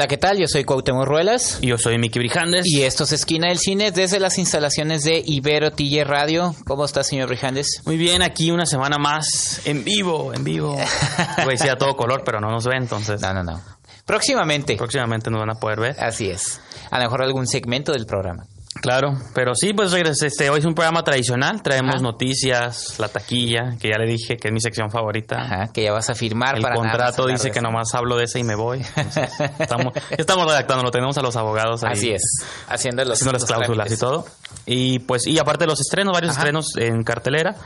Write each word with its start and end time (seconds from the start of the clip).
Hola, 0.00 0.08
¿qué 0.08 0.16
tal? 0.16 0.38
Yo 0.38 0.46
soy 0.46 0.64
Cuauhtémoc 0.64 1.04
Ruelas. 1.04 1.58
Yo 1.60 1.76
soy 1.76 1.98
Miki 1.98 2.18
Brijandes. 2.18 2.64
Y 2.64 2.84
esto 2.84 3.04
es 3.04 3.12
Esquina 3.12 3.48
del 3.48 3.58
Cine 3.58 3.92
desde 3.92 4.18
las 4.18 4.38
instalaciones 4.38 5.04
de 5.04 5.22
Ibero 5.22 5.72
Tille 5.72 6.04
Radio. 6.04 6.54
¿Cómo 6.66 6.86
está, 6.86 7.04
señor 7.04 7.28
Brijandes? 7.28 7.82
Muy 7.84 7.98
bien, 7.98 8.22
aquí 8.22 8.50
una 8.50 8.64
semana 8.64 8.96
más 8.96 9.60
en 9.66 9.84
vivo, 9.84 10.32
en 10.32 10.42
vivo. 10.42 10.74
Voy 11.36 11.44
a 11.44 11.48
decir 11.48 11.70
a 11.70 11.76
todo 11.76 11.96
color, 11.96 12.22
pero 12.24 12.40
no 12.40 12.48
nos 12.48 12.64
ve, 12.64 12.76
entonces. 12.78 13.20
No, 13.20 13.34
no, 13.34 13.42
no. 13.42 13.60
Próximamente. 14.06 14.74
Próximamente 14.78 15.30
nos 15.30 15.40
van 15.40 15.50
a 15.50 15.60
poder 15.60 15.80
ver. 15.80 15.96
Así 16.02 16.30
es. 16.30 16.62
A 16.90 16.96
lo 16.96 17.04
mejor 17.04 17.22
algún 17.22 17.46
segmento 17.46 17.92
del 17.92 18.06
programa. 18.06 18.46
Claro, 18.80 19.12
pero 19.34 19.54
sí, 19.54 19.74
pues 19.74 19.92
este, 19.92 20.48
hoy 20.48 20.60
es 20.60 20.64
un 20.64 20.74
programa 20.74 21.02
tradicional, 21.02 21.62
traemos 21.62 22.00
noticias, 22.00 22.98
la 22.98 23.08
taquilla, 23.08 23.76
que 23.78 23.90
ya 23.90 23.98
le 23.98 24.06
dije 24.06 24.36
que 24.36 24.48
es 24.48 24.54
mi 24.54 24.60
sección 24.60 24.90
favorita. 24.90 25.36
Ajá, 25.40 25.72
que 25.72 25.82
ya 25.82 25.92
vas 25.92 26.08
a 26.08 26.14
firmar 26.14 26.56
El 26.56 26.62
para 26.62 26.76
contrato 26.76 27.26
dice 27.26 27.50
que 27.50 27.60
nomás 27.60 27.94
hablo 27.94 28.16
de 28.16 28.24
ese 28.24 28.38
y 28.38 28.44
me 28.44 28.54
voy. 28.54 28.82
Entonces, 28.96 29.30
estamos, 29.58 29.92
estamos 30.10 30.46
redactando, 30.46 30.82
lo 30.82 30.90
tenemos 30.90 31.16
a 31.18 31.22
los 31.22 31.36
abogados 31.36 31.84
ahí. 31.84 31.92
Así 31.92 32.10
es. 32.10 32.22
Haciendo 32.68 33.04
los, 33.04 33.18
haciendo 33.18 33.32
las 33.32 33.42
los 33.42 33.48
cláusulas 33.48 33.88
trámites. 33.88 33.98
y 33.98 34.00
todo. 34.00 34.24
Y 34.66 34.98
pues, 35.00 35.26
y 35.26 35.38
aparte 35.38 35.64
de 35.64 35.68
los 35.68 35.80
estrenos, 35.80 36.12
varios 36.12 36.32
Ajá. 36.32 36.40
estrenos 36.40 36.76
en 36.76 37.02
cartelera, 37.02 37.56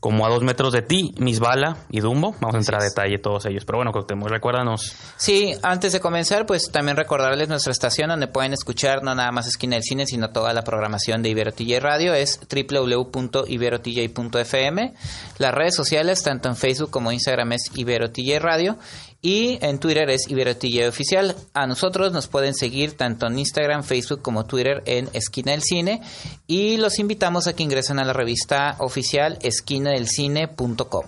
como 0.00 0.26
a 0.26 0.28
dos 0.28 0.42
metros 0.42 0.72
de 0.72 0.82
ti, 0.82 1.12
Miss 1.18 1.38
Bala 1.40 1.78
y 1.90 2.00
Dumbo. 2.00 2.36
Vamos 2.40 2.54
a 2.54 2.58
entrar 2.58 2.80
a 2.80 2.84
detalle 2.84 3.18
todos 3.18 3.46
ellos. 3.46 3.64
Pero 3.64 3.78
bueno, 3.78 3.90
Cuauhtémoc, 3.92 4.28
recuérdanos. 4.28 4.94
Sí, 5.16 5.54
antes 5.62 5.92
de 5.92 6.00
comenzar, 6.00 6.44
pues 6.46 6.70
también 6.70 6.96
recordarles 6.96 7.48
nuestra 7.48 7.72
estación 7.72 8.10
donde 8.10 8.28
pueden 8.28 8.52
escuchar 8.52 9.02
no 9.02 9.14
nada 9.14 9.32
más 9.32 9.46
Esquina 9.46 9.76
del 9.76 9.82
Cine, 9.82 10.06
sino 10.06 10.28
toda 10.30 10.52
la 10.52 10.62
programación 10.62 11.22
de 11.22 11.30
Ibero 11.30 11.52
TJ 11.52 11.80
Radio. 11.80 12.12
Es 12.14 12.38
www.iberotj.fm. 12.40 14.94
Las 15.38 15.54
redes 15.54 15.74
sociales, 15.74 16.22
tanto 16.22 16.48
en 16.48 16.56
Facebook 16.56 16.90
como 16.90 17.12
Instagram, 17.12 17.52
es 17.52 17.70
Ibero 17.74 18.10
TJ 18.10 18.38
Radio. 18.38 18.76
Y 19.22 19.58
en 19.60 19.78
Twitter 19.80 20.08
es 20.10 20.28
Ibero 20.28 20.56
TJ 20.56 20.88
Oficial. 20.88 21.34
A 21.54 21.66
nosotros 21.66 22.12
nos 22.12 22.28
pueden 22.28 22.54
seguir 22.54 22.96
tanto 22.96 23.26
en 23.26 23.38
Instagram, 23.38 23.82
Facebook 23.82 24.22
como 24.22 24.44
Twitter 24.46 24.82
en 24.86 25.08
Esquina 25.14 25.52
del 25.52 25.62
Cine. 25.62 26.00
Y 26.46 26.76
los 26.76 26.98
invitamos 26.98 27.46
a 27.48 27.54
que 27.56 27.62
ingresen 27.62 27.98
a 27.98 28.04
la 28.04 28.12
revista 28.12 28.76
oficial 28.78 29.38
esquinadelcine.com. 29.42 31.04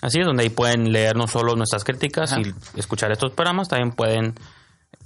Así 0.00 0.20
es, 0.20 0.26
donde 0.26 0.44
ahí 0.44 0.50
pueden 0.50 0.92
leer 0.92 1.16
no 1.16 1.26
solo 1.26 1.56
nuestras 1.56 1.82
críticas 1.82 2.32
Ajá. 2.32 2.42
y 2.42 2.78
escuchar 2.78 3.10
estos 3.10 3.32
programas, 3.32 3.68
también 3.68 3.90
pueden 3.90 4.34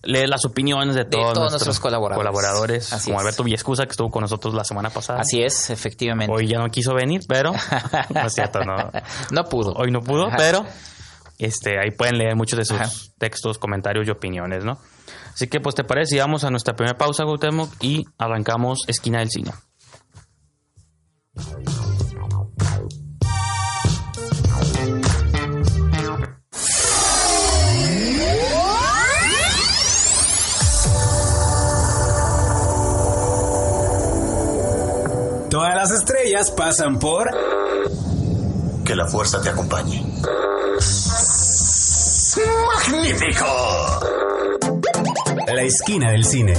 leer 0.03 0.29
las 0.29 0.45
opiniones 0.45 0.95
de 0.95 1.05
todos, 1.07 1.33
todos 1.33 1.53
nuestros 1.53 1.81
colaboradores. 1.81 2.19
colaboradores, 2.19 2.93
Así 2.93 3.07
como 3.07 3.19
es. 3.19 3.23
Alberto 3.23 3.45
Villescusa, 3.45 3.85
que 3.85 3.93
estuvo 3.93 4.11
con 4.11 4.21
nosotros 4.21 4.53
la 4.53 4.65
semana 4.65 4.91
pasada. 4.91 5.21
Así 5.21 5.43
es, 5.43 5.71
efectivamente. 5.71 6.35
Hoy 6.35 6.47
ya 6.49 6.59
no 6.59 6.69
quiso 6.69 6.93
venir, 6.93 7.23
pero 7.27 7.53
no 8.15 8.27
es 8.27 8.35
cierto, 8.35 8.61
no. 8.65 8.91
No 9.31 9.45
pudo. 9.45 9.73
Hoy 9.75 9.91
no 9.91 10.01
pudo, 10.01 10.27
Ajá. 10.27 10.37
pero 10.37 10.67
este 11.45 11.79
ahí 11.79 11.91
pueden 11.91 12.19
leer 12.19 12.37
muchos 12.37 12.59
de 12.59 12.65
sus 12.65 12.81
Ajá. 12.81 12.91
textos, 13.19 13.59
comentarios 13.59 14.07
y 14.07 14.11
opiniones, 14.11 14.65
¿no? 14.65 14.79
Así 15.33 15.47
que 15.49 15.61
pues 15.61 15.75
te 15.75 15.85
parece, 15.85 16.17
y 16.17 16.19
vamos 16.19 16.45
a 16.45 16.51
nuestra 16.51 16.75
primera 16.75 16.97
pausa, 16.97 17.25
Gautemoc, 17.25 17.71
y 17.81 18.05
arrancamos 18.19 18.81
Esquina 18.87 19.21
del 19.21 19.31
Cine. 19.31 19.53
Todas 35.51 35.75
las 35.75 35.91
estrellas 35.91 36.51
pasan 36.51 36.99
por 36.99 37.31
Que 38.85 38.97
la 38.97 39.07
fuerza 39.07 39.41
te 39.43 39.51
acompañe. 39.51 40.03
¡Magnífico! 42.91 43.47
la 45.55 45.63
esquina 45.63 46.11
del 46.11 46.25
cine. 46.25 46.55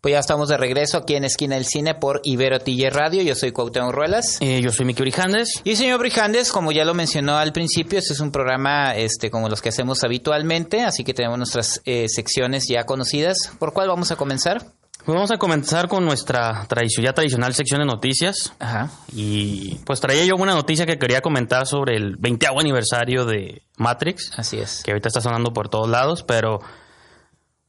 Pues 0.00 0.12
ya 0.12 0.20
estamos 0.20 0.48
de 0.48 0.56
regreso 0.56 0.98
aquí 0.98 1.16
en 1.16 1.24
Esquina 1.24 1.56
del 1.56 1.64
Cine 1.64 1.96
por 1.96 2.20
Ibero 2.22 2.60
TJ 2.60 2.90
Radio. 2.90 3.22
Yo 3.22 3.34
soy 3.34 3.50
Cuauhtémoc 3.50 3.92
Ruelas. 3.92 4.38
Eh, 4.40 4.60
yo 4.62 4.70
soy 4.70 4.86
Miki 4.86 5.02
Brijandes. 5.02 5.60
Y 5.64 5.74
señor 5.74 5.98
Brijandes, 5.98 6.52
como 6.52 6.70
ya 6.70 6.84
lo 6.84 6.94
mencionó 6.94 7.38
al 7.38 7.52
principio, 7.52 7.98
este 7.98 8.12
es 8.12 8.20
un 8.20 8.30
programa 8.30 8.94
este, 8.94 9.32
como 9.32 9.48
los 9.48 9.60
que 9.60 9.70
hacemos 9.70 10.04
habitualmente, 10.04 10.82
así 10.82 11.02
que 11.02 11.12
tenemos 11.12 11.38
nuestras 11.38 11.82
eh, 11.86 12.06
secciones 12.08 12.66
ya 12.68 12.84
conocidas. 12.84 13.50
¿Por 13.58 13.72
cuál 13.72 13.88
vamos 13.88 14.12
a 14.12 14.16
comenzar? 14.16 14.75
Pues 15.06 15.14
vamos 15.14 15.30
a 15.30 15.38
comenzar 15.38 15.86
con 15.88 16.04
nuestra 16.04 16.66
tradicio- 16.68 17.00
ya 17.02 17.12
tradicional 17.12 17.54
sección 17.54 17.78
de 17.80 17.86
noticias. 17.86 18.52
Ajá. 18.58 18.90
Y 19.14 19.76
pues 19.84 20.00
traía 20.00 20.24
yo 20.24 20.34
una 20.34 20.52
noticia 20.54 20.84
que 20.84 20.98
quería 20.98 21.20
comentar 21.20 21.64
sobre 21.66 21.96
el 21.96 22.16
20 22.16 22.46
aniversario 22.58 23.24
de 23.24 23.62
Matrix, 23.76 24.32
Así 24.36 24.58
es. 24.58 24.82
que 24.84 24.90
ahorita 24.90 25.06
está 25.08 25.20
sonando 25.20 25.52
por 25.52 25.68
todos 25.68 25.88
lados, 25.88 26.24
pero 26.24 26.60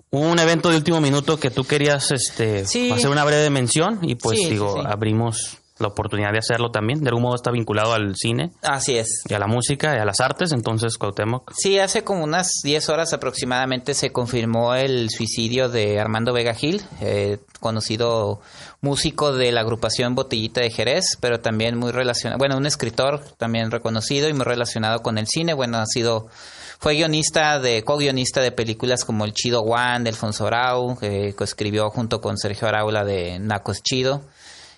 un 0.09 0.39
evento 0.39 0.69
de 0.71 0.77
último 0.77 0.99
minuto 0.99 1.39
que 1.39 1.51
tú 1.51 1.63
querías 1.63 2.09
este, 2.11 2.65
Sí. 2.65 2.89
hacer 2.91 3.09
una 3.11 3.23
breve 3.23 3.49
mención 3.51 3.99
y 4.01 4.15
pues 4.15 4.39
sí, 4.39 4.49
digo, 4.49 4.73
sí. 4.79 4.87
abrimos 4.87 5.57
la 5.79 5.87
oportunidad 5.87 6.31
de 6.31 6.39
hacerlo 6.39 6.71
también. 6.71 7.01
De 7.01 7.09
algún 7.09 7.23
modo 7.23 7.35
está 7.35 7.51
vinculado 7.51 7.93
al 7.93 8.15
cine 8.15 8.51
Así 8.61 8.97
es. 8.97 9.23
y 9.27 9.33
a 9.33 9.39
la 9.39 9.47
música 9.47 9.95
y 9.95 9.99
a 9.99 10.05
las 10.05 10.19
artes, 10.19 10.51
entonces 10.51 10.97
Cuauhtémoc. 10.97 11.51
Sí, 11.55 11.79
hace 11.79 12.03
como 12.03 12.23
unas 12.23 12.49
10 12.63 12.89
horas 12.89 13.13
aproximadamente 13.13 13.93
se 13.93 14.11
confirmó 14.11 14.75
el 14.75 15.09
suicidio 15.09 15.69
de 15.69 15.99
Armando 15.99 16.33
Vega 16.33 16.53
Gil, 16.53 16.81
eh, 17.01 17.37
conocido 17.59 18.41
músico 18.81 19.33
de 19.33 19.51
la 19.51 19.61
agrupación 19.61 20.15
Botellita 20.15 20.61
de 20.61 20.69
Jerez, 20.69 21.17
pero 21.19 21.39
también 21.39 21.77
muy 21.77 21.91
relacionado, 21.91 22.37
bueno, 22.37 22.57
un 22.57 22.65
escritor 22.65 23.21
también 23.37 23.71
reconocido 23.71 24.29
y 24.29 24.33
muy 24.33 24.45
relacionado 24.45 25.01
con 25.01 25.17
el 25.17 25.27
cine. 25.27 25.53
Bueno, 25.53 25.77
ha 25.77 25.85
sido, 25.85 26.27
fue 26.79 26.95
guionista 26.95 27.59
de, 27.59 27.83
co-guionista 27.83 28.41
de 28.41 28.51
películas 28.51 29.03
como 29.03 29.25
El 29.25 29.33
Chido 29.33 29.61
One 29.61 30.03
de 30.03 30.09
Alfonso 30.09 30.47
Arau, 30.47 30.97
que 30.97 31.33
coescribió 31.35 31.89
junto 31.89 32.21
con 32.21 32.37
Sergio 32.37 32.67
Arau 32.67 32.91
la 32.91 33.03
de 33.03 33.39
Nacos 33.39 33.81
Chido. 33.81 34.21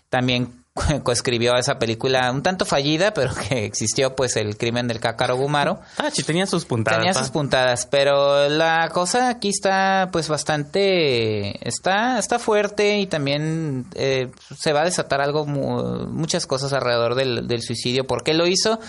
También 0.09 0.59
coescribió 1.03 1.56
esa 1.56 1.79
película 1.79 2.31
un 2.31 2.41
tanto 2.44 2.66
fallida, 2.66 3.13
pero 3.13 3.34
que 3.34 3.66
existió, 3.66 4.16
pues, 4.16 4.35
el 4.35 4.57
crimen 4.57 4.88
del 4.88 5.00
cácaro 5.00 5.35
Gumaro. 5.38 5.79
Ah, 5.97 6.09
sí, 6.12 6.23
tenía 6.23 6.45
sus 6.45 6.66
puntadas. 6.66 7.00
Tenía 7.00 7.13
sus 7.13 7.29
puntadas, 7.29 7.85
pero 7.85 8.50
la 8.50 8.90
cosa 8.90 9.29
aquí 9.29 9.50
está 9.50 10.09
pues 10.12 10.28
bastante 10.28 11.67
está 11.67 12.19
está 12.19 12.40
fuerte 12.40 13.00
y 13.00 13.07
también 13.07 13.85
eh, 13.95 14.29
se 14.57 14.73
va 14.73 14.81
a 14.81 14.85
desatar 14.85 15.22
algo 15.22 15.45
mu- 15.45 16.07
muchas 16.07 16.45
cosas 16.45 16.73
alrededor 16.73 17.16
del, 17.16 17.47
del 17.47 17.61
suicidio. 17.61 18.06
¿Por 18.06 18.23
qué 18.23 18.34
lo 18.34 18.47
hizo? 18.47 18.79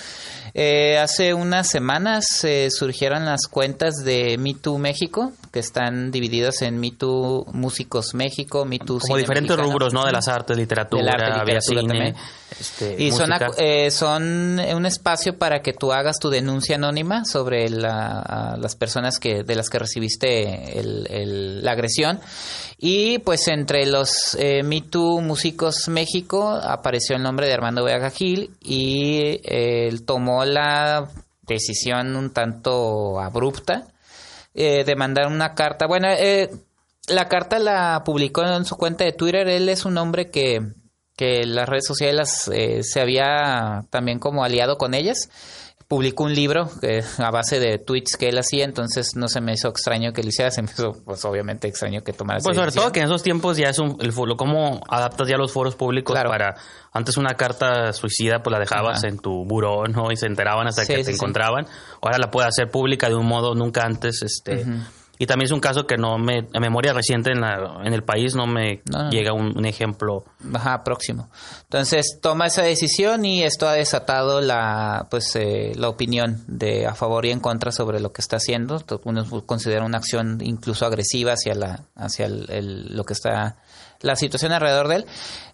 Eh, 0.52 0.98
hace 0.98 1.32
unas 1.32 1.68
semanas 1.68 2.42
eh, 2.44 2.70
surgieron 2.70 3.24
las 3.24 3.46
cuentas 3.46 3.94
de 4.04 4.36
Me 4.36 4.54
Too 4.54 4.78
México, 4.78 5.32
que 5.52 5.60
están 5.60 6.10
divididas 6.10 6.62
en 6.62 6.80
Me 6.80 6.90
Too 6.90 7.46
Músicos 7.52 8.14
México, 8.14 8.64
Me 8.64 8.78
Too 8.78 8.98
Como 8.98 9.00
Cine 9.14 9.18
diferentes 9.20 9.50
Mexicano. 9.50 9.72
rubros, 9.72 9.92
¿no? 9.92 10.04
De 10.04 10.12
las 10.12 10.26
artes, 10.26 10.56
literatura, 10.56 11.12
arte, 11.12 11.38
literatura 11.38 11.79
cine, 11.80 11.92
también. 11.94 12.16
este, 12.58 13.02
Y 13.02 13.10
son, 13.12 13.28
música. 13.30 13.48
acu- 13.48 13.54
eh, 13.58 13.90
son 13.90 14.58
un 14.58 14.86
espacio 14.86 15.38
para 15.38 15.62
que 15.62 15.72
tú 15.72 15.92
hagas 15.92 16.18
tu 16.18 16.30
denuncia 16.30 16.76
anónima 16.76 17.24
sobre 17.24 17.68
la- 17.70 18.56
las 18.58 18.76
personas 18.76 19.18
que 19.18 19.42
de 19.42 19.54
las 19.54 19.68
que 19.68 19.78
recibiste 19.78 20.78
el- 20.78 21.06
el- 21.10 21.64
la 21.64 21.72
agresión. 21.72 22.20
Y 22.78 23.18
pues 23.18 23.46
entre 23.48 23.86
los 23.86 24.34
eh, 24.38 24.62
Me 24.62 24.80
Too 24.80 25.20
Músicos 25.20 25.88
México 25.88 26.48
apareció 26.50 27.16
el 27.16 27.22
nombre 27.22 27.46
de 27.46 27.54
Armando 27.54 27.84
Vega 27.84 28.10
Gil 28.10 28.50
y 28.62 29.40
eh, 29.44 29.88
él 29.88 30.04
tomó 30.04 30.44
la 30.44 31.08
decisión 31.46 32.14
un 32.16 32.30
tanto 32.32 33.18
abrupta 33.20 33.86
eh, 34.54 34.84
de 34.84 34.96
mandar 34.96 35.26
una 35.26 35.54
carta. 35.54 35.86
Bueno, 35.86 36.08
eh, 36.10 36.50
la 37.08 37.28
carta 37.28 37.58
la 37.58 38.02
publicó 38.04 38.42
en 38.44 38.64
su 38.64 38.76
cuenta 38.76 39.04
de 39.04 39.12
Twitter. 39.12 39.46
Él 39.48 39.68
es 39.68 39.84
un 39.84 39.98
hombre 39.98 40.30
que, 40.30 40.60
que 41.20 41.44
las 41.44 41.68
redes 41.68 41.84
sociales 41.86 42.50
eh, 42.50 42.82
se 42.82 42.98
había 43.00 43.84
también 43.90 44.18
como 44.18 44.42
aliado 44.42 44.78
con 44.78 44.94
ellas. 44.94 45.28
publicó 45.86 46.22
un 46.24 46.34
libro 46.34 46.70
que, 46.80 47.02
a 47.18 47.30
base 47.32 47.58
de 47.58 47.76
tweets 47.78 48.16
que 48.16 48.28
él 48.28 48.38
hacía, 48.38 48.64
entonces 48.64 49.16
no 49.16 49.26
se 49.26 49.40
me 49.40 49.52
hizo 49.54 49.68
extraño 49.68 50.12
que 50.12 50.22
lo 50.22 50.28
hiciera, 50.28 50.50
se 50.52 50.62
me 50.62 50.70
hizo 50.70 50.92
pues 51.04 51.24
obviamente 51.24 51.66
extraño 51.66 52.02
que 52.04 52.12
tomara 52.12 52.38
Pues 52.42 52.56
sobre 52.56 52.70
todo 52.70 52.92
que 52.92 53.00
en 53.00 53.06
esos 53.06 53.24
tiempos 53.24 53.56
ya 53.56 53.70
es 53.70 53.78
un, 53.80 53.96
el 54.00 54.12
foro, 54.12 54.36
cómo 54.36 54.80
adaptas 54.88 55.26
ya 55.28 55.36
los 55.36 55.50
foros 55.52 55.74
públicos 55.74 56.14
Claro. 56.14 56.30
para 56.30 56.54
antes 56.92 57.16
una 57.16 57.34
carta 57.34 57.92
suicida 57.92 58.40
pues 58.42 58.52
la 58.52 58.60
dejabas 58.60 58.98
Ajá. 58.98 59.08
en 59.08 59.18
tu 59.18 59.44
buró, 59.44 59.82
¿no? 59.88 60.12
Y 60.12 60.16
se 60.16 60.26
enteraban 60.26 60.68
hasta 60.68 60.82
Sí, 60.84 60.92
que 60.94 60.98
sí, 61.00 61.04
te 61.06 61.10
sí. 61.10 61.14
encontraban. 61.16 61.66
Ahora 62.00 62.18
la 62.18 62.30
puedes 62.30 62.48
hacer 62.48 62.70
pública 62.70 63.08
de 63.08 63.16
un 63.16 63.26
modo 63.26 63.54
nunca 63.56 63.82
antes 63.82 64.22
este 64.22 64.64
y 65.22 65.26
también 65.26 65.44
es 65.46 65.52
un 65.52 65.60
caso 65.60 65.86
que 65.86 65.98
no 65.98 66.16
me 66.18 66.38
en 66.52 66.60
memoria 66.62 66.94
reciente 66.94 67.30
en, 67.30 67.42
la- 67.42 67.82
en 67.84 67.92
el 67.92 68.02
país 68.02 68.34
no 68.34 68.46
me 68.46 68.80
No, 68.90 69.04
no. 69.04 69.10
llega 69.10 69.34
un, 69.34 69.56
un 69.56 69.66
ejemplo. 69.66 70.24
Ajá, 70.54 70.82
próximo. 70.82 71.28
Entonces 71.64 72.18
toma 72.22 72.46
esa 72.46 72.62
decisión 72.62 73.24
y 73.26 73.42
esto 73.42 73.68
ha 73.68 73.74
desatado 73.74 74.40
la 74.40 75.06
pues 75.10 75.36
eh, 75.36 75.72
la 75.76 75.90
opinión 75.90 76.42
de 76.48 76.86
a 76.86 76.94
favor 76.94 77.26
y 77.26 77.30
en 77.32 77.40
contra 77.40 77.70
sobre 77.70 78.00
lo 78.00 78.12
que 78.12 78.22
está 78.22 78.36
haciendo. 78.36 78.82
Uno 79.04 79.24
considera 79.44 79.84
una 79.84 79.98
acción 79.98 80.38
incluso 80.42 80.86
agresiva 80.86 81.34
hacia 81.34 81.54
la 81.54 81.84
hacia 81.94 82.24
el, 82.26 82.46
el- 82.50 82.96
lo 82.96 83.04
que 83.04 83.12
está 83.12 83.58
la 84.02 84.16
situación 84.16 84.52
alrededor 84.52 84.88
de 84.88 84.96
él. 84.96 85.06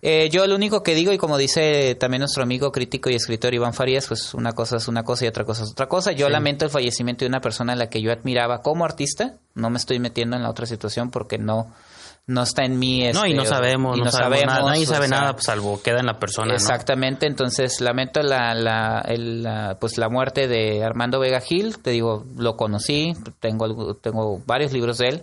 Eh, 0.02 0.28
yo 0.30 0.46
lo 0.46 0.54
único 0.54 0.82
que 0.82 0.94
digo 0.94 1.12
y 1.12 1.18
como 1.18 1.36
dice 1.38 1.96
también 1.96 2.20
nuestro 2.20 2.42
amigo 2.42 2.70
crítico 2.72 3.10
y 3.10 3.14
escritor 3.14 3.54
Iván 3.54 3.74
Farías, 3.74 4.06
pues 4.06 4.34
una 4.34 4.52
cosa 4.52 4.76
es 4.76 4.86
una 4.88 5.02
cosa 5.02 5.24
y 5.24 5.28
otra 5.28 5.44
cosa 5.44 5.64
es 5.64 5.72
otra 5.72 5.86
cosa. 5.88 6.12
Yo 6.12 6.28
lamento 6.28 6.64
el 6.64 6.70
fallecimiento 6.70 7.24
de 7.24 7.28
una 7.28 7.40
persona 7.40 7.72
a 7.72 7.76
la 7.76 7.88
que 7.88 8.00
yo 8.00 8.12
admiraba 8.12 8.62
como 8.62 8.84
artista. 8.84 9.34
No 9.54 9.68
me 9.70 9.78
estoy 9.78 9.98
metiendo 9.98 10.36
en 10.36 10.42
la 10.42 10.50
otra 10.50 10.66
situación 10.66 11.10
porque 11.10 11.38
no 11.38 11.72
no 12.28 12.42
está 12.42 12.64
en 12.64 12.76
mí. 12.78 13.08
no, 13.14 13.24
y 13.24 13.34
no 13.34 13.42
este, 13.42 13.54
sabemos, 13.54 13.96
y 13.96 14.00
no, 14.02 14.10
sabemos, 14.10 14.46
nada, 14.46 14.62
nadie 14.64 14.84
sabe 14.84 15.06
sea, 15.06 15.16
nada 15.16 15.32
pues, 15.34 15.44
salvo 15.44 15.80
queda 15.80 16.00
en 16.00 16.06
la 16.06 16.18
persona, 16.18 16.48
¿no? 16.48 16.54
Exactamente, 16.54 17.28
entonces 17.28 17.80
lamento 17.80 18.20
la, 18.20 18.52
la, 18.52 19.00
el- 19.06 19.44
la- 19.44 19.76
pues 19.80 19.96
la 19.96 20.08
muerte 20.08 20.48
de 20.48 20.82
Armando 20.82 21.20
Vega 21.20 21.40
Gil, 21.40 21.78
te 21.78 21.90
digo, 21.90 22.24
lo 22.36 22.56
conocí, 22.56 23.12
tengo, 23.38 23.94
tengo 23.94 24.42
varios 24.44 24.72
libros 24.72 24.98
de 24.98 25.08
él, 25.08 25.22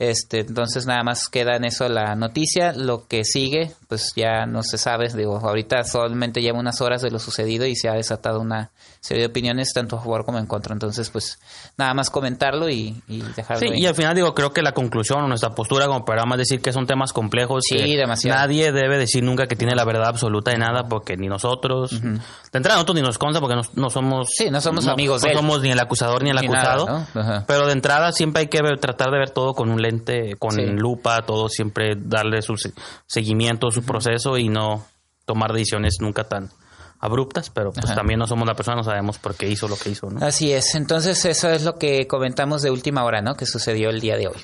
este, 0.00 0.40
entonces 0.40 0.86
nada 0.86 1.04
más 1.04 1.28
queda 1.28 1.56
en 1.56 1.64
eso 1.64 1.88
la 1.88 2.16
noticia, 2.16 2.72
lo 2.72 3.06
que 3.06 3.22
sigue, 3.24 3.70
pues 3.90 4.12
ya 4.16 4.46
no 4.46 4.62
se 4.62 4.78
sabe, 4.78 5.08
digo, 5.12 5.36
ahorita 5.38 5.84
solamente 5.84 6.40
lleva 6.40 6.58
unas 6.58 6.80
horas 6.80 7.02
de 7.02 7.10
lo 7.10 7.18
sucedido 7.18 7.66
y 7.66 7.76
se 7.76 7.88
ha 7.90 7.92
desatado 7.92 8.40
una 8.40 8.70
serie 9.00 9.22
de 9.24 9.28
opiniones 9.28 9.72
tanto 9.74 9.96
a 9.96 9.98
favor 9.98 10.24
como 10.24 10.38
en 10.38 10.46
contra, 10.46 10.72
entonces 10.72 11.10
pues 11.10 11.38
nada 11.76 11.92
más 11.92 12.08
comentarlo 12.08 12.68
y, 12.68 13.02
y 13.08 13.20
dejarlo 13.34 13.60
Sí, 13.66 13.72
ahí. 13.74 13.82
y 13.82 13.86
al 13.86 13.94
final 13.94 14.14
digo, 14.14 14.32
creo 14.34 14.52
que 14.52 14.62
la 14.62 14.72
conclusión 14.72 15.22
o 15.24 15.26
nuestra 15.28 15.50
postura 15.54 15.86
como 15.86 16.04
programa 16.04 16.36
es 16.36 16.40
decir 16.40 16.60
que 16.62 16.72
son 16.72 16.86
temas 16.86 17.12
complejos. 17.12 17.64
Sí, 17.68 17.76
que 17.76 17.96
demasiado. 17.96 18.38
Nadie 18.38 18.70
debe 18.72 18.96
decir 18.96 19.24
nunca 19.24 19.46
que 19.48 19.56
tiene 19.56 19.74
la 19.74 19.84
verdad 19.84 20.06
absoluta 20.08 20.52
de 20.52 20.58
nada 20.58 20.84
porque 20.88 21.16
ni 21.16 21.26
nosotros, 21.28 21.90
de 21.90 22.18
entrada 22.52 22.76
nosotros 22.76 22.94
ni 22.94 23.02
nos 23.02 23.18
consta 23.18 23.40
porque 23.40 23.56
no, 23.56 23.62
no 23.74 23.90
somos... 23.90 24.28
Sí, 24.36 24.50
no 24.50 24.60
somos 24.60 24.86
amigos 24.86 25.22
no 25.22 25.26
de 25.26 25.32
él. 25.32 25.38
somos 25.38 25.62
ni 25.62 25.70
el 25.72 25.80
acusador 25.80 26.22
ni 26.22 26.30
el 26.30 26.36
Ni 26.36 26.46
nada, 26.46 26.74
acusado. 26.74 27.06
¿no? 27.14 27.44
Pero 27.48 27.66
de 27.66 27.72
entrada 27.72 28.12
siempre 28.12 28.42
hay 28.42 28.46
que 28.48 28.62
ver- 28.62 28.78
tratar 28.78 29.10
de 29.10 29.18
ver 29.18 29.30
todo 29.30 29.54
con 29.54 29.70
un 29.70 29.82
lente, 29.82 30.36
con 30.38 30.52
Sí. 30.52 30.62
lupa, 30.66 31.22
todo 31.22 31.48
siempre 31.48 31.94
darle 31.96 32.42
su 32.42 32.56
se- 32.56 32.72
seguimiento, 33.06 33.70
su 33.70 33.79
proceso 33.82 34.38
y 34.38 34.48
no 34.48 34.84
tomar 35.24 35.52
decisiones 35.52 35.96
nunca 36.00 36.24
tan 36.24 36.50
abruptas, 36.98 37.50
pero 37.50 37.72
pues 37.72 37.86
Ajá. 37.86 37.94
también 37.94 38.18
no 38.18 38.26
somos 38.26 38.46
la 38.46 38.54
persona, 38.54 38.76
no 38.76 38.84
sabemos 38.84 39.18
por 39.18 39.34
qué 39.34 39.48
hizo 39.48 39.68
lo 39.68 39.76
que 39.76 39.90
hizo, 39.90 40.10
¿no? 40.10 40.24
Así 40.24 40.52
es, 40.52 40.74
entonces 40.74 41.24
eso 41.24 41.48
es 41.48 41.64
lo 41.64 41.76
que 41.78 42.06
comentamos 42.06 42.60
de 42.62 42.70
última 42.70 43.04
hora, 43.04 43.22
¿no? 43.22 43.34
Que 43.36 43.46
sucedió 43.46 43.88
el 43.90 44.00
día 44.00 44.16
de 44.16 44.28
hoy. 44.28 44.36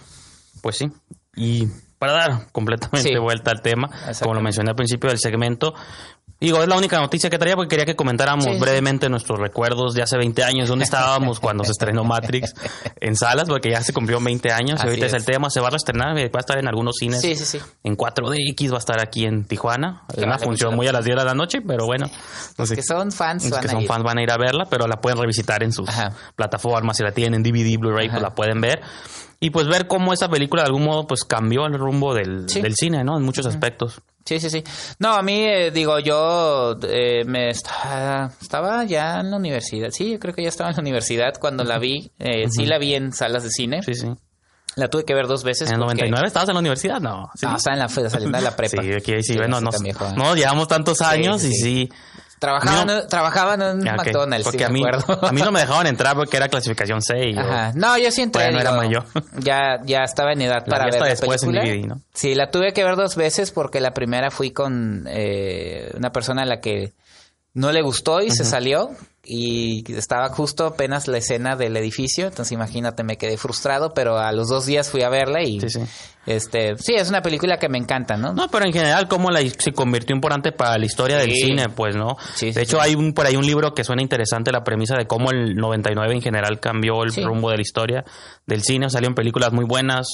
Pues 0.62 0.76
sí. 0.78 0.90
Y 1.34 1.66
para 1.98 2.12
dar 2.12 2.50
completamente 2.52 3.10
Sí. 3.10 3.18
vuelta 3.18 3.50
al 3.50 3.60
tema, 3.60 3.90
como 4.22 4.34
lo 4.34 4.40
mencioné 4.40 4.70
al 4.70 4.76
principio 4.76 5.10
del 5.10 5.18
segmento, 5.18 5.74
digo, 6.46 6.62
es 6.62 6.68
la 6.68 6.76
única 6.76 6.98
noticia 6.98 7.30
que 7.30 7.38
traía 7.38 7.54
porque 7.56 7.68
quería 7.70 7.84
que 7.86 7.94
comentáramos 7.96 8.44
Sí, 8.46 8.54
sí. 8.54 8.58
brevemente 8.60 9.08
nuestros 9.08 9.38
recuerdos 9.38 9.94
de 9.94 10.02
hace 10.02 10.16
20 10.16 10.42
años, 10.44 10.68
dónde 10.68 10.84
estábamos 10.84 11.38
cuando 11.40 11.64
se 11.64 11.72
estrenó 11.72 12.04
Matrix 12.04 12.54
en 13.00 13.16
salas, 13.16 13.48
porque 13.48 13.70
ya 13.70 13.82
se 13.82 13.92
cumplió 13.92 14.20
20 14.20 14.52
años, 14.52 14.70
y 14.78 14.82
Así 14.82 14.88
ahorita 14.88 15.06
es. 15.06 15.12
es. 15.12 15.18
el 15.20 15.24
tema, 15.26 15.50
se 15.50 15.60
va 15.60 15.68
a 15.68 15.70
reestrenar, 15.70 16.16
eh, 16.18 16.28
va 16.34 16.38
a 16.38 16.40
estar 16.40 16.58
en 16.58 16.66
algunos 16.68 16.96
cines. 16.98 17.20
Sí, 17.20 17.34
sí, 17.36 17.44
sí. 17.44 17.58
En 17.84 17.96
4DX 17.96 18.70
va 18.72 18.76
a 18.76 18.78
estar 18.78 19.00
aquí 19.00 19.24
en 19.24 19.44
Tijuana. 19.44 20.02
Que 20.14 20.24
una 20.24 20.38
función 20.38 20.74
muy 20.74 20.86
a 20.88 20.92
las 20.92 21.04
10 21.04 21.16
de 21.18 21.24
la 21.24 21.34
noche, 21.34 21.60
pero 21.60 21.86
bueno. 21.86 22.08
no 22.58 22.66
sé. 22.66 22.74
Que 22.76 22.82
son 22.82 23.12
fans, 23.12 23.48
Los 23.50 23.58
que 23.60 23.68
son 23.68 23.84
fans 23.86 24.04
van 24.04 24.18
a 24.18 24.22
ir 24.22 24.30
a 24.30 24.36
verla, 24.36 24.66
pero 24.70 24.86
la 24.86 25.00
pueden 25.00 25.18
revisitar 25.18 25.62
en 25.62 25.72
sus 25.72 25.88
Ajá. 25.88 26.12
plataformas. 26.34 26.96
Si 26.96 27.02
la 27.02 27.12
tienen 27.12 27.34
en 27.34 27.42
DVD, 27.42 27.78
Blu-ray, 27.78 28.08
pues 28.08 28.22
la 28.22 28.30
pueden 28.34 28.60
ver. 28.60 28.80
Y 29.40 29.50
pues 29.50 29.66
ver 29.68 29.86
cómo 29.86 30.12
esa 30.12 30.28
película 30.28 30.62
de 30.62 30.66
algún 30.68 30.84
modo 30.84 31.06
pues 31.06 31.24
cambió 31.24 31.66
el 31.66 31.74
rumbo 31.74 32.14
del, 32.14 32.48
Sí. 32.48 32.60
del 32.62 32.74
cine, 32.74 33.04
¿no? 33.04 33.16
En 33.18 33.22
muchos 33.24 33.44
aspectos. 33.46 34.00
Sí, 34.24 34.40
sí, 34.40 34.50
sí. 34.50 34.64
No, 34.98 35.12
a 35.14 35.22
mí, 35.22 35.34
eh, 35.44 35.70
digo, 35.70 35.98
yo 36.00 36.76
eh, 36.82 37.22
me 37.26 37.50
estaba, 37.50 38.32
estaba 38.40 38.84
ya 38.84 39.20
en 39.20 39.30
la 39.30 39.36
universidad. 39.36 39.90
Sí, 39.90 40.12
yo 40.12 40.18
creo 40.18 40.34
que 40.34 40.42
ya 40.42 40.48
estaba 40.48 40.70
en 40.70 40.76
la 40.76 40.82
universidad 40.82 41.34
cuando 41.38 41.62
la 41.64 41.78
vi. 41.78 42.10
Eh, 42.18 42.46
Sí 42.50 42.66
la 42.66 42.78
vi 42.78 42.94
en 42.94 43.12
salas 43.12 43.44
de 43.44 43.50
cine. 43.50 43.82
Sí, 43.82 43.94
sí. 43.94 44.08
La 44.74 44.88
tuve 44.88 45.04
que 45.04 45.14
ver 45.14 45.26
dos 45.26 45.44
veces. 45.44 45.68
¿En 45.68 45.74
el 45.76 45.80
porque- 45.80 45.94
99 45.94 46.26
estabas 46.26 46.48
en 46.48 46.54
la 46.54 46.60
universidad? 46.60 47.00
No. 47.00 47.30
Sí. 47.34 47.46
No, 47.46 47.56
estaba 47.56 47.76
en 47.76 47.80
la 47.82 47.88
saliendo 47.88 48.36
de 48.38 48.44
la 48.44 48.56
prepa. 48.56 48.82
Sí, 48.82 48.92
aquí 48.92 49.22
sí, 49.22 49.36
bueno, 49.36 49.60
nos- 49.60 49.76
no, 50.16 50.34
llevamos 50.34 50.66
tantos 50.68 51.00
años 51.02 51.42
sí, 51.42 51.48
y 51.48 51.52
sí. 51.54 51.88
Sí. 52.36 52.40
Trabajaba, 53.08 53.56
No. 53.56 53.70
en- 53.70 53.80
en 53.80 53.88
Ah. 53.88 53.96
McDonald's, 53.96 54.44
Porque 54.44 54.58
sí 54.58 54.64
a 54.64 54.68
me 54.68 54.72
mí, 54.74 54.84
acuerdo. 54.86 55.26
a 55.26 55.32
mí 55.32 55.40
no 55.40 55.50
me 55.52 55.60
dejaban 55.60 55.86
entrar 55.86 56.14
porque 56.16 56.36
era 56.36 56.48
clasificación 56.48 57.00
C. 57.02 57.28
Y 57.30 57.34
yo- 57.34 57.40
Ajá. 57.40 57.72
No, 57.74 57.96
yo 57.98 58.10
sí 58.10 58.22
entré. 58.22 58.42
Todavía 58.50 58.56
no 58.56 58.60
era 58.60 58.70
digo, 58.70 58.82
mayor. 58.82 59.24
Ya, 59.38 59.80
ya 59.84 60.04
estaba 60.04 60.32
en 60.32 60.42
edad 60.42 60.62
La 60.66 60.70
para 60.70 60.84
ver 60.86 61.00
la 61.00 61.06
después 61.08 61.42
en 61.42 61.50
película. 61.52 61.72
DVD, 61.74 61.86
¿no? 61.88 62.00
Sí, 62.14 62.34
la 62.34 62.50
tuve 62.50 62.72
que 62.72 62.84
ver 62.84 62.96
dos 62.96 63.16
veces 63.16 63.50
porque 63.52 63.80
la 63.80 63.92
primera 63.94 64.30
fui 64.30 64.50
con 64.52 65.06
eh, 65.08 65.90
una 65.96 66.10
persona 66.12 66.42
a 66.42 66.46
la 66.46 66.60
que 66.60 66.92
no 67.54 67.72
le 67.72 67.80
gustó 67.82 68.20
y 68.20 68.30
se 68.30 68.44
salió 68.44 68.90
y 69.26 69.84
estaba 69.92 70.28
justo 70.28 70.66
apenas 70.66 71.08
la 71.08 71.18
escena 71.18 71.56
del 71.56 71.76
edificio, 71.76 72.26
entonces 72.28 72.52
imagínate, 72.52 73.02
me 73.02 73.16
quedé 73.18 73.36
frustrado, 73.36 73.92
pero 73.94 74.18
a 74.18 74.32
los 74.32 74.48
dos 74.48 74.66
días 74.66 74.90
fui 74.90 75.02
a 75.02 75.08
verla 75.08 75.42
y 75.42 75.60
Sí, 75.60 75.68
sí. 75.70 75.80
este, 76.26 76.76
sí, 76.78 76.94
es 76.94 77.08
una 77.08 77.22
película 77.22 77.58
que 77.58 77.68
me 77.68 77.78
encanta, 77.78 78.16
¿no? 78.16 78.32
No, 78.32 78.48
pero 78.48 78.64
en 78.66 78.72
general, 78.72 79.08
cómo 79.08 79.30
la, 79.30 79.40
se 79.40 79.72
convirtió 79.72 80.14
importante 80.14 80.52
para 80.52 80.78
la 80.78 80.86
historia 80.86 81.18
del 81.18 81.32
cine, 81.32 81.68
pues, 81.68 81.96
¿no? 81.96 82.16
Sí, 82.34 82.52
de 82.52 82.62
hecho, 82.62 82.80
hay 82.80 82.94
un, 82.94 83.12
por 83.12 83.26
ahí 83.26 83.36
un 83.36 83.46
libro 83.46 83.74
que 83.74 83.84
suena 83.84 84.02
interesante, 84.02 84.52
la 84.52 84.62
premisa 84.64 84.96
de 84.96 85.06
cómo 85.06 85.30
el 85.30 85.54
99 85.54 86.14
en 86.14 86.22
general 86.22 86.60
cambió 86.60 87.02
el 87.02 87.12
rumbo 87.24 87.50
de 87.50 87.56
la 87.56 87.62
historia 87.62 88.04
del 88.46 88.62
cine. 88.62 88.88
Salieron 88.90 89.14
películas 89.14 89.52
muy 89.52 89.64
buenas, 89.64 90.06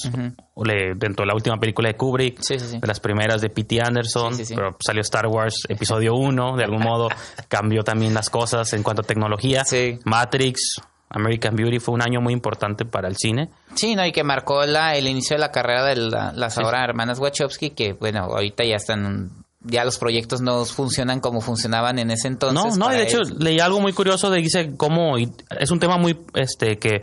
le- 0.63 0.93
dentro 0.95 1.23
de 1.23 1.27
la 1.27 1.35
última 1.35 1.57
película 1.59 1.89
de 1.89 1.95
Kubrick, 1.95 2.39
de 2.41 2.87
las 2.87 2.99
primeras 2.99 3.41
de 3.41 3.49
P.T. 3.49 3.79
Anderson, 3.81 4.33
pero 4.49 4.75
salió 4.85 5.01
Star 5.01 5.27
Wars 5.27 5.63
Episodio 5.69 6.13
1, 6.15 6.57
de 6.57 6.63
algún 6.63 6.81
modo 6.83 7.09
cambió 7.47 7.83
también 7.83 8.13
las 8.13 8.29
cosas 8.29 8.71
en 8.73 8.81
cuanto 8.83 9.02
tecnología. 9.03 9.63
Sí. 9.65 9.99
Matrix, 10.05 10.81
American 11.09 11.55
Beauty 11.55 11.79
fue 11.79 11.93
un 11.93 12.01
año 12.01 12.21
muy 12.21 12.33
importante 12.33 12.85
para 12.85 13.07
el 13.07 13.15
cine. 13.17 13.49
Sí, 13.75 13.95
no, 13.95 14.05
y 14.05 14.11
que 14.11 14.23
marcó 14.23 14.65
la, 14.65 14.95
el 14.95 15.07
inicio 15.07 15.35
de 15.35 15.39
la 15.41 15.51
carrera 15.51 15.85
de 15.85 15.95
la- 15.95 16.31
las 16.33 16.57
ahora 16.57 16.83
hermanas 16.83 17.19
Wachowski, 17.19 17.69
que 17.71 17.93
bueno, 17.93 18.21
ahorita 18.23 18.63
ya 18.63 18.75
están, 18.77 19.29
ya 19.61 19.85
los 19.85 19.97
proyectos 19.99 20.41
no 20.41 20.65
funcionan 20.65 21.19
como 21.19 21.39
funcionaban 21.41 21.99
en 21.99 22.11
ese 22.11 22.27
entonces. 22.27 22.77
No, 22.77 22.87
no, 22.89 22.93
y 22.93 22.97
de 22.97 23.03
hecho 23.03 23.19
leí 23.39 23.59
algo 23.59 23.79
muy 23.79 23.93
curioso 23.93 24.29
de 24.29 24.39
dice 24.39 24.73
cómo 24.75 25.17
y 25.19 25.29
es 25.59 25.71
un 25.71 25.79
tema 25.79 25.97
muy 25.97 26.17
este 26.33 26.77
que 26.79 27.01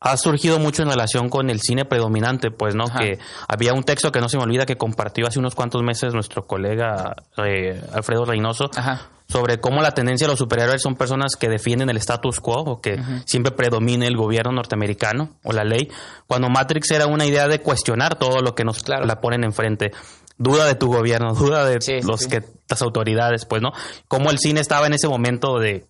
ha 0.00 0.16
surgido 0.16 0.58
mucho 0.58 0.82
en 0.82 0.90
relación 0.90 1.28
con 1.28 1.50
el 1.50 1.60
cine 1.60 1.84
predominante, 1.84 2.50
pues, 2.50 2.74
¿no? 2.74 2.84
Ajá. 2.84 3.00
Que 3.00 3.18
había 3.48 3.72
un 3.74 3.82
texto 3.82 4.12
que 4.12 4.20
no 4.20 4.28
se 4.28 4.36
me 4.36 4.44
olvida 4.44 4.64
que 4.66 4.76
compartió 4.76 5.26
hace 5.26 5.38
unos 5.40 5.54
cuantos 5.54 5.82
meses 5.82 6.14
nuestro 6.14 6.46
colega 6.46 7.16
eh, 7.44 7.82
Alfredo 7.92 8.24
Reynoso 8.24 8.70
Ajá. 8.76 9.08
sobre 9.28 9.58
cómo 9.60 9.82
la 9.82 9.90
tendencia 9.92 10.26
de 10.26 10.32
los 10.32 10.38
superhéroes 10.38 10.80
son 10.82 10.94
personas 10.94 11.32
que 11.34 11.48
defienden 11.48 11.90
el 11.90 11.96
status 11.96 12.38
quo 12.40 12.60
o 12.62 12.80
que 12.80 12.96
siempre 13.26 13.50
predomine 13.52 14.06
el 14.06 14.16
gobierno 14.16 14.52
norteamericano 14.52 15.30
o 15.42 15.52
la 15.52 15.64
ley, 15.64 15.90
cuando 16.28 16.48
Matrix 16.48 16.92
era 16.92 17.06
una 17.06 17.26
idea 17.26 17.48
de 17.48 17.60
cuestionar 17.60 18.14
todo 18.16 18.40
lo 18.40 18.54
que 18.54 18.64
nos 18.64 18.82
Claro. 18.84 19.04
la 19.04 19.20
ponen 19.20 19.42
enfrente. 19.42 19.90
Duda 20.40 20.66
de 20.66 20.76
tu 20.76 20.86
gobierno, 20.86 21.34
duda 21.34 21.64
de 21.64 21.80
sí, 21.80 22.00
los 22.02 22.20
sí. 22.20 22.28
que 22.28 22.42
las 22.70 22.80
autoridades, 22.82 23.44
pues, 23.46 23.60
¿no? 23.60 23.72
Cómo 24.06 24.30
el 24.30 24.38
cine 24.38 24.60
estaba 24.60 24.86
en 24.86 24.92
ese 24.92 25.08
momento 25.08 25.58
de 25.58 25.86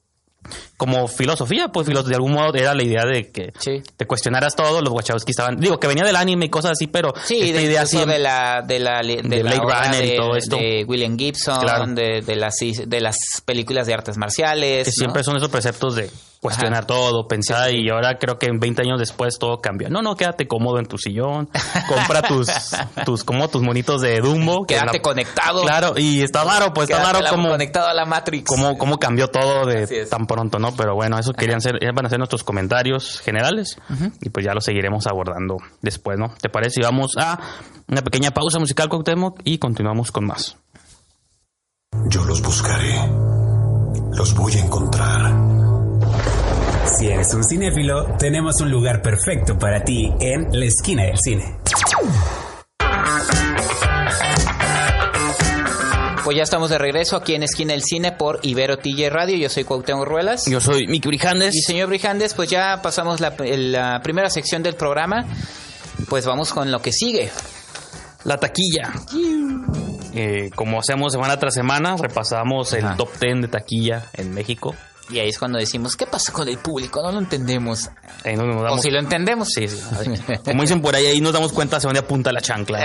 como 0.76 1.09
filosofía, 1.09 1.68
pues 1.68 1.87
de 1.87 2.14
algún 2.14 2.33
modo 2.33 2.54
era 2.54 2.75
la 2.75 2.83
idea 2.83 3.04
de 3.04 3.30
que 3.30 3.52
Sí. 3.59 3.83
te 3.97 4.07
cuestionaras 4.07 4.54
todo, 4.57 4.80
los 4.80 4.92
Wachowski 4.92 5.33
estaban, 5.33 5.57
digo 5.57 5.78
que 5.80 5.87
venía 5.88 6.04
del 6.04 6.16
anime 6.16 6.47
y 6.47 6.49
cosas 6.49 6.73
así, 6.73 6.87
pero 6.87 7.12
Sí, 7.25 7.40
esta 7.40 7.59
de, 7.59 7.64
idea 7.64 7.83
la 8.18 8.62
de 8.62 8.78
la 8.78 9.00
de, 9.02 9.23
de 9.23 9.42
la 9.42 9.57
obra 9.62 9.90
y 10.02 10.11
de, 10.11 10.16
todo 10.16 10.37
esto. 10.37 10.57
de 10.57 10.85
William 10.87 11.18
Gibson, 11.18 11.61
Claro. 11.61 11.87
de, 11.88 12.23
de 12.23 12.37
las 12.37 12.54
de 12.87 13.00
las 13.00 13.16
películas 13.45 13.87
de 13.87 13.95
artes 13.95 14.16
marciales, 14.16 14.85
que 14.87 14.90
¿no? 14.90 14.95
siempre 14.95 15.25
son 15.25 15.37
esos 15.37 15.49
preceptos 15.50 15.97
de 15.97 16.11
cuestionar 16.40 16.78
Ajá. 16.85 16.87
todo, 16.87 17.26
pensar 17.26 17.73
y 17.75 17.90
ahora 17.90 18.16
creo 18.18 18.38
que 18.38 18.47
en 18.47 18.61
20 18.61 18.83
años 18.83 18.99
después 19.00 19.38
todo 19.40 19.61
cambió. 19.61 19.90
No, 19.90 20.02
no, 20.02 20.14
quédate 20.14 20.47
cómodo 20.47 20.78
en 20.78 20.87
tu 20.87 20.97
sillón, 20.97 21.49
compra 21.88 22.23
tus 22.23 22.49
tus 23.04 23.25
como 23.25 23.49
tus 23.49 23.61
monitos 23.62 24.02
de 24.02 24.21
Dumbo, 24.21 24.64
que 24.64 24.75
Quédate 24.75 24.99
la- 24.99 25.02
conectado. 25.02 25.62
Claro, 25.62 25.95
y 25.97 26.23
está 26.23 26.45
raro, 26.45 26.73
pues 26.73 26.88
está 26.88 27.02
raro 27.02 27.21
la- 27.21 27.30
como 27.30 27.49
conectado 27.49 27.88
a 27.88 27.95
la 27.95 28.04
Matrix. 28.04 28.45
cómo, 28.49 28.78
cómo 28.78 28.99
cambió 28.99 29.28
todo 29.28 29.66
de 29.66 30.07
tan 30.07 30.26
pronto, 30.26 30.59
¿no? 30.59 30.76
Pero 30.76 30.95
bueno, 30.95 31.18
eso 31.18 31.33
querían 31.33 31.61
ser, 31.61 31.75
van 31.92 32.07
a 32.07 32.09
ser 32.09 32.18
nuestros 32.18 32.45
comentarios 32.45 33.21
generales 33.21 33.76
y 34.21 34.30
pues 34.30 34.47
ya 34.47 34.54
lo 34.54 34.61
seguiremos 34.61 35.07
abordando 35.09 35.57
después, 35.83 36.18
¿no? 36.18 36.35
¿Te 36.40 36.49
parece? 36.49 36.80
Y 36.80 36.85
vamos 36.85 37.12
a 37.18 37.38
una 37.88 38.02
pequeña 38.02 38.30
pausa 38.30 38.59
musical, 38.61 38.88
Cuauhtémoc, 38.88 39.40
y 39.45 39.59
continuamos 39.59 40.12
con 40.12 40.26
más. 40.26 40.57
Yo 42.11 42.23
los 42.25 42.42
buscaré. 42.42 42.95
Los 44.12 44.35
voy 44.35 44.52
a 44.54 44.61
encontrar. 44.64 45.47
Si 46.97 47.07
eres 47.09 47.33
un 47.35 47.45
cinéfilo, 47.45 48.16
tenemos 48.18 48.61
un 48.61 48.71
lugar 48.71 49.02
perfecto 49.02 49.59
para 49.59 49.83
ti 49.85 50.12
en 50.21 50.49
la 50.52 50.64
esquina 50.66 51.04
del 51.04 51.18
cine. 51.18 51.57
Pues 56.25 56.37
ya 56.37 56.42
estamos 56.42 56.71
de 56.71 56.78
regreso 56.78 57.16
aquí 57.16 57.35
en 57.35 57.42
Esquina 57.42 57.73
del 57.73 57.83
Cine 57.83 58.12
por 58.12 58.40
Ibero 58.42 58.78
TJ 58.78 59.09
Radio. 59.11 59.37
Yo 59.37 59.49
soy 59.49 59.64
Cuauhtémoc 59.64 60.07
Ruelas. 60.07 60.45
Yo 60.47 60.61
soy 60.61 60.87
Miki 60.87 61.09
Brijandes. 61.09 61.54
Y 61.54 61.62
señor 61.62 61.88
Brijandes, 61.88 62.35
pues 62.35 62.50
ya 62.50 62.80
pasamos 62.83 63.21
la, 63.21 63.35
la 63.38 64.00
primera 64.02 64.28
sección 64.28 64.62
del 64.62 64.75
programa. 64.75 65.25
Pues 66.09 66.26
vamos 66.26 66.52
con 66.52 66.71
lo 66.71 66.80
que 66.83 66.92
sigue. 66.92 67.30
La 68.25 68.37
taquilla. 68.38 68.92
Eh, 70.14 70.50
como 70.54 70.80
hacemos 70.80 71.12
semana 71.12 71.38
tras 71.38 71.54
semana, 71.54 71.97
repasamos 71.97 72.73
el 72.75 72.85
Ajá. 72.85 72.97
top 72.97 73.11
10 73.21 73.42
de 73.42 73.49
taquilla 73.49 74.07
en 74.14 74.35
México. 74.35 74.75
Y 75.10 75.18
ahí 75.20 75.28
es 75.30 75.38
cuando 75.38 75.58
decimos, 75.58 75.96
¿qué 75.96 76.06
pasa 76.06 76.32
con 76.32 76.48
el 76.48 76.58
público? 76.58 77.02
No 77.02 77.12
lo 77.12 77.18
entendemos. 77.18 77.88
Ahí 78.24 78.36
nos, 78.36 78.72
O 78.72 78.78
si 78.78 78.90
lo 78.90 78.98
entendemos. 78.98 79.48
Sí, 79.48 79.66
sí. 79.68 79.80
Como 80.44 80.62
dicen 80.62 80.82
por 80.82 80.94
ahí, 80.94 81.06
ahí 81.06 81.20
nos 81.20 81.32
damos 81.32 81.52
cuenta 81.52 81.78
hacia 81.78 81.88
dónde 81.88 82.00
apunta 82.00 82.30
la 82.32 82.40
chancla 82.42 82.84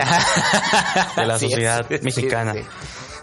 ¿no? 1.15 1.21
de 1.21 1.27
la 1.27 1.37
sociedad 1.39 1.85
Sí, 1.89 1.99
mexicana. 2.01 2.53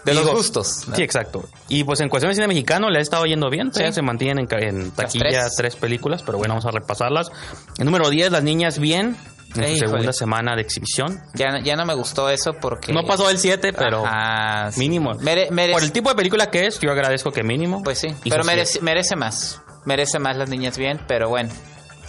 De 0.05 0.13
los 0.13 0.27
gustos. 0.31 0.87
¿no? 0.87 0.95
Sí, 0.95 1.03
exacto. 1.03 1.47
Y 1.67 1.83
pues 1.83 1.99
en 2.01 2.09
cuestión 2.09 2.31
de 2.31 2.35
cine 2.35 2.47
mexicano 2.47 2.89
le 2.89 2.99
ha 2.99 3.01
estado 3.01 3.25
yendo 3.25 3.49
bien. 3.49 3.71
Se 3.73 4.01
mantienen 4.01 4.47
en, 4.49 4.63
en 4.63 4.91
taquilla 4.91 5.29
tres. 5.29 5.55
tres. 5.55 5.75
películas, 5.75 6.23
pero 6.23 6.37
bueno, 6.37 6.53
vamos 6.55 6.65
a 6.65 6.71
repasarlas. 6.71 7.31
El 7.77 7.85
número 7.85 8.09
10, 8.09 8.31
Las 8.31 8.43
Niñas 8.43 8.79
Bien, 8.79 9.15
en 9.55 9.63
su 9.63 9.69
Híjole. 9.69 9.79
segunda 9.79 10.13
semana 10.13 10.55
de 10.55 10.61
exhibición. 10.61 11.19
Ya, 11.33 11.59
ya 11.61 11.75
no 11.75 11.85
me 11.85 11.93
gustó 11.93 12.29
eso 12.29 12.53
porque... 12.53 12.93
No 12.93 13.03
pasó 13.05 13.29
el 13.29 13.37
7, 13.37 13.73
pero 13.73 14.05
Ajá, 14.05 14.71
sí. 14.71 14.79
mínimo. 14.79 15.13
Mere- 15.19 15.49
merece- 15.51 15.73
Por 15.73 15.83
el 15.83 15.91
tipo 15.91 16.09
de 16.09 16.15
película 16.15 16.49
que 16.49 16.67
es, 16.67 16.79
yo 16.79 16.91
agradezco 16.91 17.31
que 17.31 17.43
mínimo. 17.43 17.83
Pues 17.83 17.99
sí, 17.99 18.07
pero 18.23 18.43
siete. 18.43 18.45
merece, 18.45 18.81
merece 18.81 19.15
más. 19.15 19.61
Merece 19.85 20.19
más 20.19 20.37
las 20.37 20.49
niñas 20.49 20.77
bien, 20.77 20.99
pero 21.07 21.29
bueno. 21.29 21.49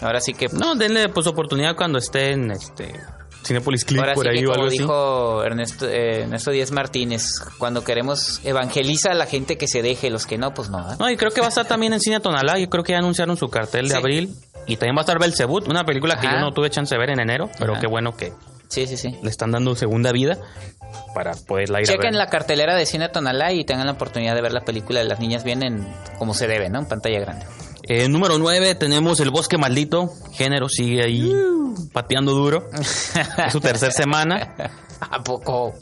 Ahora 0.02 0.20
sí 0.20 0.34
que... 0.34 0.48
No, 0.48 0.74
denle 0.74 1.08
pues 1.08 1.26
oportunidad 1.26 1.76
cuando 1.76 1.98
esté 1.98 2.32
en 2.32 2.50
este 2.50 2.92
Cinepolis 3.44 3.84
Click 3.84 4.00
Ahora 4.00 4.14
por 4.14 4.24
sí 4.24 4.30
ahí 4.30 4.40
que 4.40 4.46
o 4.46 4.50
algo 4.52 4.54
como 4.54 4.66
así. 4.68 4.78
dijo 4.78 5.44
Ernesto, 5.44 5.88
eh, 5.88 6.22
Ernesto 6.22 6.50
Díaz 6.52 6.70
Martínez, 6.70 7.24
cuando 7.58 7.82
queremos 7.84 8.40
evangeliza 8.44 9.10
a 9.10 9.14
la 9.14 9.26
gente 9.26 9.58
que 9.58 9.66
se 9.68 9.82
deje, 9.82 10.10
los 10.10 10.26
que 10.26 10.38
no, 10.38 10.54
pues 10.54 10.70
no. 10.70 10.92
¿eh? 10.92 10.96
No, 10.98 11.10
y 11.10 11.16
creo 11.16 11.30
que 11.32 11.40
va 11.40 11.46
a 11.46 11.50
estar 11.50 11.66
también 11.66 11.92
en 11.92 12.00
Cine 12.00 12.20
Tonalá. 12.20 12.58
Yo 12.58 12.68
creo 12.70 12.84
que 12.84 12.92
ya 12.92 12.98
anunciaron 12.98 13.36
su 13.36 13.48
cartel 13.48 13.86
de 13.88 13.94
Sí. 13.94 13.96
abril. 13.98 14.34
Y 14.66 14.76
también 14.76 14.94
va 14.96 15.00
a 15.00 15.02
estar 15.02 15.18
Belzebut, 15.18 15.66
una 15.68 15.84
película 15.84 16.20
que 16.20 16.26
yo 16.28 16.38
no 16.38 16.52
tuve 16.52 16.70
chance 16.70 16.94
de 16.94 16.98
ver 17.00 17.10
en 17.10 17.18
enero, 17.20 17.50
pero 17.58 17.72
Ajá. 17.72 17.80
qué 17.80 17.88
bueno 17.88 18.16
que 18.16 18.32
Sí, 18.68 18.86
sí, 18.86 18.96
sí. 18.96 19.18
le 19.22 19.28
están 19.28 19.50
dando 19.50 19.74
segunda 19.74 20.12
vida 20.12 20.38
para 21.14 21.32
poderla 21.34 21.80
ir 21.80 21.88
a 21.88 21.92
Chequen 21.92 22.12
ver. 22.12 22.14
la 22.18 22.26
cartelera 22.28 22.76
de 22.76 22.86
Cine 22.86 23.08
Tonalá 23.08 23.52
y 23.52 23.64
tengan 23.64 23.86
la 23.86 23.92
oportunidad 23.94 24.34
de 24.36 24.40
ver 24.42 24.52
la 24.52 24.60
película 24.60 25.00
de 25.00 25.06
las 25.06 25.18
niñas 25.18 25.42
bien 25.42 25.64
en 25.64 25.86
como 26.18 26.32
se 26.32 26.46
debe, 26.46 26.70
¿no? 26.70 26.78
En 26.78 26.86
pantalla 26.86 27.18
grande. 27.18 27.44
Eh, 27.84 28.08
número 28.08 28.38
9 28.38 28.74
tenemos 28.76 29.20
El 29.20 29.30
Bosque 29.30 29.58
Maldito. 29.58 30.10
Género 30.32 30.68
sigue 30.68 31.02
ahí 31.02 31.32
pateando 31.92 32.32
duro. 32.32 32.68
es 32.80 33.12
su 33.52 33.60
tercera 33.60 33.90
semana. 33.92 34.54
¿A 35.00 35.22
poco? 35.22 35.74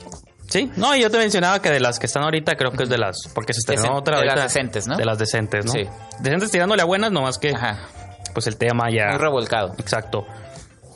Sí, 0.48 0.70
no, 0.76 0.96
y 0.96 1.00
yo 1.02 1.10
te 1.10 1.18
mencionaba 1.18 1.60
que 1.62 1.70
de 1.70 1.78
las 1.78 1.98
que 1.98 2.06
están 2.06 2.24
ahorita, 2.24 2.56
creo 2.56 2.72
que 2.72 2.82
es 2.84 2.88
de 2.88 2.98
las. 2.98 3.28
Porque 3.34 3.52
se 3.52 3.58
estrenó 3.60 3.82
Decen- 3.82 3.94
otra 3.98 4.18
de 4.18 4.24
las 4.26 4.32
ahorita. 4.36 4.42
decentes, 4.48 4.86
¿no? 4.88 4.96
De 4.96 5.04
las 5.04 5.18
decentes, 5.18 5.64
¿no? 5.66 5.72
Sí. 5.72 5.82
Decentes 6.20 6.50
tirándole 6.50 6.82
a 6.82 6.86
buenas, 6.86 7.12
nomás 7.12 7.38
que. 7.38 7.50
Ajá. 7.54 7.78
Pues 8.34 8.46
el 8.46 8.56
tema 8.56 8.90
ya. 8.90 9.08
Muy 9.10 9.18
revolcado. 9.18 9.74
Exacto. 9.78 10.26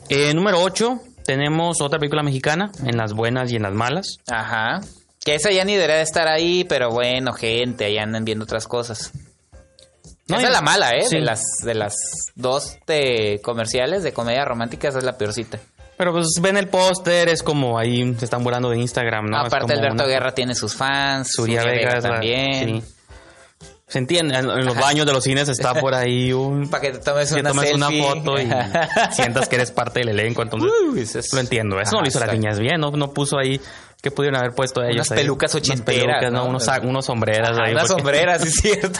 Eh, 0.09 0.33
número 0.33 0.61
8 0.61 0.99
tenemos 1.25 1.81
otra 1.81 1.97
película 1.99 2.21
mexicana, 2.23 2.71
En 2.85 2.97
las 2.97 3.13
buenas 3.13 3.51
y 3.51 3.55
en 3.55 3.63
las 3.63 3.73
malas. 3.73 4.17
Ajá. 4.27 4.81
Que 5.23 5.35
esa 5.35 5.51
ya 5.51 5.63
ni 5.65 5.73
debería 5.73 5.95
de 5.97 6.01
estar 6.03 6.27
ahí, 6.27 6.65
pero 6.65 6.91
bueno, 6.91 7.33
gente, 7.33 7.85
ahí 7.85 7.97
andan 7.97 8.25
viendo 8.25 8.43
otras 8.43 8.67
cosas. 8.67 9.11
No, 10.27 10.37
esa 10.37 10.47
es 10.47 10.53
la 10.53 10.61
mala, 10.61 10.91
¿eh? 10.91 11.03
sí. 11.07 11.15
De 11.17 11.21
las 11.21 11.41
de 11.63 11.75
las 11.75 11.93
dos 12.35 12.77
de 12.87 13.39
comerciales 13.43 14.03
de 14.03 14.11
comedia 14.13 14.43
romántica, 14.45 14.87
esa 14.87 14.97
es 14.97 15.03
la 15.03 15.17
peorcita. 15.17 15.59
Pero 15.97 16.11
pues 16.11 16.27
ven 16.41 16.57
el 16.57 16.67
póster, 16.67 17.29
es 17.29 17.41
como 17.43 17.77
ahí 17.79 18.15
se 18.17 18.25
están 18.25 18.43
burlando 18.43 18.69
de 18.69 18.77
Instagram, 18.79 19.27
¿no? 19.29 19.37
Aparte, 19.37 19.73
Alberto 19.73 19.93
una- 20.03 20.05
Guerra 20.05 20.33
tiene 20.33 20.53
sus 20.55 20.75
fans, 20.75 21.31
Suria 21.31 21.63
Vega 21.63 22.01
también. 22.01 22.81
sí. 22.81 22.91
Se 23.87 23.99
entiende, 23.99 24.35
en, 24.35 24.49
en 24.49 24.65
los 24.65 24.75
baños 24.75 25.05
de 25.05 25.13
los 25.13 25.23
cines 25.23 25.47
está 25.47 25.75
por 25.75 25.93
ahí 25.93 26.33
un... 26.33 26.67
Para 26.71 26.81
que 26.81 26.91
te 26.93 26.97
tomes 26.97 27.31
una 27.33 27.51
tomes 27.51 27.71
una 27.71 27.89
foto 27.91 28.41
y 28.41 28.49
sientas 29.11 29.47
que 29.47 29.57
eres 29.57 29.69
parte 29.69 29.99
del 29.99 30.09
elenco, 30.09 30.41
entonces 30.41 30.71
Uy, 30.91 31.01
eso 31.01 31.19
es- 31.19 31.31
lo 31.31 31.39
entiendo. 31.39 31.79
Eso 31.79 31.91
no 31.95 32.01
lo 32.01 32.07
hizo 32.07 32.19
las 32.19 32.33
niñas 32.33 32.59
bien, 32.59 32.81
¿no? 32.81 32.89
No 32.89 33.13
puso 33.13 33.37
ahí 33.37 33.61
que 34.01 34.09
pudieron 34.09 34.39
haber 34.39 34.53
puesto 34.55 34.81
ellos 34.81 34.95
Unas 35.07 35.11
ahí. 35.11 35.17
pelucas 35.19 35.53
Unas 35.53 35.63
ochenteras, 35.69 36.01
pelucas, 36.19 36.31
¿no? 36.31 36.39
¿no? 36.45 36.49
Unos, 36.49 36.67
unos 36.83 37.05
sombreras 37.05 37.51
Ajá, 37.51 37.63
ahí. 37.65 37.73
Una 37.73 37.81
porque- 37.83 37.93
sombrera, 38.01 38.39
sí 38.39 38.47
es 38.47 38.53
cierto. 38.61 38.99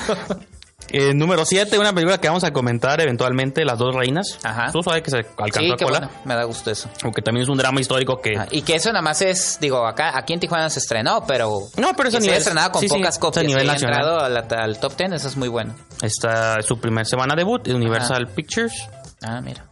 Eh, 0.91 1.13
número 1.13 1.43
7, 1.45 1.77
una 1.79 1.91
película 1.93 2.19
que 2.19 2.27
vamos 2.27 2.43
a 2.43 2.51
comentar 2.53 3.01
eventualmente, 3.01 3.65
Las 3.65 3.79
dos 3.79 3.93
reinas. 3.95 4.37
Ajá. 4.43 4.71
Tú 4.71 4.81
sabes 4.83 5.01
que 5.01 5.11
se 5.11 5.17
alcanzó 5.17 5.59
sí, 5.59 5.71
a 5.71 5.75
qué 5.75 5.85
colar. 5.85 6.03
bueno. 6.07 6.21
Me 6.25 6.35
da 6.35 6.43
gusto 6.43 6.71
eso. 6.71 6.89
Aunque 7.03 7.21
también 7.21 7.43
es 7.43 7.49
un 7.49 7.57
drama 7.57 7.81
histórico 7.81 8.21
que... 8.21 8.37
Ah, 8.37 8.47
Y 8.51 8.61
que 8.61 8.75
eso 8.75 8.89
nada 8.89 9.01
más 9.01 9.21
es, 9.21 9.57
digo, 9.59 9.85
acá 9.85 10.17
aquí 10.17 10.33
en 10.33 10.39
Tijuana 10.39 10.69
se 10.69 10.79
estrenó, 10.79 11.25
pero 11.27 11.59
No, 11.77 11.93
pero 11.97 12.09
es 12.09 12.15
a 12.15 12.17
se 12.19 12.23
nivel- 12.23 12.29
haya 12.33 12.37
estrenado 12.39 12.71
con 12.71 12.81
sí, 12.81 12.87
sí, 12.89 12.95
pocas 12.97 13.17
a 13.17 13.19
copias 13.19 13.45
nivel 13.45 13.65
y 13.65 13.69
haya 13.69 13.73
nacional. 13.73 13.99
entrado 13.99 14.19
a 14.19 14.29
la- 14.29 14.63
al 14.63 14.79
top 14.79 14.95
10, 14.95 15.11
eso 15.13 15.27
es 15.27 15.37
muy 15.37 15.47
bueno. 15.49 15.75
Esta 16.01 16.59
es 16.59 16.65
su 16.65 16.79
primer 16.79 17.05
semana 17.05 17.35
debut, 17.35 17.67
Universal 17.67 18.27
Pictures. 18.27 18.87
Ah, 19.21 19.41
mira. 19.41 19.65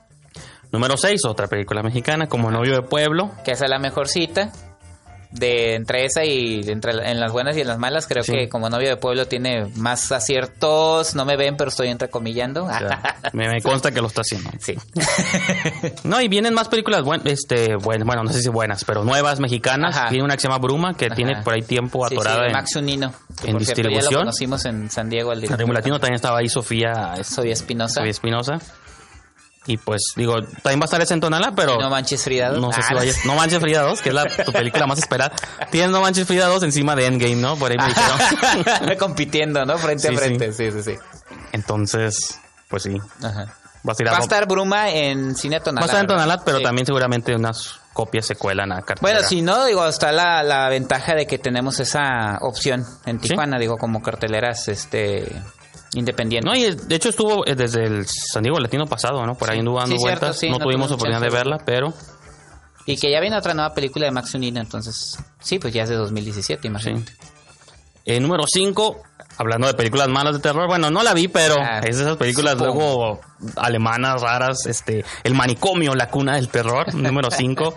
Número 0.71 0.97
6, 0.97 1.23
otra 1.25 1.45
película 1.47 1.83
mexicana, 1.83 2.27
como 2.27 2.49
novio 2.49 2.73
de 2.73 2.81
pueblo. 2.81 3.31
Que 3.45 3.51
esa 3.51 3.65
es 3.65 3.69
la 3.69 3.77
mejor 3.77 4.07
cita. 4.07 4.51
De 5.33 5.73
entre 5.73 6.05
esa 6.05 6.23
y 6.23 6.61
entre 6.69 6.91
en 7.09 7.19
las 7.19 7.31
buenas 7.31 7.57
y 7.57 7.61
en 7.61 7.67
las 7.67 7.79
malas, 7.79 8.05
creo 8.07 8.23
Sí. 8.23 8.31
que 8.33 8.49
como 8.49 8.69
novio 8.69 8.87
de 8.89 8.97
pueblo 8.97 9.25
tiene 9.27 9.65
más 9.75 10.11
aciertos. 10.11 11.15
No 11.15 11.25
me 11.25 11.35
ven, 11.37 11.57
pero 11.57 11.69
estoy 11.69 11.87
entrecomillando. 11.87 12.65
O 12.65 12.69
sea, 12.71 13.15
me, 13.33 13.49
me 13.49 13.61
consta 13.61 13.91
que 13.91 13.99
lo 14.01 14.07
está 14.07 14.21
haciendo. 14.21 14.51
sí. 14.59 14.75
No, 16.03 16.21
y 16.21 16.27
vienen 16.27 16.53
más 16.53 16.67
películas 16.69 17.01
buenas, 17.01 17.25
este, 17.27 17.75
bueno, 17.77 18.05
bueno, 18.05 18.23
no 18.23 18.31
sé 18.31 18.41
si 18.41 18.49
buenas, 18.49 18.83
pero 18.85 19.03
nuevas 19.03 19.39
mexicanas. 19.39 19.95
Ajá. 19.95 20.09
Viene 20.09 20.23
una 20.25 20.35
que 20.35 20.41
se 20.41 20.47
llama 20.47 20.59
Bruma, 20.59 20.95
que 20.95 21.07
Ajá. 21.07 21.15
tiene 21.15 21.41
por 21.43 21.53
ahí 21.53 21.61
tiempo 21.61 22.05
atorada 22.05 22.47
sí, 22.47 22.53
Max 22.53 22.75
Unino. 22.75 23.13
que 23.41 23.47
en 23.49 23.53
por 23.53 23.65
cierto, 23.65 23.81
Ya 23.83 23.87
distribución. 23.89 24.13
lo 24.13 24.19
conocimos 24.19 24.65
en 24.65 24.89
San 24.89 25.09
Diego. 25.09 25.33
Ritmo 25.33 25.73
Latino. 25.73 25.99
También 25.99 26.15
estaba 26.15 26.39
ahí 26.39 26.47
Sofía 26.47 27.15
Soy 27.23 27.51
Espinosa. 27.51 27.95
Sofía 27.95 28.11
Espinosa. 28.11 28.59
Y 29.65 29.77
pues, 29.77 30.01
digo, 30.17 30.41
también 30.41 30.79
va 30.79 30.83
a 30.83 30.85
estar 30.85 31.01
esa 31.01 31.13
en 31.13 31.21
Tonala, 31.21 31.53
pero... 31.55 31.77
No 31.79 31.89
manches 31.89 32.21
Frida. 32.23 32.49
No 32.49 32.71
sé 32.73 32.81
Ah, 32.83 32.87
si 32.89 32.93
vayas. 32.95 33.25
No 33.25 33.35
Manches 33.35 33.59
Frida 33.59 33.81
2, 33.83 34.01
que 34.01 34.09
es 34.09 34.15
la, 34.15 34.25
tu 34.25 34.51
película 34.51 34.85
más 34.87 34.99
esperada. 34.99 35.31
Tienes 35.71 35.89
No 35.91 36.01
Manches 36.01 36.27
Frida 36.27 36.47
2 36.47 36.63
encima 36.63 36.95
de 36.97 37.05
Endgame, 37.05 37.37
¿no? 37.37 37.55
Por 37.55 37.71
ahí 37.71 37.77
me 37.77 37.87
dijeron. 37.87 38.97
Compitiendo, 38.99 39.63
¿no? 39.65 39.77
Frente 39.77 40.09
Sí, 40.09 40.13
a 40.13 40.17
frente. 40.17 40.51
Sí, 40.51 40.69
sí, 40.71 40.83
sí. 40.83 40.97
Entonces, 41.53 42.39
pues 42.67 42.83
sí. 42.83 42.97
Ajá. 43.23 43.53
Va 43.87 43.93
a, 43.93 44.11
Va 44.11 44.17
estar 44.19 44.47
Bruma 44.47 44.89
en 44.89 45.35
Cine 45.35 45.59
Tonalá. 45.59 45.85
va 45.85 45.91
a 45.93 46.01
estar 46.01 46.01
en 46.01 46.07
pero 46.45 46.57
Sí. 46.57 46.63
también 46.63 46.85
seguramente 46.85 47.35
unas 47.35 47.79
copias 47.91 48.25
se 48.25 48.35
cuelan 48.35 48.71
a 48.71 48.81
cartera. 48.81 48.99
Bueno, 49.01 49.19
si 49.27 49.41
no, 49.41 49.65
digo, 49.65 49.85
está 49.85 50.11
la, 50.11 50.41
la 50.41 50.69
ventaja 50.69 51.13
de 51.15 51.27
que 51.27 51.37
tenemos 51.37 51.79
esa 51.81 52.37
opción 52.41 52.85
en 53.05 53.21
Sí. 53.21 53.29
Tijuana, 53.29 53.59
digo, 53.59 53.77
como 53.77 54.01
carteleras 54.01 54.67
este 54.69 55.41
independientes. 55.95 56.45
No, 56.51 56.55
y 56.57 56.75
de 56.75 56.95
hecho 56.95 57.09
estuvo 57.09 57.45
eh, 57.45 57.55
desde 57.55 57.85
el 57.85 58.05
San 58.07 58.43
Diego 58.43 58.59
Latino 58.59 58.85
pasado, 58.87 59.25
¿no? 59.25 59.35
Por 59.35 59.49
ahí 59.49 59.59
anduvo 59.59 59.79
dando 59.79 59.95
Sí, 59.95 60.01
cierto, 60.01 60.19
vueltas. 60.25 60.39
sí, 60.39 60.49
no, 60.49 60.59
tuvimos 60.59 60.91
oportunidad 60.91 61.21
de 61.21 61.29
verla, 61.29 61.57
pero 61.65 61.93
Y 62.85 62.97
que 62.97 63.09
ya 63.11 63.19
viene 63.21 63.37
otra 63.37 63.53
nueva 63.53 63.73
película 63.73 64.05
de 64.05 64.11
Max 64.11 64.33
Unida, 64.35 64.59
entonces, 64.59 65.17
sí, 65.39 65.59
pues 65.59 65.73
ya 65.73 65.83
es 65.83 65.89
de 65.89 65.95
2017, 65.95 66.61
sí. 66.61 66.67
imagínate. 66.67 67.13
Eh, 68.05 68.19
número 68.19 68.43
5, 68.45 69.01
hablando 69.37 69.67
de 69.67 69.73
películas 69.75 70.09
malas 70.09 70.33
de 70.33 70.41
terror, 70.41 70.67
bueno, 70.67 70.91
no 70.91 71.03
la 71.03 71.13
vi, 71.13 71.29
pero 71.29 71.55
Ah, 71.57 71.79
es 71.79 71.95
de 71.97 72.03
esas 72.03 72.17
películas 72.17 72.57
supongo. 72.57 72.73
luego 72.73 73.21
alemanas, 73.55 74.21
raras, 74.21 74.65
este, 74.65 75.05
El 75.23 75.33
manicomio, 75.35 75.95
la 75.95 76.09
cuna 76.09 76.35
del 76.35 76.49
terror, 76.49 76.93
número 76.95 77.31
5. 77.31 77.73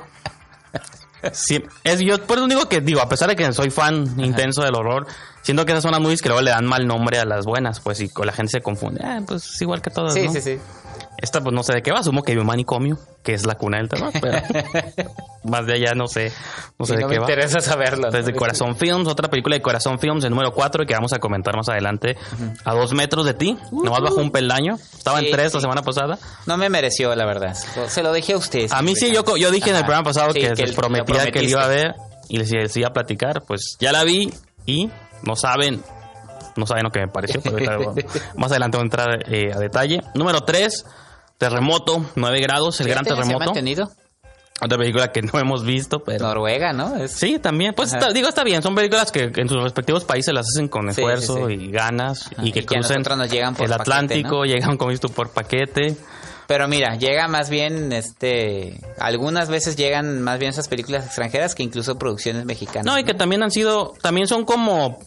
Sí, 1.33 1.63
es, 1.85 2.01
yo 2.01 2.23
por 2.27 2.39
eso 2.39 2.47
digo 2.47 2.69
que, 2.69 2.81
digo, 2.81 3.01
a 3.01 3.09
pesar 3.09 3.29
de 3.29 3.37
que 3.37 3.53
soy 3.53 3.71
fan 3.71 4.15
intenso 4.19 4.63
del 4.63 4.75
horror, 4.75 5.07
siento 5.43 5.65
que 5.65 5.73
esas 5.73 5.83
son 5.83 5.93
las 5.93 6.01
movies 6.01 6.23
que 6.23 6.29
luego 6.29 6.43
le 6.43 6.51
dan 6.51 6.67
mal 6.67 6.87
nombre 6.87 7.19
a 7.19 7.25
las 7.25 7.45
buenas, 7.45 7.81
pues, 7.81 8.01
y 8.01 8.09
con 8.09 8.27
la 8.27 8.33
gente 8.33 8.53
se 8.53 8.61
confunde. 8.61 9.01
Ah, 9.05 9.21
pues 9.27 9.45
es 9.45 9.63
igual 9.63 9.81
que 9.83 9.91
todas, 9.91 10.15
Sí, 10.15 10.27
¿no? 10.27 10.33
sí, 10.33 10.41
sí. 10.41 10.59
Esta, 11.19 11.41
pues 11.41 11.55
no 11.55 11.63
sé 11.63 11.73
de 11.75 11.83
qué 11.83 11.93
va, 11.93 12.01
asumo 12.01 12.23
que 12.23 12.33
hay 12.33 12.39
un 12.39 12.47
manicomio, 12.47 12.99
que 13.23 13.33
es 13.35 13.47
la 13.47 13.55
cuna 13.55 13.79
del 13.79 13.89
terror, 13.89 14.13
pero 14.21 14.39
más 15.45 15.67
de 15.67 15.75
allá 15.75 15.95
no 15.95 16.07
sé, 16.07 16.31
no 16.79 16.85
sé 16.87 16.97
de 16.97 17.03
no 17.03 17.09
qué 17.09 17.15
me 17.15 17.21
va. 17.21 17.25
interesa 17.25 17.61
saberlo. 17.61 18.03
¿no? 18.03 18.07
Entonces, 18.09 18.27
de 18.27 18.35
Corazón 18.35 18.77
Films, 18.77 19.09
otra 19.09 19.29
película 19.29 19.57
de 19.57 19.63
Corazón 19.63 19.99
Films, 19.99 20.25
el 20.25 20.31
número 20.31 20.53
4, 20.53 20.85
que 20.87 20.95
vamos 20.95 21.13
a 21.13 21.19
comentar 21.19 21.57
más 21.57 21.69
adelante, 21.69 22.17
a 22.65 22.75
dos 22.75 22.93
metros 22.93 23.25
de 23.25 23.35
ti, 23.35 23.57
nomás 23.73 24.01
bajó 24.03 24.17
un 24.17 24.31
peldaño, 24.31 24.75
estaba 24.75 25.17
Uh. 25.17 25.21
Sí, 25.21 25.27
en 25.27 25.33
tres 25.33 25.53
sí. 25.53 25.57
la 25.57 25.61
semana 25.63 25.83
pasada. 25.83 26.19
No 26.47 26.57
me 26.59 26.69
mereció, 26.69 27.15
la 27.15 27.25
verdad. 27.25 27.55
Se 27.89 28.03
lo 28.03 28.13
dejé 28.13 28.35
a 28.35 28.37
ustedes. 28.37 28.73
A 28.73 28.83
mí 28.83 28.95
sí, 28.95 29.11
yo, 29.13 29.25
yo 29.37 29.51
dije 29.51 29.71
en 29.71 29.77
el 29.77 29.83
programa 29.83 30.05
pasado 30.05 30.33
Sí, 30.33 30.41
que, 30.41 30.53
que 30.53 30.67
les 30.67 30.75
prometía 30.77 31.31
que 31.31 31.41
le 31.41 31.51
iba 31.51 31.65
a 31.65 31.69
ver 31.69 31.95
y 32.29 32.37
les 32.39 32.51
les 32.51 32.77
iba 32.77 32.89
a 32.89 32.93
platicar, 32.93 33.43
pues 33.47 33.77
ya 33.81 33.93
la 33.93 34.05
vi 34.05 34.33
y 34.67 34.91
no 35.23 35.37
saben, 35.37 35.83
no 36.57 36.67
saben 36.67 36.85
lo 36.85 36.91
que 36.91 37.01
me 37.01 37.09
pareció, 37.09 37.41
pero 37.43 37.89
ahorita, 37.91 38.09
más 38.37 38.51
adelante 38.51 38.77
voy 38.77 38.83
a 38.83 38.87
entrar 38.87 39.33
eh, 39.33 39.53
a 39.55 39.59
detalle. 39.59 40.01
Número 40.15 40.41
3, 40.43 40.85
terremoto, 41.39 42.05
9 42.15 42.41
grados, 42.41 42.81
el 42.81 42.89
gran 42.89 43.05
¿Se 43.05 43.13
ha 43.13 43.15
terremoto. 43.17 43.45
mantenido? 43.47 43.89
Otra 44.63 44.79
película 44.79 45.13
que 45.13 45.21
no 45.21 45.39
hemos 45.39 45.65
visto, 45.67 45.99
pero... 46.03 46.27
Noruega, 46.27 46.73
¿no? 46.73 46.97
Es- 46.97 47.13
Sí, 47.13 47.39
también. 47.39 47.75
Pues 47.75 47.93
está- 47.93 48.11
digo, 48.13 48.27
está 48.29 48.43
bien. 48.43 48.63
Son 48.63 48.75
películas 48.75 49.13
que 49.13 49.31
en 49.37 49.49
sus 49.51 49.63
respectivos 49.63 50.05
países 50.05 50.33
las 50.33 50.47
hacen 50.49 50.69
con 50.69 50.85
Sí, 50.87 51.01
esfuerzo 51.03 51.47
sí, 51.49 51.57
sí. 51.59 51.65
y 51.67 51.71
ganas 51.71 52.29
Ajá, 52.33 52.43
y 52.43 52.53
que 52.53 52.61
y 52.61 52.65
crucen 52.65 53.03
nos 53.03 53.31
llegan 53.31 53.55
por 53.55 53.67
el 53.67 53.71
paquete, 53.73 53.83
Atlántico, 53.83 54.37
¿no? 54.37 54.45
llegan 54.47 54.79
como 54.79 54.91
visto 54.93 55.11
por 55.11 55.29
paquete. 55.31 55.97
Pero 56.47 56.69
mira, 56.69 56.95
llega 56.97 57.29
más 57.29 57.51
bien, 57.51 57.93
este, 57.93 58.81
algunas 58.99 59.51
veces 59.51 59.77
llegan 59.77 60.23
más 60.23 60.39
bien 60.39 60.51
esas 60.51 60.69
películas 60.69 61.05
extranjeras 61.05 61.55
que 61.55 61.63
incluso 61.63 61.99
producciones 61.99 62.47
mexicanas. 62.47 62.87
No, 62.87 62.99
y 62.99 63.05
que 63.05 63.13
también 63.15 63.43
han 63.43 63.51
sido, 63.51 63.93
también 64.01 64.27
son 64.27 64.45
como... 64.47 64.99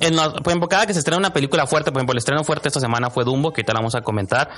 En 0.00 0.16
la- 0.16 0.32
por 0.32 0.48
ejemplo, 0.48 0.68
cada 0.68 0.86
que 0.86 0.92
se 0.92 0.98
estrena 0.98 1.18
una 1.18 1.32
película 1.32 1.66
fuerte, 1.68 1.92
por 1.92 2.00
ejemplo, 2.00 2.12
el 2.14 2.18
estreno 2.18 2.42
fuerte 2.42 2.68
esta 2.68 2.80
semana 2.80 3.10
fue 3.10 3.22
Dumbo, 3.22 3.52
que 3.52 3.60
ahorita 3.60 3.72
la 3.74 3.78
vamos 3.78 3.94
a 3.94 4.00
comentar. 4.00 4.50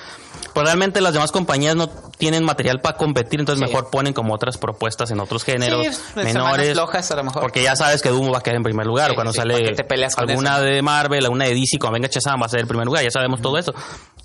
Pues 0.54 0.64
realmente 0.64 1.02
las 1.02 1.12
demás 1.12 1.30
compañías 1.30 1.76
no 1.76 1.88
tienen 1.88 2.42
material 2.42 2.80
para 2.80 2.96
competir, 2.96 3.40
entonces 3.40 3.62
Sí. 3.62 3.70
mejor 3.70 3.90
ponen 3.90 4.14
como 4.14 4.32
otras 4.32 4.56
propuestas 4.56 5.10
en 5.10 5.20
otros 5.20 5.44
géneros 5.44 5.82
Sí, 5.82 6.02
en 6.16 6.24
menores. 6.24 6.32
semanas 6.32 6.72
flojas, 6.72 7.10
a 7.10 7.16
lo 7.16 7.24
mejor. 7.24 7.42
Porque 7.42 7.62
ya 7.62 7.76
sabes 7.76 8.00
que 8.00 8.08
Dumbo 8.08 8.32
va 8.32 8.38
a 8.38 8.40
quedar 8.40 8.56
en 8.56 8.62
primer 8.62 8.86
lugar. 8.86 9.08
Sí, 9.08 9.12
o 9.12 9.14
cuando 9.14 9.34
sale 9.34 9.52
¿para 9.54 9.66
qué 9.66 9.74
te 9.74 9.84
peleas 9.84 10.14
con 10.16 10.28
alguna 10.30 10.54
eso? 10.56 10.64
de 10.64 10.80
Marvel, 10.80 11.24
alguna 11.24 11.44
de 11.44 11.54
DC, 11.54 11.78
cuando 11.78 11.94
venga 12.00 12.08
Shazam 12.10 12.40
va 12.40 12.46
a 12.46 12.48
ser 12.48 12.60
el 12.60 12.66
primer 12.66 12.86
lugar. 12.86 13.04
Ya 13.04 13.10
sabemos 13.10 13.42
todo 13.42 13.58
eso. 13.58 13.74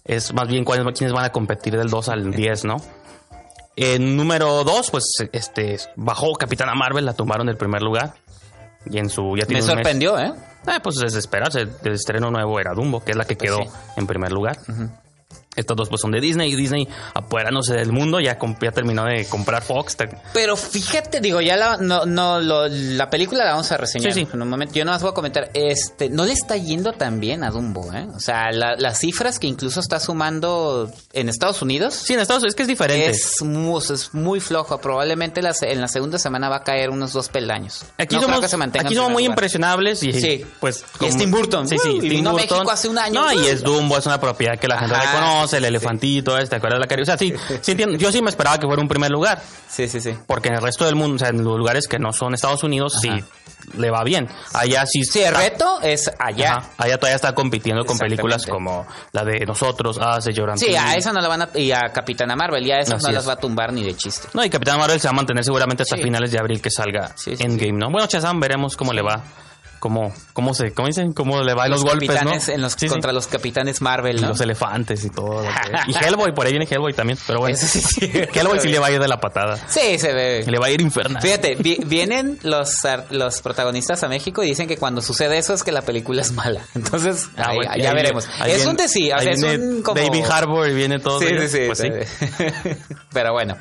Es 0.05 0.33
más 0.33 0.47
bien 0.47 0.63
cuáles, 0.63 0.85
quiénes 0.97 1.13
van 1.13 1.25
a 1.25 1.31
competir 1.33 1.77
del 1.77 1.89
2 1.89 2.07
al 2.07 2.31
10, 2.31 2.63
¿no? 2.63 2.77
En 3.75 4.15
número 4.17 4.63
2, 4.63 4.91
pues 4.91 5.03
este 5.31 5.77
bajó 5.95 6.33
Capitana 6.33 6.73
Marvel, 6.75 7.05
la 7.05 7.13
tumbaron 7.13 7.47
del 7.47 7.57
primer 7.57 7.81
lugar. 7.81 8.13
Y 8.89 8.97
en 8.97 9.09
su 9.09 9.35
ya 9.35 9.41
Me 9.43 9.45
tiene 9.45 9.61
un 9.61 9.67
mes. 9.67 9.75
sorprendió, 9.75 10.17
¿eh? 10.67 10.79
Pues 10.81 11.01
es 11.03 11.13
de 11.13 11.19
esperarse. 11.19 11.61
El 11.83 11.93
estreno 11.93 12.29
nuevo 12.31 12.59
era 12.59 12.73
Dumbo, 12.73 13.03
que 13.03 13.11
es 13.11 13.17
la 13.17 13.25
que 13.25 13.35
Pues 13.35 13.49
quedó 13.51 13.63
sí. 13.63 13.69
en 13.97 14.07
primer 14.07 14.31
lugar. 14.31 14.57
Estos 15.55 15.75
dos 15.75 15.89
pues 15.89 15.99
son 16.01 16.11
de 16.11 16.21
Disney 16.21 16.51
y 16.53 16.55
Disney 16.55 16.87
apoderándose 17.13 17.73
del 17.73 17.91
mundo 17.91 18.19
ya, 18.21 18.37
ya 18.61 18.71
terminó 18.71 19.03
de 19.05 19.25
comprar 19.27 19.61
Fox. 19.63 19.97
Pero 20.33 20.55
fíjate, 20.55 21.19
digo, 21.19 21.41
ya 21.41 21.57
la, 21.57 21.77
no, 21.77 22.05
no, 22.05 22.39
lo- 22.39 22.67
la 22.69 23.09
película 23.09 23.43
la 23.43 23.51
vamos 23.51 23.71
a 23.71 23.77
reseñar 23.77 24.13
Sí, 24.13 24.21
sí. 24.25 24.27
en 24.33 24.41
un 24.41 24.49
momento. 24.49 24.73
Yo 24.75 24.85
no 24.85 24.91
más 24.91 25.01
voy 25.01 25.11
a 25.11 25.13
comentar, 25.13 25.49
este, 25.53 26.09
no 26.09 26.23
le 26.25 26.31
está 26.33 26.55
yendo 26.55 26.93
tan 26.93 27.19
bien 27.19 27.43
a 27.43 27.51
Dumbo, 27.51 27.91
¿eh? 27.93 28.07
O 28.15 28.19
sea, 28.21 28.51
la- 28.51 28.75
las 28.77 28.99
cifras 28.99 29.39
que 29.39 29.47
incluso 29.47 29.81
está 29.81 29.99
sumando 29.99 30.89
en 31.13 31.27
Estados 31.29 31.61
Unidos 31.61 31.95
Sí, 31.95 32.13
en 32.13 32.19
Estados 32.21 32.43
Unidos 32.43 32.53
es 32.53 32.55
que 32.55 32.61
es 32.63 32.67
diferente. 32.69 33.09
es 33.09 33.41
muy, 33.41 33.81
es 33.81 34.13
muy 34.13 34.39
flojo. 34.39 34.79
Probablemente 34.79 35.41
la 35.41 35.53
en 35.61 35.81
la 35.81 35.87
segunda 35.89 36.17
semana 36.17 36.47
va 36.49 36.57
a 36.57 36.63
caer 36.63 36.89
unos 36.89 37.11
dos 37.13 37.27
peldaños. 37.29 37.83
Aquí 37.97 38.15
No 38.15 38.21
creo 38.21 38.29
somos, 38.29 38.39
que 38.41 38.47
se 38.47 38.57
mantenga 38.57 38.85
aquí 38.87 38.93
en 38.93 38.97
somos 38.97 39.07
primer 39.09 39.13
muy 39.13 39.23
lugar. 39.23 39.33
impresionables 39.35 40.03
y 40.03 40.13
Sí. 40.13 40.45
pues 40.59 40.85
Y 41.01 41.05
es 41.05 41.17
Tim 41.17 41.29
Burton. 41.29 41.67
Sí, 41.67 41.77
sí, 41.77 41.89
Uh, 41.89 41.95
y 41.97 41.99
Tim 41.99 42.09
vino 42.09 42.29
a 42.29 42.33
Burton. 42.33 42.49
México 42.57 42.71
hace 42.71 42.87
un 42.87 42.97
año. 42.97 43.21
No, 43.21 43.33
y 43.33 43.47
es 43.47 43.61
Dumbo, 43.63 43.97
es 43.97 44.05
una 44.05 44.19
propiedad 44.21 44.57
que 44.57 44.67
la 44.67 44.79
gente 44.79 44.95
Ajá, 44.95 45.40
el 45.53 45.65
elefantito, 45.65 46.37
este, 46.37 46.51
¿te 46.51 46.55
acuerdas 46.57 46.79
de 46.79 46.85
la 46.85 46.87
cari- 46.87 47.01
O 47.01 47.05
sea, 47.05 47.17
sí, 47.17 47.33
sí 47.61 47.71
entiendo. 47.71 47.97
yo 47.97 48.11
sí 48.11 48.21
me 48.21 48.29
esperaba 48.29 48.57
que 48.59 48.65
fuera 48.67 48.81
un 48.81 48.87
primer 48.87 49.11
lugar, 49.11 49.41
Sí, 49.69 49.87
sí, 49.87 49.99
sí. 50.01 50.15
porque 50.27 50.49
en 50.49 50.55
el 50.55 50.61
resto 50.61 50.85
del 50.85 50.95
mundo, 50.95 51.15
o 51.15 51.19
sea, 51.19 51.29
en 51.29 51.43
los 51.43 51.57
lugares 51.57 51.87
que 51.87 51.99
no 51.99 52.11
son 52.13 52.33
Estados 52.33 52.63
Unidos, 52.63 52.97
sí 53.01 53.09
le 53.77 53.91
va 53.91 54.03
bien. 54.03 54.27
Allá 54.53 54.85
sí 54.85 55.03
Sí, 55.03 55.21
el 55.21 55.35
reto 55.35 55.79
es 55.81 56.11
allá. 56.19 56.53
Ajá, 56.57 56.69
allá 56.77 56.97
todavía 56.97 57.15
está 57.15 57.33
compitiendo 57.35 57.85
con 57.85 57.97
películas 57.97 58.45
como 58.45 58.87
la 59.11 59.23
de 59.23 59.45
nosotros, 59.45 59.97
Hace 60.01 60.33
Lloran. 60.33 60.57
Sí, 60.57 60.75
a 60.75 60.95
esa 60.95 61.13
no 61.13 61.21
la 61.21 61.27
van 61.27 61.43
a... 61.43 61.49
Y 61.53 61.71
a 61.71 61.81
Capitana 61.93 62.35
Marvel, 62.35 62.65
ya 62.65 62.77
esas 62.77 62.95
Así 62.95 63.03
no 63.05 63.09
es. 63.09 63.15
las 63.15 63.27
va 63.29 63.33
a 63.33 63.37
tumbar 63.37 63.71
ni 63.71 63.83
de 63.83 63.95
chiste. 63.95 64.27
No, 64.33 64.43
y 64.43 64.49
Capitán 64.49 64.79
Marvel 64.79 64.99
se 64.99 65.07
va 65.07 65.11
a 65.11 65.15
mantener 65.15 65.43
seguramente 65.43 65.83
hasta 65.83 65.95
Sí. 65.95 66.01
finales 66.03 66.31
de 66.31 66.39
abril 66.39 66.59
que 66.61 66.71
salga 66.71 67.11
Sí, 67.15 67.35
sí, 67.35 67.43
Endgame, 67.43 67.73
¿no? 67.73 67.89
Bueno, 67.91 68.07
Shazam, 68.07 68.39
veremos 68.39 68.75
cómo 68.75 68.93
le 68.93 69.01
va. 69.03 69.21
Cómo, 69.81 70.13
cómo 70.33 70.53
se, 70.53 70.73
¿cómo 70.73 70.87
dicen? 70.87 71.11
Cómo 71.11 71.41
le 71.41 71.55
va 71.55 71.65
en 71.65 71.71
los, 71.71 71.83
golpes, 71.83 72.07
¿no? 72.23 72.31
en 72.53 72.61
los, 72.61 72.73
Sí, 72.73 72.81
sí. 72.81 72.87
contra 72.87 73.11
los 73.11 73.25
capitanes 73.25 73.81
Marvel, 73.81 74.19
Y 74.19 74.21
¿no? 74.21 74.27
los 74.29 74.39
elefantes 74.39 75.03
y 75.03 75.09
todo. 75.09 75.43
Y 75.87 75.95
Hellboy, 76.05 76.35
por 76.35 76.45
ahí 76.45 76.51
viene 76.53 76.67
Hellboy 76.69 76.93
también, 76.93 77.17
pero 77.25 77.39
bueno. 77.39 77.55
Eso 77.55 77.65
sí, 77.65 77.81
sí. 77.81 78.11
Hellboy 78.33 78.59
sí 78.59 78.67
le 78.69 78.77
va 78.77 78.87
a 78.87 78.91
ir 78.91 78.99
de 79.01 79.07
la 79.07 79.19
patada. 79.19 79.57
Sí, 79.67 79.97
se 79.97 80.13
ve. 80.13 80.45
Le 80.47 80.59
va 80.59 80.67
a 80.67 80.69
ir 80.69 80.81
infernal. 80.81 81.19
Fíjate, 81.19 81.55
vi- 81.55 81.79
vienen 81.83 82.37
los, 82.43 82.75
los 83.09 83.41
protagonistas 83.41 84.03
a 84.03 84.07
México 84.07 84.43
y 84.43 84.49
dicen 84.49 84.67
que 84.67 84.77
cuando 84.77 85.01
sucede 85.01 85.39
eso 85.39 85.55
es 85.55 85.63
que 85.63 85.71
la 85.71 85.81
película 85.81 86.21
es 86.21 86.31
mala. 86.31 86.61
Entonces, 86.75 87.27
Ah, 87.35 87.45
ahí- 87.49 87.55
bueno, 87.55 87.71
ya 87.75 87.89
ahí 87.89 87.95
veremos. 87.95 88.27
ahí 88.39 88.51
es 88.51 88.57
viene- 88.57 88.69
un 88.71 88.77
decir, 88.77 89.13
o 89.15 89.19
sea, 89.19 89.31
es 89.31 89.41
un 89.43 89.81
como... 89.81 89.99
David 89.99 90.25
Harbour 90.29 90.69
y 90.69 90.73
viene 90.75 90.99
todo. 90.99 91.19
Sí, 91.19 91.25
sí, 91.27 91.47
sí, 91.47 91.59
pues 91.65 91.79
sí. 91.79 91.87
sí. 92.19 92.69
Pero 93.11 93.33
bueno, 93.33 93.57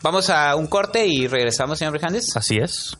vamos 0.00 0.30
a 0.30 0.54
un 0.54 0.68
corte 0.68 1.04
y 1.08 1.26
regresamos, 1.26 1.78
señor 1.80 1.90
Brijandes. 1.92 2.36
Así 2.36 2.56
es. 2.62 2.96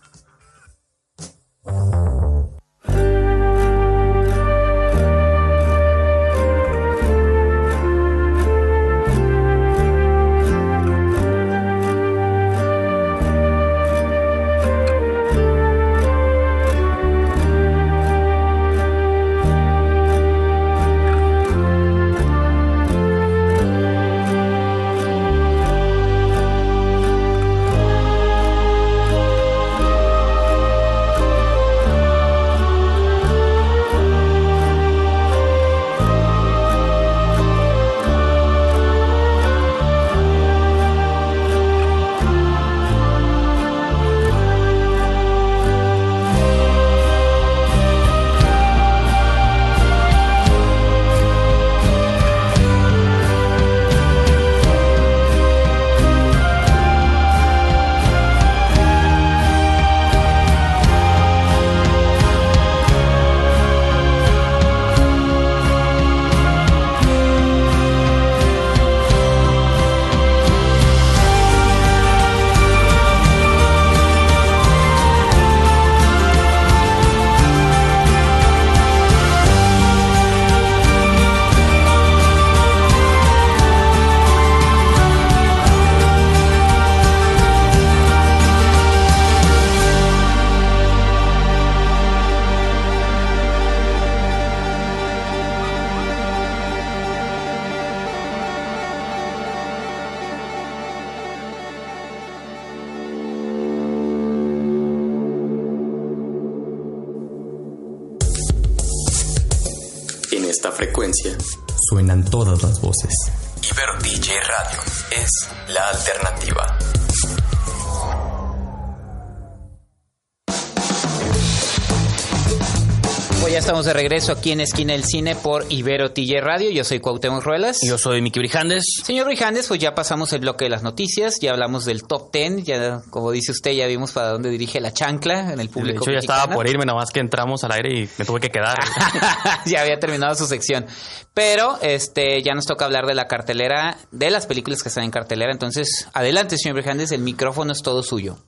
Regreso 124.08 124.30
aquí 124.30 124.52
en 124.52 124.60
Esquina 124.60 124.92
del 124.92 125.02
Cine 125.02 125.34
por 125.34 125.66
Ibero 125.68 126.12
TJ 126.12 126.40
Radio. 126.40 126.70
Yo 126.70 126.84
soy 126.84 127.00
Cuauhtémoc 127.00 127.42
Ruelas. 127.42 127.78
Yo 127.82 127.98
soy 127.98 128.22
Miki 128.22 128.38
Brijandes. 128.38 128.84
Señor 129.02 129.26
Rijandes, 129.26 129.66
pues 129.66 129.80
ya 129.80 129.96
pasamos 129.96 130.32
el 130.32 130.42
bloque 130.42 130.66
de 130.66 130.70
las 130.70 130.84
noticias, 130.84 131.40
ya 131.40 131.50
hablamos 131.50 131.84
del 131.84 132.04
top 132.04 132.30
10, 132.32 132.62
ya 132.62 133.02
como 133.10 133.32
dice 133.32 133.50
usted, 133.50 133.72
ya 133.72 133.88
vimos 133.88 134.12
para 134.12 134.28
dónde 134.28 134.48
dirige 134.48 134.80
la 134.80 134.92
chancla 134.92 135.52
en 135.52 135.58
el 135.58 135.66
De 135.66 135.72
público. 135.72 136.04
hecho, 136.04 136.12
ya 136.12 136.20
estaba 136.20 136.46
por 136.54 136.68
irme, 136.68 136.86
nada 136.86 137.00
más 137.00 137.10
que 137.10 137.18
entramos 137.18 137.64
al 137.64 137.72
aire 137.72 137.98
y 137.98 138.08
me 138.16 138.24
tuve 138.24 138.38
que 138.38 138.48
quedar. 138.48 138.78
ya 139.66 139.80
había 139.80 139.98
terminado 139.98 140.36
su 140.36 140.46
sección. 140.46 140.86
Pero 141.34 141.76
este 141.82 142.40
ya 142.44 142.54
nos 142.54 142.64
toca 142.64 142.84
hablar 142.84 143.06
de 143.06 143.14
la 143.14 143.26
cartelera, 143.26 143.98
de 144.12 144.30
las 144.30 144.46
películas 144.46 144.84
que 144.84 144.88
están 144.88 145.02
en 145.02 145.10
cartelera. 145.10 145.50
Entonces, 145.50 146.06
adelante, 146.12 146.58
señor 146.58 146.76
Brijandes, 146.76 147.10
el 147.10 147.22
micrófono 147.22 147.72
es 147.72 147.82
todo 147.82 148.04
suyo. 148.04 148.38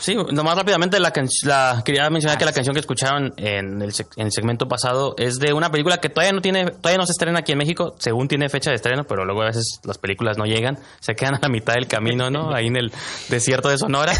Sí, 0.00 0.14
nomás 0.32 0.56
rápidamente 0.56 1.00
la, 1.00 1.10
can- 1.10 1.28
la 1.44 1.82
quería 1.84 2.08
mencionar 2.10 2.38
que 2.38 2.44
la 2.44 2.52
canción 2.52 2.72
que 2.74 2.80
escucharon 2.80 3.32
en 3.36 3.82
el, 3.82 3.92
en 4.16 4.26
el 4.26 4.32
segmento 4.32 4.66
pasado 4.68 5.14
es 5.18 5.38
de 5.38 5.52
una 5.52 5.70
película 5.70 5.98
que 5.98 6.08
todavía 6.08 6.32
no 6.32 6.40
tiene, 6.40 6.66
todavía 6.66 6.98
no 6.98 7.06
se 7.06 7.12
estrena 7.12 7.40
aquí 7.40 7.52
en 7.52 7.58
México, 7.58 7.94
según 7.98 8.28
tiene 8.28 8.48
fecha 8.48 8.70
de 8.70 8.76
estreno, 8.76 9.04
pero 9.04 9.24
luego 9.24 9.42
a 9.42 9.46
veces 9.46 9.80
las 9.84 9.98
películas 9.98 10.38
no 10.38 10.44
llegan, 10.44 10.78
se 11.00 11.14
quedan 11.14 11.34
a 11.34 11.38
la 11.42 11.48
mitad 11.48 11.74
del 11.74 11.86
camino, 11.88 12.30
¿no? 12.30 12.50
Ahí 12.54 12.66
en 12.68 12.76
el 12.76 12.92
desierto 13.28 13.68
de 13.68 13.78
Sonora, 13.78 14.12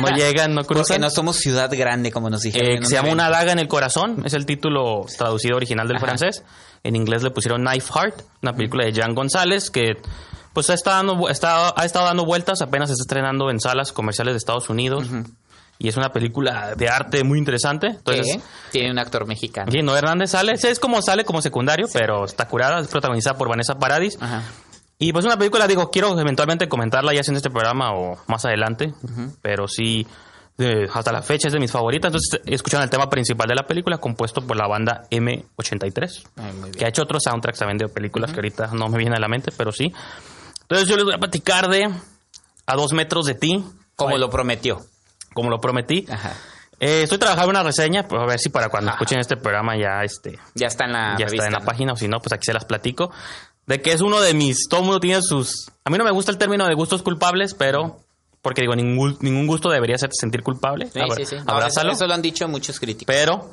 no 0.00 0.08
llegan, 0.16 0.54
no 0.54 0.62
Porque 0.62 0.74
cruzan. 0.82 1.00
no 1.00 1.10
somos 1.10 1.36
ciudad 1.36 1.70
grande, 1.72 2.12
como 2.12 2.28
nos 2.30 2.42
dijeron. 2.42 2.70
Eh, 2.72 2.78
que 2.80 2.86
se 2.86 2.94
llama. 2.94 3.10
Una 3.10 3.30
daga 3.30 3.52
en 3.52 3.58
el 3.58 3.68
corazón, 3.68 4.22
es 4.24 4.34
el 4.34 4.44
título 4.46 5.06
traducido 5.16 5.56
original 5.56 5.88
del 5.88 5.96
Ajá. 5.96 6.06
francés. 6.06 6.42
En 6.82 6.96
inglés 6.96 7.22
le 7.22 7.30
pusieron 7.30 7.62
Knife 7.64 7.90
Heart, 7.94 8.22
una 8.42 8.52
película 8.52 8.84
de 8.84 8.92
Jan 8.92 9.14
González 9.14 9.70
que 9.70 9.94
pues 10.54 10.70
ha 10.70 10.74
estado 10.74 10.96
dando, 10.96 11.28
está- 11.28 11.74
ha 11.76 11.84
estado 11.84 12.06
dando 12.06 12.24
vueltas, 12.24 12.62
apenas 12.62 12.88
se 12.88 12.94
está 12.94 13.02
estrenando 13.02 13.50
en 13.50 13.60
salas 13.60 13.92
comerciales 13.92 14.32
de 14.32 14.38
Estados 14.38 14.70
Unidos. 14.70 15.06
Y 15.76 15.88
es 15.88 15.96
una 15.96 16.12
película 16.12 16.74
de 16.76 16.88
arte 16.88 17.24
muy 17.24 17.36
interesante. 17.38 17.88
Entonces, 17.88 18.38
tiene 18.70 18.92
un 18.92 18.98
actor 19.00 19.26
mexicano. 19.26 19.70
Sí, 19.72 19.82
no 19.82 19.96
Hernández 19.96 20.30
sale, 20.30 20.52
es 20.52 20.78
como 20.78 21.02
sale 21.02 21.24
como 21.24 21.42
secundario, 21.42 21.86
pero 21.92 22.24
está 22.24 22.46
curada, 22.48 22.80
es 22.80 22.86
protagonizada 22.88 23.36
por 23.36 23.48
Vanessa 23.48 23.74
Paradis. 23.74 24.16
Ajá. 24.22 24.42
Y 24.96 25.12
pues 25.12 25.24
una 25.24 25.36
película, 25.36 25.66
digo, 25.66 25.90
quiero 25.90 26.18
eventualmente 26.18 26.68
comentarla 26.68 27.12
ya 27.12 27.24
sea 27.24 27.32
en 27.32 27.36
este 27.38 27.50
programa 27.50 27.92
o 27.92 28.16
más 28.28 28.44
adelante, 28.44 28.94
pero 29.42 29.66
sí, 29.66 30.06
hasta 30.94 31.10
la 31.10 31.20
fecha 31.22 31.48
es 31.48 31.52
de 31.52 31.58
mis 31.58 31.72
favoritas. 31.72 32.10
Entonces, 32.10 32.40
escucharon 32.46 32.84
el 32.84 32.90
tema 32.90 33.10
principal 33.10 33.48
de 33.48 33.56
la 33.56 33.66
película, 33.66 33.98
compuesto 33.98 34.46
por 34.46 34.56
la 34.56 34.68
banda 34.68 35.02
M83, 35.10 36.22
Ay, 36.36 36.52
muy 36.52 36.60
bien. 36.62 36.72
que 36.74 36.84
ha 36.84 36.88
hecho 36.88 37.02
otros 37.02 37.22
soundtracks 37.24 37.58
también 37.58 37.78
de 37.78 37.88
películas 37.88 38.30
que 38.30 38.36
ahorita 38.36 38.68
no 38.72 38.88
me 38.88 38.98
vienen 38.98 39.16
a 39.16 39.20
la 39.20 39.26
mente, 39.28 39.50
pero 39.56 39.72
sí. 39.72 39.92
Entonces, 40.64 40.88
yo 40.88 40.96
les 40.96 41.04
voy 41.04 41.14
a 41.14 41.18
platicar 41.18 41.68
de 41.68 41.90
A 42.66 42.76
dos 42.76 42.92
metros 42.92 43.26
de 43.26 43.34
ti, 43.34 43.64
Como 43.96 44.18
lo 44.18 44.30
prometió. 44.30 44.80
como 45.34 45.50
lo 45.50 45.60
prometí. 45.60 46.06
Ajá. 46.10 46.32
Eh, 46.80 47.02
estoy 47.04 47.18
trabajando 47.18 47.50
una 47.50 47.62
reseña, 47.62 48.06
pues 48.08 48.20
a 48.20 48.26
ver 48.26 48.38
si 48.40 48.48
para 48.48 48.68
cuando 48.68 48.90
escuchen 48.90 49.18
este 49.20 49.36
programa 49.36 49.76
ya 49.76 50.02
este 50.02 50.38
Ya 50.54 50.66
está 50.66 50.84
en 50.86 50.92
la 50.92 51.16
ya 51.18 51.26
revista, 51.26 51.34
está 51.34 51.46
en 51.46 51.52
la 51.52 51.58
¿no? 51.60 51.64
página, 51.64 51.92
o 51.92 51.96
si 51.96 52.08
no, 52.08 52.18
pues 52.20 52.32
aquí 52.32 52.44
se 52.46 52.52
las 52.52 52.64
platico. 52.64 53.10
De 53.66 53.80
que 53.80 53.92
es 53.92 54.00
uno 54.00 54.20
de 54.20 54.34
mis. 54.34 54.68
Todo 54.68 54.80
el 54.80 54.86
mundo 54.86 55.00
tiene 55.00 55.22
sus. 55.22 55.70
A 55.84 55.90
mí 55.90 55.96
no 55.98 56.04
me 56.04 56.10
gusta 56.10 56.30
el 56.32 56.36
término 56.38 56.66
de 56.66 56.74
gustos 56.74 57.02
culpables, 57.02 57.54
pero. 57.54 58.00
Porque 58.42 58.60
digo, 58.60 58.74
ningún, 58.76 59.16
ningún 59.20 59.46
gusto 59.46 59.70
debería 59.70 59.96
hacerte 59.96 60.16
sentir 60.20 60.42
culpable. 60.42 60.90
Sí, 60.92 61.00
Abra- 61.00 61.16
sí, 61.16 61.24
sí. 61.24 61.36
No, 61.36 61.52
abrázalo. 61.54 61.90
eso, 61.92 61.96
eso 62.04 62.06
lo 62.06 62.12
han 62.14 62.20
dicho 62.22 62.46
muchos 62.48 62.78
críticos. 62.78 63.06
Pero. 63.14 63.50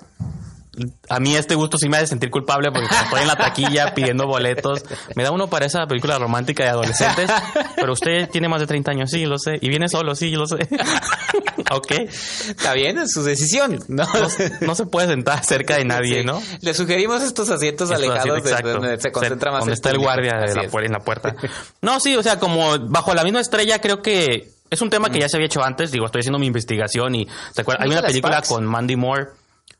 A 1.09 1.19
mí 1.19 1.35
este 1.35 1.55
gusto 1.55 1.77
sí 1.77 1.89
me 1.89 1.97
hace 1.97 2.07
sentir 2.07 2.29
culpable 2.29 2.71
porque 2.71 2.87
cuando 2.87 3.05
estoy 3.05 3.21
en 3.21 3.27
la 3.27 3.35
taquilla 3.35 3.93
pidiendo 3.93 4.25
boletos. 4.25 4.83
Me 5.15 5.23
da 5.23 5.31
uno 5.31 5.47
para 5.49 5.65
esa 5.65 5.85
película 5.85 6.17
romántica 6.17 6.63
de 6.63 6.69
adolescentes. 6.69 7.29
Pero 7.75 7.91
usted 7.91 8.29
tiene 8.29 8.47
más 8.47 8.61
de 8.61 8.67
30 8.67 8.91
años, 8.91 9.11
sí, 9.11 9.25
lo 9.25 9.37
sé. 9.37 9.57
Y 9.59 9.67
viene 9.67 9.89
solo, 9.89 10.15
sí, 10.15 10.31
lo 10.31 10.45
sé. 10.47 10.55
ok. 11.71 11.91
Está 11.91 12.73
bien, 12.73 12.99
es 12.99 13.11
su 13.11 13.21
decisión. 13.23 13.79
No, 13.89 14.05
No, 14.05 14.27
no 14.61 14.75
se 14.75 14.85
puede 14.85 15.07
sentar 15.07 15.43
cerca 15.43 15.75
de 15.75 15.83
nadie, 15.83 16.21
Sí. 16.21 16.25
¿no? 16.25 16.41
Le 16.61 16.73
sugerimos 16.73 17.21
estos 17.21 17.49
asientos 17.49 17.91
alejados 17.91 18.43
de 18.43 18.49
exacto. 18.49 18.73
donde 18.73 18.99
se 18.99 19.11
concentra 19.11 19.51
más 19.51 19.59
Donde 19.61 19.73
el 19.73 19.77
está 19.77 19.89
el 19.89 19.97
guardia 19.97 20.37
de 20.37 20.55
la 20.55 20.63
en 20.63 20.91
la 20.93 20.99
puerta. 20.99 21.35
No, 21.81 21.99
sí, 21.99 22.15
o 22.15 22.23
sea, 22.23 22.39
como 22.39 22.79
bajo 22.79 23.13
la 23.13 23.23
misma 23.23 23.41
estrella, 23.41 23.79
creo 23.81 24.01
que 24.01 24.51
es 24.69 24.81
un 24.81 24.89
tema 24.89 25.09
que 25.09 25.19
ya 25.19 25.27
se 25.27 25.35
había 25.35 25.47
hecho 25.47 25.61
antes. 25.63 25.91
Digo, 25.91 26.05
estoy 26.05 26.19
haciendo 26.21 26.39
mi 26.39 26.47
investigación 26.47 27.13
y 27.15 27.27
¿se 27.53 27.61
acuerdan? 27.61 27.85
Hay 27.87 27.91
una 27.91 28.01
película 28.01 28.41
con 28.41 28.65
Mandy 28.65 28.95
Moore. 28.95 29.27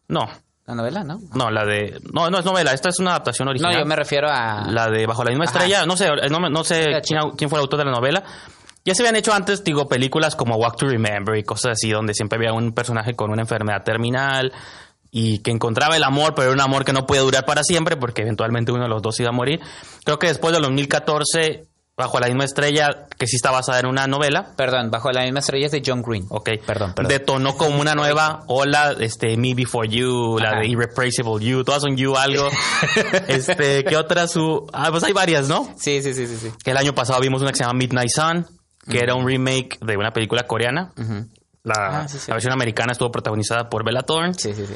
No, 0.10 0.30
La 0.68 0.76
novela, 0.76 1.04
¿no? 1.04 1.20
no, 1.34 1.50
la 1.50 1.66
de. 1.66 2.00
No, 2.14 2.30
no 2.30 2.40
es 2.40 2.46
novela, 2.46 2.72
esta 2.72 2.90
es 2.90 3.00
una 3.00 3.12
adaptación 3.12 3.46
No, 3.46 3.50
original. 3.52 3.80
yo 3.80 3.86
me 3.86 3.96
refiero 3.96 4.28
a... 4.30 4.68
La 4.70 4.90
de 4.90 5.06
Bajo 5.08 5.24
la 5.24 5.32
misma 5.32 5.46
Ajá. 5.46 5.58
estrella, 5.60 5.86
no 5.86 5.98
sé, 5.98 6.08
no, 6.30 6.40
no 6.50 6.64
sé 6.64 7.02
quién, 7.06 7.20
quién 7.36 7.50
fue 7.50 7.58
el 7.60 7.64
autor 7.64 7.80
de 7.80 7.86
la 7.86 7.92
novela. 7.92 8.24
Ya 8.86 8.96
se 8.96 9.02
habían 9.02 9.16
hecho 9.16 9.34
antes, 9.34 9.64
digo, 9.64 9.88
películas 9.88 10.36
como 10.36 10.56
Walk 10.56 10.76
to 10.78 10.88
Remember 10.88 11.36
y 11.38 11.44
cosas 11.44 11.74
así, 11.74 11.90
donde 11.92 12.14
siempre 12.14 12.38
había 12.38 12.54
un 12.54 12.74
personaje 12.74 13.16
con 13.16 13.32
una 13.32 13.42
enfermedad 13.42 13.84
terminal 13.84 14.52
y 15.12 15.40
que 15.40 15.52
encontraba 15.52 15.98
el 15.98 16.04
amor, 16.04 16.34
pero 16.36 16.48
era 16.48 16.54
un 16.56 16.62
amor 16.62 16.86
que 16.86 16.94
no 16.94 17.06
podía 17.06 17.22
durar 17.22 17.46
para 17.46 17.64
siempre 17.64 17.98
porque 17.98 18.22
eventualmente 18.22 18.72
uno 18.72 18.84
de 18.84 18.90
los 18.90 19.02
dos 19.02 19.20
iba 19.20 19.30
a 19.30 19.34
morir. 19.34 19.60
Creo 20.06 20.18
que 20.20 20.28
después 20.28 20.54
del 20.54 20.64
2014, 20.64 21.66
Bajo 22.02 22.20
la 22.20 22.28
misma 22.28 22.46
estrella, 22.46 23.06
que 23.18 23.28
sí 23.28 23.36
está 23.36 23.52
basada 23.52 23.80
en 23.80 23.86
una 23.86 24.08
novela, 24.08 24.54
Perdón, 24.56 24.90
Bajo 24.92 25.12
la 25.12 25.22
misma 25.24 25.40
estrella 25.40 25.68
es 25.68 25.72
de 25.72 25.84
John 25.86 26.02
Green. 26.02 26.26
Ok. 26.30 26.50
Perdón, 26.66 26.94
perdón. 26.94 27.10
Detonó 27.10 27.56
como 27.58 27.80
una 27.80 27.94
nueva 27.96 28.44
ola, 28.48 28.96
este, 29.00 29.38
Me 29.38 29.54
Before 29.54 29.88
You, 29.88 30.38
la 30.40 30.60
de 30.60 30.68
Irreplaceable 30.68 31.46
You, 31.46 31.64
todas 31.64 31.82
son 31.84 31.96
You 31.96 32.16
algo. 32.18 32.50
este, 33.28 33.84
¿qué 33.84 33.96
otra 33.98 34.28
su? 34.28 34.68
Ah, 34.74 34.90
pues 34.92 35.04
hay 35.04 35.14
varias, 35.14 35.48
¿no? 35.48 35.66
Sí, 35.78 36.02
sí, 36.02 36.14
sí, 36.14 36.28
sí, 36.28 36.38
sí. 36.38 36.52
Que 36.64 36.72
el 36.72 36.78
año 36.78 36.94
pasado 36.94 37.20
vimos 37.20 37.42
una 37.42 37.52
que 37.52 37.58
se 37.58 37.64
llama 37.64 37.78
Midnight 37.78 38.10
Sun, 38.10 38.46
que 38.90 39.00
era 39.00 39.16
un 39.16 39.26
remake 39.28 39.78
de 39.82 39.98
una 39.98 40.12
película 40.12 40.44
coreana. 40.48 40.92
La, 41.64 42.02
Ah, 42.02 42.08
sí, 42.08 42.18
sí. 42.18 42.26
la 42.28 42.34
versión 42.36 42.54
americana 42.54 42.94
estuvo 42.94 43.12
protagonizada 43.12 43.70
por 43.70 43.86
Bella 43.86 44.02
Thorne. 44.02 44.34
Sí, 44.34 44.54
sí, 44.56 44.66
sí. 44.66 44.74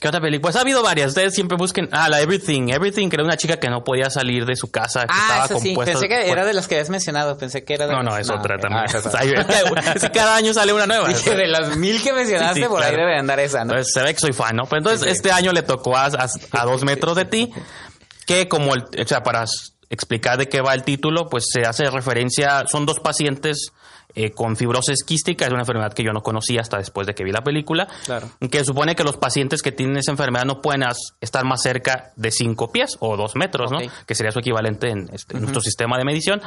¿Qué 0.00 0.06
otra 0.06 0.20
película? 0.20 0.42
Pues 0.42 0.56
ha 0.56 0.60
habido 0.60 0.80
varias. 0.82 1.08
Ustedes 1.08 1.34
siempre 1.34 1.56
busquen. 1.58 1.88
Ah, 1.90 2.08
la 2.08 2.20
Everything. 2.20 2.68
Everything, 2.68 3.08
que 3.08 3.16
era 3.16 3.24
una 3.24 3.36
chica 3.36 3.56
que 3.58 3.68
no 3.68 3.82
podía 3.82 4.10
salir 4.10 4.44
de 4.46 4.54
su 4.54 4.70
casa, 4.70 5.00
que 5.00 5.06
Ah, 5.12 5.40
estaba 5.42 5.60
sí. 5.60 5.74
Pensé 5.76 6.06
que 6.08 6.30
era 6.30 6.44
de 6.44 6.52
las 6.52 6.68
que 6.68 6.76
habías 6.76 6.88
mencionado. 6.88 7.36
Pensé 7.36 7.64
que 7.64 7.74
era 7.74 7.88
de 7.88 7.94
No, 7.94 8.02
no, 8.04 8.12
otra 8.12 8.58
también. 8.58 8.82
Ah, 8.82 8.84
es 8.86 8.94
otra. 8.94 9.20
O 9.78 9.82
sea, 9.82 9.94
sí, 9.98 10.08
cada 10.10 10.36
año 10.36 10.54
sale 10.54 10.72
una 10.72 10.86
nueva. 10.86 11.08
Dije, 11.08 11.34
de 11.34 11.48
las 11.48 11.76
mil 11.76 12.00
que 12.00 12.12
mencionaste, 12.12 12.54
Sí, 12.54 12.62
sí, 12.62 12.68
por 12.68 12.80
ahí 12.82 12.94
debe 12.94 13.18
andar 13.18 13.40
esa, 13.40 13.64
¿no? 13.64 13.72
Entonces 13.72 13.92
se 13.92 14.02
ve 14.02 14.14
que 14.14 14.20
soy 14.20 14.32
fan, 14.32 14.54
¿no? 14.54 14.66
Pero 14.66 14.78
entonces 14.78 15.02
Sí, 15.02 15.08
este 15.10 15.32
año 15.32 15.52
le 15.52 15.62
tocó 15.62 15.96
a, 15.96 16.06
a- 16.06 16.28
a 16.52 16.64
dos 16.64 16.84
metros 16.84 17.16
de 17.16 17.24
ti, 17.24 17.52
que 18.26 18.46
como 18.46 18.74
el, 18.74 18.82
o 18.82 19.06
sea, 19.08 19.24
para 19.24 19.46
explicar 19.90 20.38
de 20.38 20.48
qué 20.48 20.60
va 20.60 20.74
el 20.74 20.84
título, 20.84 21.28
pues 21.28 21.46
se 21.52 21.62
hace 21.62 21.90
referencia, 21.90 22.66
son 22.68 22.86
dos 22.86 23.00
pacientes 23.00 23.72
eh, 24.14 24.30
con 24.30 24.56
fibrosis 24.56 25.04
quística, 25.04 25.44
es 25.46 25.50
una 25.52 25.60
enfermedad 25.62 25.92
que 25.92 26.02
yo 26.02 26.12
no 26.12 26.22
conocía 26.22 26.60
hasta 26.60 26.78
después 26.78 27.06
de 27.06 27.14
que 27.14 27.24
vi 27.24 27.30
la 27.32 27.42
película, 27.42 27.86
Claro. 28.04 28.28
que 28.50 28.64
supone 28.64 28.96
que 28.96 29.04
los 29.04 29.16
pacientes 29.16 29.62
que 29.62 29.70
tienen 29.72 29.96
esa 29.98 30.10
enfermedad 30.10 30.44
no 30.44 30.60
pueden 30.62 30.84
estar 31.20 31.44
más 31.44 31.62
cerca 31.62 32.12
de 32.16 32.30
cinco 32.30 32.72
pies 32.72 32.96
o 33.00 33.16
dos 33.16 33.36
metros, 33.36 33.70
Ok. 33.72 33.80
¿no? 33.82 33.90
Que 34.06 34.14
sería 34.14 34.32
su 34.32 34.38
equivalente 34.40 34.88
en, 34.90 35.08
este, 35.12 35.34
en 35.36 35.42
nuestro 35.42 35.60
sistema 35.60 35.98
de 35.98 36.04
medición. 36.04 36.40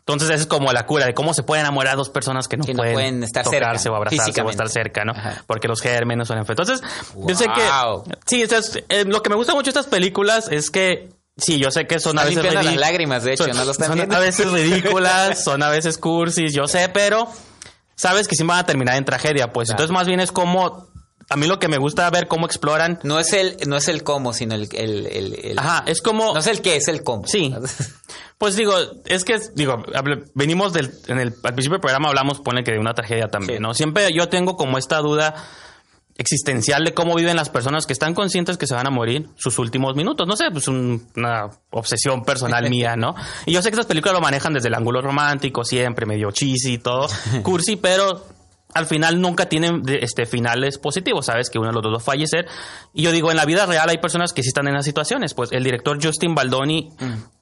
Entonces, 0.00 0.28
esa 0.28 0.42
es 0.42 0.46
como 0.46 0.70
la 0.72 0.84
cura 0.84 1.06
de 1.06 1.14
cómo 1.14 1.32
se 1.32 1.42
pueden 1.44 1.64
enamorar 1.64 1.96
dos 1.96 2.10
personas 2.10 2.46
que 2.46 2.58
no, 2.58 2.64
Que 2.66 2.74
no 2.74 2.78
pueden, 2.78 2.92
pueden 2.94 3.24
estar 3.24 3.42
tocarse 3.42 3.84
cerca, 3.84 3.92
o 3.92 3.96
abrazarse 3.96 4.42
o 4.42 4.50
estar 4.50 4.68
cerca, 4.68 5.04
¿no? 5.06 5.12
Ajá. 5.12 5.42
Porque 5.46 5.66
los 5.66 5.80
gérmenes 5.80 6.28
son 6.28 6.36
enfermos. 6.36 6.68
Entonces, 6.68 7.14
yo 7.26 7.34
sé 7.34 7.46
Wow. 7.46 8.04
que. 8.04 8.10
Sí, 8.26 8.42
es- 8.42 8.82
eh, 8.90 9.04
lo 9.06 9.22
que 9.22 9.30
me 9.30 9.36
gusta 9.36 9.54
mucho 9.54 9.64
de 9.64 9.70
estas 9.70 9.86
películas 9.86 10.48
es 10.52 10.70
que. 10.70 11.08
Sí, 11.36 11.58
yo 11.58 11.70
sé 11.70 11.86
que 11.86 11.98
son 11.98 12.18
a 12.18 12.24
veces 12.24 12.52
las 12.54 12.76
lágrimas, 12.76 13.24
de 13.24 13.32
hecho, 13.32 13.44
son- 13.44 13.56
¿no 13.56 13.64
lo 13.64 13.72
están 13.72 13.88
son 13.88 13.96
viendo? 13.96 14.14
a 14.16 14.20
veces 14.20 14.50
ridículas, 14.52 15.42
son 15.42 15.62
a 15.62 15.68
veces 15.68 15.98
cursis, 15.98 16.52
yo 16.54 16.68
sé, 16.68 16.88
pero 16.88 17.26
sabes 17.96 18.28
que 18.28 18.36
sí 18.36 18.44
van 18.44 18.58
a 18.60 18.66
terminar 18.66 18.96
en 18.96 19.04
tragedia, 19.04 19.52
pues. 19.52 19.68
Claro. 19.68 19.82
Entonces, 19.82 19.92
más 19.94 20.06
bien 20.06 20.20
es 20.20 20.30
como. 20.32 20.92
A 21.30 21.36
mí 21.36 21.46
lo 21.46 21.58
que 21.58 21.68
me 21.68 21.78
gusta 21.78 22.08
ver 22.10 22.28
cómo 22.28 22.44
exploran. 22.44 23.00
No 23.02 23.18
es 23.18 23.32
el, 23.32 23.56
no 23.66 23.76
es 23.78 23.88
el 23.88 24.02
cómo, 24.04 24.34
sino 24.34 24.54
el, 24.54 24.68
el, 24.74 25.06
el- 25.06 25.34
el- 25.42 25.58
Ajá, 25.58 25.82
es 25.86 26.02
como. 26.02 26.34
No 26.34 26.38
es 26.40 26.46
el 26.46 26.60
qué, 26.60 26.76
es 26.76 26.86
el 26.88 27.02
cómo. 27.02 27.26
Sí. 27.26 27.54
Pues 28.36 28.56
digo, 28.56 28.74
es 29.06 29.24
que, 29.24 29.38
digo, 29.54 29.82
venimos 30.34 30.72
del, 30.72 30.92
en 31.06 31.18
el, 31.20 31.28
al 31.44 31.54
principio 31.54 31.74
del 31.76 31.80
programa 31.80 32.08
hablamos, 32.08 32.40
pone 32.40 32.62
que 32.64 32.72
de 32.72 32.78
una 32.80 32.92
tragedia 32.92 33.28
también, 33.28 33.58
Sí. 33.58 33.62
¿no? 33.62 33.72
Siempre 33.74 34.08
yo 34.12 34.28
tengo 34.28 34.56
como 34.56 34.76
esta 34.76 34.98
duda 34.98 35.34
existencial 36.16 36.84
de 36.84 36.94
cómo 36.94 37.14
viven 37.14 37.36
las 37.36 37.48
personas 37.50 37.86
que 37.86 37.92
están 37.92 38.14
conscientes 38.14 38.56
que 38.56 38.66
se 38.66 38.74
van 38.74 38.86
a 38.86 38.90
morir 38.90 39.28
sus 39.36 39.58
últimos 39.58 39.96
minutos. 39.96 40.26
No 40.28 40.36
sé, 40.36 40.44
pues 40.52 40.68
un- 40.68 41.06
una 41.16 41.50
obsesión 41.70 42.22
personal 42.24 42.68
mía, 42.70 42.96
¿no? 42.96 43.14
Y 43.46 43.52
yo 43.52 43.62
sé 43.62 43.70
que 43.70 43.74
esas 43.74 43.86
películas 43.86 44.14
lo 44.14 44.20
manejan 44.20 44.52
desde 44.52 44.68
el 44.68 44.74
ángulo 44.74 45.02
romántico, 45.02 45.64
siempre 45.64 46.06
medio 46.06 46.30
cheesy 46.30 46.74
y 46.74 46.78
todo, 46.78 47.08
cursi, 47.42 47.76
pero 47.76 48.24
al 48.74 48.86
final 48.86 49.20
nunca 49.20 49.46
tienen 49.48 49.82
este 50.00 50.26
finales 50.26 50.78
positivos, 50.78 51.26
sabes 51.26 51.48
que 51.48 51.58
uno 51.58 51.68
de 51.68 51.74
los 51.74 51.82
dos 51.82 51.92
va 51.92 51.96
a 51.98 52.00
fallecer. 52.00 52.46
Y 52.92 53.02
yo 53.02 53.12
digo, 53.12 53.30
en 53.30 53.36
la 53.36 53.44
vida 53.44 53.66
real 53.66 53.88
hay 53.88 53.98
personas 53.98 54.32
que 54.32 54.42
sí 54.42 54.48
están 54.48 54.66
en 54.68 54.74
esas 54.74 54.84
situaciones. 54.86 55.32
Pues 55.34 55.52
el 55.52 55.62
director 55.64 55.96
Justin 56.04 56.34
Baldoni 56.34 56.90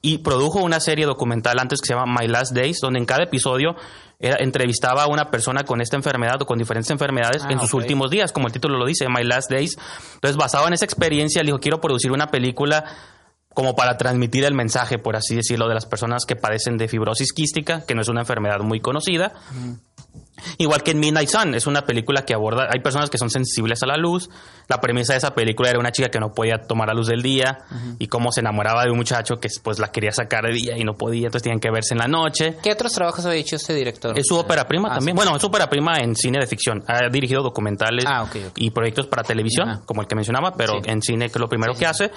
y 0.01 0.19
produjo 0.19 0.59
una 0.59 0.79
serie 0.79 1.05
documental 1.05 1.57
antes 1.59 1.81
que 1.81 1.87
se 1.87 1.93
llama 1.95 2.19
My 2.19 2.27
Last 2.27 2.53
Days, 2.55 2.77
donde 2.81 2.99
en 2.99 3.05
cada 3.05 3.23
episodio 3.23 3.75
era- 4.19 4.37
entrevistaba 4.39 5.03
a 5.03 5.07
una 5.07 5.31
persona 5.31 5.63
con 5.63 5.81
esta 5.81 5.95
enfermedad 5.97 6.41
o 6.41 6.45
con 6.45 6.57
diferentes 6.59 6.89
enfermedades 6.91 7.43
Ah, 7.43 7.51
en 7.51 7.59
sus 7.59 7.73
últimos 7.73 8.09
días, 8.11 8.31
como 8.31 8.47
el 8.47 8.53
título 8.53 8.77
lo 8.77 8.85
dice, 8.85 9.07
My 9.09 9.23
Last 9.23 9.49
Days. 9.51 9.75
Entonces, 10.13 10.37
basado 10.37 10.67
en 10.67 10.73
esa 10.73 10.85
experiencia, 10.85 11.39
él 11.41 11.47
dijo, 11.47 11.59
quiero 11.59 11.81
producir 11.81 12.11
una 12.11 12.27
película 12.27 12.85
como 13.55 13.75
para 13.75 13.97
transmitir 13.97 14.45
el 14.45 14.55
mensaje, 14.55 14.97
por 14.97 15.15
así 15.15 15.35
decirlo, 15.35 15.67
de 15.67 15.75
las 15.75 15.85
personas 15.85 16.25
que 16.25 16.35
padecen 16.35 16.75
de 16.77 16.87
fibrosis 16.87 17.33
quística, 17.33 17.85
que 17.85 17.93
no 17.93 18.01
es 18.01 18.07
una 18.07 18.21
enfermedad 18.21 18.59
muy 18.61 18.79
conocida. 18.79 19.33
Igual 20.57 20.83
que 20.83 20.91
en 20.91 20.99
Midnight 20.99 21.29
Sun, 21.29 21.55
es 21.55 21.67
una 21.67 21.81
película 21.83 22.23
que 22.25 22.33
aborda, 22.33 22.67
hay 22.73 22.79
personas 22.81 23.09
que 23.09 23.17
son 23.17 23.29
sensibles 23.29 23.81
a 23.83 23.85
la 23.87 23.97
luz. 23.97 24.29
La 24.67 24.79
premisa 24.79 25.13
de 25.13 25.17
esa 25.17 25.33
película 25.35 25.69
era 25.69 25.79
una 25.79 25.91
chica 25.91 26.09
que 26.09 26.19
no 26.19 26.33
podía 26.33 26.57
tomar 26.67 26.87
la 26.87 26.93
luz 26.93 27.07
del 27.07 27.21
día 27.21 27.59
y 27.99 28.07
cómo 28.07 28.31
se 28.31 28.39
enamoraba 28.41 28.83
de 28.85 28.91
un 28.91 28.97
muchacho 28.97 29.35
que 29.39 29.49
pues 29.61 29.79
la 29.79 29.89
quería 29.91 30.11
sacar 30.11 30.45
de 30.45 30.53
día 30.53 30.77
y 30.77 30.83
no 30.83 30.93
podía, 30.93 31.25
entonces 31.27 31.43
tenían 31.43 31.59
que 31.59 31.69
verse 31.71 31.93
en 31.93 31.99
la 31.99 32.07
noche. 32.07 32.57
¿Qué 32.63 32.71
otros 32.71 32.93
trabajos 32.93 33.25
ha 33.25 33.35
hecho 33.35 33.55
este 33.55 33.73
director? 33.73 34.17
Es 34.17 34.27
su 34.27 34.35
ópera 34.37 34.67
prima 34.67 34.89
Ah, 34.91 34.95
también. 34.95 35.15
sí. 35.15 35.17
Bueno, 35.17 35.35
es 35.35 35.41
su 35.41 35.47
ópera 35.47 35.69
prima 35.69 35.97
en 35.99 36.15
cine 36.15 36.39
de 36.39 36.47
ficción. 36.47 36.83
Ha 36.87 37.09
dirigido 37.11 37.41
documentales 37.43 38.05
Ah, 38.07 38.25
y 38.55 38.69
proyectos 38.71 39.07
para 39.07 39.23
televisión, 39.23 39.81
como 39.85 40.01
el 40.01 40.07
que 40.07 40.15
mencionaba, 40.15 40.53
pero 40.55 40.73
Sí. 40.83 40.89
en 40.89 41.01
cine 41.01 41.25
que 41.27 41.33
es 41.37 41.41
lo 41.41 41.49
primero 41.49 41.73
que 41.75 41.85
hace. 41.85 42.11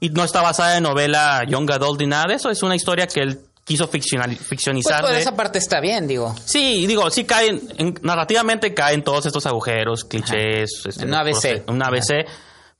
Y 0.00 0.10
no 0.10 0.24
está 0.24 0.42
basada 0.42 0.76
en 0.76 0.82
novela 0.82 1.44
Young 1.48 1.70
Adult 1.70 2.00
ni 2.00 2.06
nada 2.08 2.24
de 2.26 2.34
eso. 2.34 2.50
Es 2.50 2.62
una 2.64 2.74
historia 2.74 3.06
que 3.06 3.20
él 3.20 3.38
quiso 3.64 3.86
ficcional- 3.88 4.34
Pues 4.36 4.48
ficcionizar. 4.48 5.00
por 5.02 5.10
de- 5.12 5.20
esa 5.20 5.34
parte 5.36 5.58
está 5.58 5.80
bien, 5.80 6.06
digo. 6.08 6.34
Sí, 6.44 6.86
digo, 6.86 7.10
sí 7.10 7.24
caen, 7.24 7.60
en- 7.78 7.94
narrativamente 8.02 8.74
caen 8.74 9.02
todos 9.04 9.26
estos 9.26 9.46
agujeros, 9.46 10.04
clichés. 10.04 10.82
este, 10.86 11.04
Un 11.04 11.14
ABC. 11.14 11.62
Un 11.68 11.82
ABC. 11.82 12.26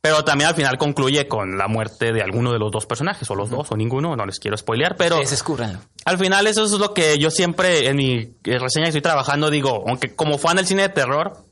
Pero 0.00 0.24
también 0.24 0.48
al 0.48 0.56
final 0.56 0.78
concluye 0.78 1.28
con 1.28 1.56
la 1.56 1.68
muerte 1.68 2.12
de 2.12 2.22
alguno 2.22 2.52
de 2.52 2.58
los 2.58 2.72
dos 2.72 2.86
personajes, 2.86 3.30
o 3.30 3.36
los 3.36 3.48
dos, 3.50 3.70
o 3.70 3.76
ninguno, 3.76 4.16
no 4.16 4.26
les 4.26 4.40
quiero 4.40 4.56
spoilear, 4.56 4.96
pero 4.96 5.18
descúbranlo. 5.20 5.78
al 6.04 6.18
final 6.18 6.48
eso 6.48 6.64
es 6.64 6.72
lo 6.72 6.92
que 6.92 7.16
yo 7.20 7.30
siempre 7.30 7.86
en 7.86 7.96
mi 7.96 8.14
eh, 8.42 8.58
reseña 8.58 8.86
que 8.86 8.88
estoy 8.88 9.00
trabajando 9.02 9.48
digo, 9.48 9.84
aunque 9.86 10.16
como 10.16 10.38
fan 10.38 10.56
del 10.56 10.66
cine 10.66 10.82
de 10.82 10.88
terror, 10.88 11.44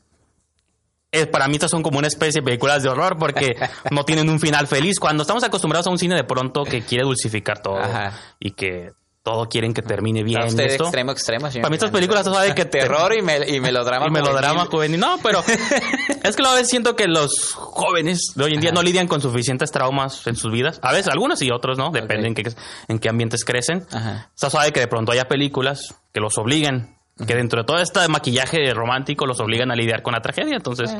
eh, 1.13 1.27
para 1.27 1.47
mí 1.47 1.55
estas 1.55 1.71
son 1.71 1.85
como 1.85 1.99
una 1.99 2.09
especie 2.09 2.41
de 2.41 2.45
películas 2.45 2.83
de 2.83 2.89
horror 2.89 3.17
porque 3.19 3.55
no 3.93 4.05
tienen 4.05 4.29
un 4.29 4.41
final 4.41 4.67
feliz. 4.67 4.99
Cuando 4.99 5.23
estamos 5.23 5.45
acostumbrados 5.45 5.87
a 5.87 5.91
un 5.91 5.99
cine 5.99 6.17
de 6.17 6.25
pronto 6.25 6.65
que 6.65 6.83
quiere 6.83 7.05
dulcificar 7.05 7.63
todo 7.63 7.79
Ajá. 7.79 8.19
y 8.41 8.51
que 8.53 8.91
todo 9.23 9.49
quieren 9.49 9.75
que 9.75 9.83
termine 9.83 10.23
bien. 10.23 10.43
Usted 10.45 10.65
esto. 10.65 10.85
extremo, 10.85 11.13
extremo. 11.13 11.51
señor 11.51 11.63
Para 11.63 11.71
mí 11.71 11.75
estas 11.77 11.91
películas, 11.91 12.25
tú 12.25 12.33
sabes 12.33 12.55
que 12.55 12.65
Terror 12.67 13.13
y, 13.15 13.21
me- 13.23 13.47
y 13.49 13.61
melodrama. 13.61 14.07
y 14.09 14.11
melodrama 14.11 14.65
juvenil. 14.67 14.99
No, 14.99 15.19
pero 15.23 15.41
es 16.23 16.37
que 16.37 16.43
a 16.47 16.53
veces 16.55 16.69
siento 16.69 16.97
que 16.97 17.07
los 17.07 17.53
jóvenes 17.55 18.33
de 18.35 18.45
hoy 18.45 18.55
en 18.55 18.61
día 18.61 18.71
Ajá. 18.71 18.77
no 18.77 18.83
lidian 18.83 19.07
con 19.09 19.21
suficientes 19.21 19.71
traumas 19.71 20.27
en 20.27 20.37
sus 20.37 20.51
vidas. 20.51 20.79
A 20.83 20.93
veces 20.93 21.09
algunos 21.09 21.43
y 21.43 21.51
otros 21.51 21.77
no, 21.79 21.91
depende 21.91 22.29
en, 22.29 22.35
qué, 22.35 22.51
en 22.89 22.99
qué 22.99 23.09
ambientes 23.11 23.45
crecen. 23.45 23.87
Ajá. 23.93 24.31
Está 24.35 24.49
suave 24.49 24.73
que 24.73 24.81
de 24.81 24.89
pronto 24.89 25.13
haya 25.13 25.29
películas 25.29 25.95
que 26.15 26.21
los 26.21 26.39
obligan, 26.39 26.97
que 27.27 27.35
dentro 27.35 27.61
de 27.61 27.67
todo 27.67 27.79
este 27.79 28.07
maquillaje 28.09 28.73
romántico 28.73 29.27
los 29.27 29.39
obligan 29.41 29.71
a 29.71 29.75
lidiar 29.77 30.03
con 30.03 30.15
la 30.15 30.21
tragedia. 30.23 30.57
Entonces, 30.57 30.91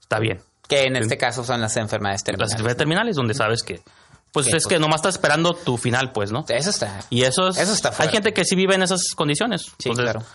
está 0.00 0.18
bien. 0.18 0.40
Que 0.68 0.82
en 0.82 0.96
este 0.96 1.16
caso 1.16 1.44
son 1.44 1.60
las 1.62 1.76
enfermedades 1.76 2.20
Las 2.20 2.24
terminales. 2.24 2.52
enfermedades 2.52 2.76
terminales 2.76 3.16
donde 3.16 3.32
sabes 3.34 3.62
que, 3.62 3.80
pues 4.32 4.46
es 4.46 4.52
pues, 4.52 4.66
que 4.66 4.78
nomás 4.78 4.98
estás 4.98 5.14
esperando 5.16 5.54
tu 5.54 5.76
final, 5.76 6.12
pues, 6.12 6.30
¿no? 6.32 6.44
Eso 6.48 6.70
está. 6.70 7.00
Y 7.10 7.22
eso 7.22 7.48
es, 7.48 7.58
Eso 7.58 7.72
está 7.72 7.88
Hay 7.90 7.94
fuerte. 7.94 8.12
gente 8.12 8.32
que 8.32 8.44
sí 8.44 8.54
vive 8.56 8.74
en 8.74 8.82
esas 8.82 9.12
condiciones. 9.14 9.62
Sí, 9.78 9.88
Entonces, 9.88 10.04
claro. 10.12 10.26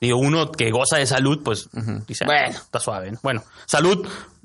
Digo, 0.00 0.18
uno 0.18 0.52
que 0.52 0.70
goza 0.70 0.96
de 0.96 1.06
salud, 1.06 1.40
pues 1.42 1.68
dice, 2.06 2.24
Bueno. 2.24 2.42
bueno, 2.42 2.58
está 2.58 2.78
suave. 2.78 3.10
¿no? 3.12 3.18
Bueno, 3.22 3.42
salud. 3.66 4.06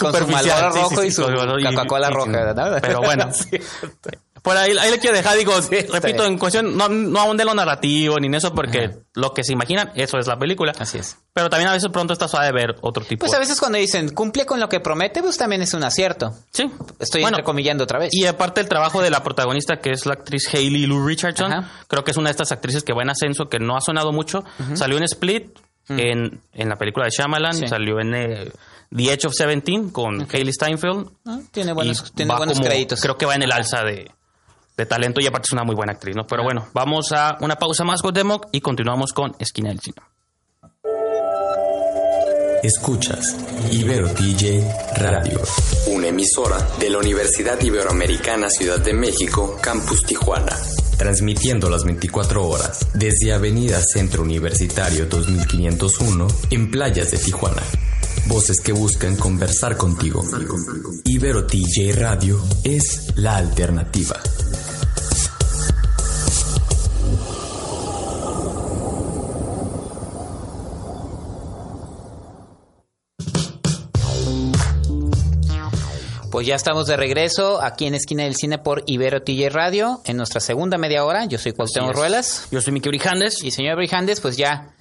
con 0.00 0.14
su 0.14 0.26
sí, 0.26 0.50
rojo 0.60 1.02
sí, 1.02 1.06
y 1.08 1.10
su 1.10 1.22
Coca-Cola 1.22 2.10
roja, 2.10 2.54
¿no? 2.54 2.80
Pero 2.80 3.00
bueno. 3.00 3.28
Por 4.46 4.56
ahí, 4.56 4.70
ahí 4.78 4.92
le 4.92 5.00
quiero 5.00 5.16
dejar, 5.16 5.36
digo, 5.36 5.54
repito, 5.92 6.24
en 6.24 6.38
cuestión, 6.38 6.76
no, 6.76 6.88
no 6.88 7.34
lo 7.34 7.52
narrativo 7.52 8.16
ni 8.20 8.28
en 8.28 8.34
eso, 8.36 8.54
porque 8.54 8.90
lo 9.14 9.34
que 9.34 9.42
se 9.42 9.52
imaginan, 9.52 9.90
eso 9.96 10.18
es 10.18 10.28
la 10.28 10.38
película. 10.38 10.72
Así 10.78 10.98
es. 10.98 11.16
Pero 11.32 11.50
también 11.50 11.68
a 11.68 11.72
veces 11.72 11.90
pronto 11.92 12.12
está 12.12 12.28
suave 12.28 12.52
ver 12.52 12.76
otro 12.80 13.04
tipo. 13.04 13.26
Pues 13.26 13.34
a 13.34 13.40
veces 13.40 13.58
cuando 13.58 13.78
dicen 13.78 14.10
cumple 14.14 14.46
con 14.46 14.60
lo 14.60 14.68
que 14.68 14.78
promete, 14.78 15.20
pues 15.20 15.36
también 15.36 15.62
es 15.62 15.74
un 15.74 15.82
acierto. 15.82 16.32
Sí. 16.52 16.70
Estoy 17.00 17.22
Bueno, 17.22 17.38
entrecomillando 17.38 17.82
otra 17.82 17.98
vez. 17.98 18.10
Y 18.12 18.24
aparte 18.26 18.60
el 18.60 18.68
trabajo 18.68 19.02
de 19.02 19.10
la 19.10 19.24
protagonista, 19.24 19.78
que 19.80 19.90
es 19.90 20.06
la 20.06 20.12
actriz 20.12 20.48
Hailey 20.54 20.86
Lou 20.86 21.04
Richardson, 21.04 21.52
Ajá. 21.52 21.70
creo 21.88 22.04
que 22.04 22.12
es 22.12 22.16
una 22.16 22.28
de 22.28 22.32
estas 22.32 22.52
actrices 22.52 22.84
que 22.84 22.92
va 22.92 23.02
en 23.02 23.10
ascenso, 23.10 23.48
que 23.48 23.58
no 23.58 23.76
ha 23.76 23.80
sonado 23.80 24.12
mucho. 24.12 24.44
Salió 24.74 24.96
en 24.96 25.02
Split, 25.02 25.58
en, 25.88 26.40
en 26.52 26.68
la 26.68 26.76
película 26.76 27.06
de 27.06 27.10
Shyamalan, 27.10 27.56
Mm. 27.56 27.58
Sí. 27.60 27.66
salió 27.68 27.98
en 28.00 28.14
eh, 28.14 28.52
The 28.94 29.12
Edge 29.12 29.26
of 29.26 29.34
Seventeen 29.34 29.90
con 29.90 30.22
Hailey 30.32 30.52
Steinfeld. 30.52 31.08
Ah, 31.26 31.40
Tiene 31.50 31.72
buenos, 31.72 32.04
Y 32.08 32.14
tiene 32.14 32.30
va 32.32 32.38
buenos 32.38 32.58
como- 32.58 32.68
créditos. 32.68 33.00
Creo 33.00 33.18
que 33.18 33.26
va 33.26 33.34
en 33.34 33.42
el 33.42 33.50
alza 33.52 33.82
de, 33.82 34.10
de 34.76 34.86
talento 34.86 35.20
y 35.20 35.26
aparte 35.26 35.46
es 35.48 35.52
una 35.52 35.64
muy 35.64 35.74
buena 35.74 35.92
actriz, 35.92 36.14
¿no? 36.14 36.26
Pero 36.26 36.42
bueno, 36.42 36.68
vamos 36.74 37.12
a 37.12 37.36
una 37.40 37.56
pausa 37.56 37.84
más 37.84 38.02
con 38.02 38.12
Democ 38.12 38.48
y 38.52 38.60
continuamos 38.60 39.12
con 39.12 39.34
Esquina 39.38 39.70
del 39.70 39.80
Cine. 39.80 39.96
Escuchas 42.62 43.36
Ibero 43.70 44.08
TJ 44.08 44.64
Radio. 44.96 45.40
Una 45.88 46.08
emisora 46.08 46.58
de 46.80 46.90
la 46.90 46.98
Universidad 46.98 47.60
Iberoamericana 47.60 48.50
Ciudad 48.50 48.80
de 48.80 48.92
México, 48.92 49.56
Campus 49.62 50.02
Tijuana. 50.02 50.56
Transmitiendo 50.98 51.70
las 51.70 51.84
24 51.84 52.46
horas 52.46 52.88
desde 52.94 53.32
Avenida 53.32 53.80
Centro 53.80 54.22
Universitario 54.22 55.06
2501 55.06 56.26
en 56.50 56.70
playas 56.70 57.10
de 57.10 57.18
Tijuana. 57.18 57.62
Voces 58.28 58.60
que 58.60 58.72
buscan 58.72 59.16
conversar 59.16 59.76
contigo. 59.76 60.22
Ibero 61.04 61.46
TJ 61.46 61.92
Radio 61.94 62.40
es 62.64 63.12
la 63.16 63.36
alternativa. 63.36 64.20
Pues 76.36 76.46
ya 76.46 76.54
estamos 76.54 76.86
de 76.86 76.98
regreso 76.98 77.62
aquí 77.62 77.86
en 77.86 77.94
Esquina 77.94 78.24
del 78.24 78.34
Cine 78.34 78.58
por 78.58 78.82
Ibero 78.86 79.22
TJ 79.22 79.48
Radio 79.48 80.02
en 80.04 80.18
nuestra 80.18 80.40
segunda 80.40 80.76
media 80.76 81.02
hora. 81.04 81.24
Yo 81.24 81.38
soy 81.38 81.52
Cuauhtémoc. 81.52 81.94
Ruelas. 81.94 82.48
Yo 82.50 82.60
soy 82.60 82.74
Miki 82.74 82.90
Brijandes. 82.90 83.42
Y 83.42 83.52
señor 83.52 83.76
Brijandes, 83.76 84.20
pues 84.20 84.36
ya 84.36 84.74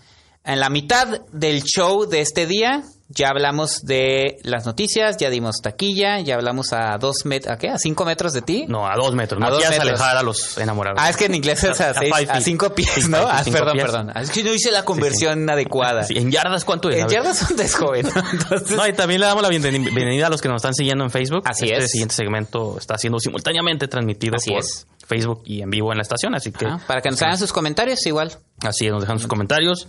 en 0.43 0.59
la 0.59 0.69
mitad 0.69 1.21
del 1.31 1.63
show 1.63 2.07
de 2.07 2.19
este 2.19 2.45
día, 2.45 2.83
ya 3.07 3.29
hablamos 3.29 3.83
de 3.85 4.37
las 4.43 4.65
noticias, 4.65 5.17
ya 5.17 5.29
dimos 5.29 5.57
taquilla, 5.61 6.19
ya 6.21 6.35
hablamos 6.35 6.73
a 6.73 6.97
dos 6.97 7.25
metros, 7.25 7.53
¿a 7.53 7.57
qué? 7.57 7.69
¿A 7.69 7.77
cinco 7.77 8.03
metros 8.03 8.33
de 8.33 8.41
ti? 8.41 8.65
No, 8.67 8.87
a 8.87 8.95
dos 8.95 9.13
metros. 9.13 9.39
A 9.41 9.45
No 9.45 9.51
dos 9.51 9.61
metros. 9.61 9.79
alejar 9.81 10.17
a 10.17 10.23
los 10.23 10.57
enamorados. 10.57 10.99
Ah, 11.01 11.09
es 11.09 11.17
que 11.17 11.25
en 11.25 11.35
inglés 11.35 11.63
es 11.63 11.79
a, 11.81 11.87
A- 11.87 11.91
a 11.91 11.93
seis- 11.93 12.29
a 12.29 12.41
cinco 12.41 12.73
pies, 12.73 12.89
Sí, 12.95 13.07
¿no? 13.09 13.17
Ah, 13.19 13.43
perdón, 13.51 13.73
pies. 13.73 13.85
perdón. 13.85 14.11
Es 14.15 14.31
que 14.31 14.43
no 14.43 14.53
hice 14.53 14.71
la 14.71 14.83
conversión 14.83 15.47
adecuada. 15.49 16.03
Sí, 16.03 16.17
¿En 16.17 16.31
yardas 16.31 16.65
cuánto 16.65 16.89
es? 16.89 16.95
A 16.97 16.99
En 17.03 17.09
yardas 17.09 17.37
son 17.37 17.55
de 17.57 17.69
joven. 17.69 18.07
Entonces, 18.33 18.75
No, 18.75 18.87
y 18.87 18.93
también 18.93 19.21
le 19.21 19.27
damos 19.27 19.43
la 19.43 19.49
bienveni- 19.49 19.83
bienvenida 19.93 20.27
a 20.27 20.29
los 20.31 20.41
que 20.41 20.47
nos 20.47 20.57
están 20.57 20.73
siguiendo 20.73 21.03
en 21.03 21.11
Facebook. 21.11 21.43
Así 21.45 21.65
este 21.65 21.85
es. 21.85 21.91
siguiente 21.91 22.15
segmento 22.15 22.77
está 22.79 22.97
siendo 22.97 23.19
simultáneamente 23.19 23.87
transmitido 23.87 24.35
Así 24.37 24.49
por 24.49 24.59
es. 24.61 24.87
Facebook 25.07 25.43
y 25.45 25.61
en 25.61 25.69
vivo 25.69 25.91
en 25.91 25.97
la 25.97 26.01
estación, 26.01 26.35
así 26.35 26.51
que 26.51 26.65
ah, 26.65 26.79
para 26.87 27.01
que 27.01 27.09
nos 27.09 27.21
hagan 27.21 27.37
sus 27.37 27.53
comentarios, 27.53 28.05
igual. 28.05 28.31
así 28.63 28.87
es, 28.87 28.91
nos 28.91 29.01
dejan 29.01 29.19
sus 29.19 29.27
comentarios 29.27 29.87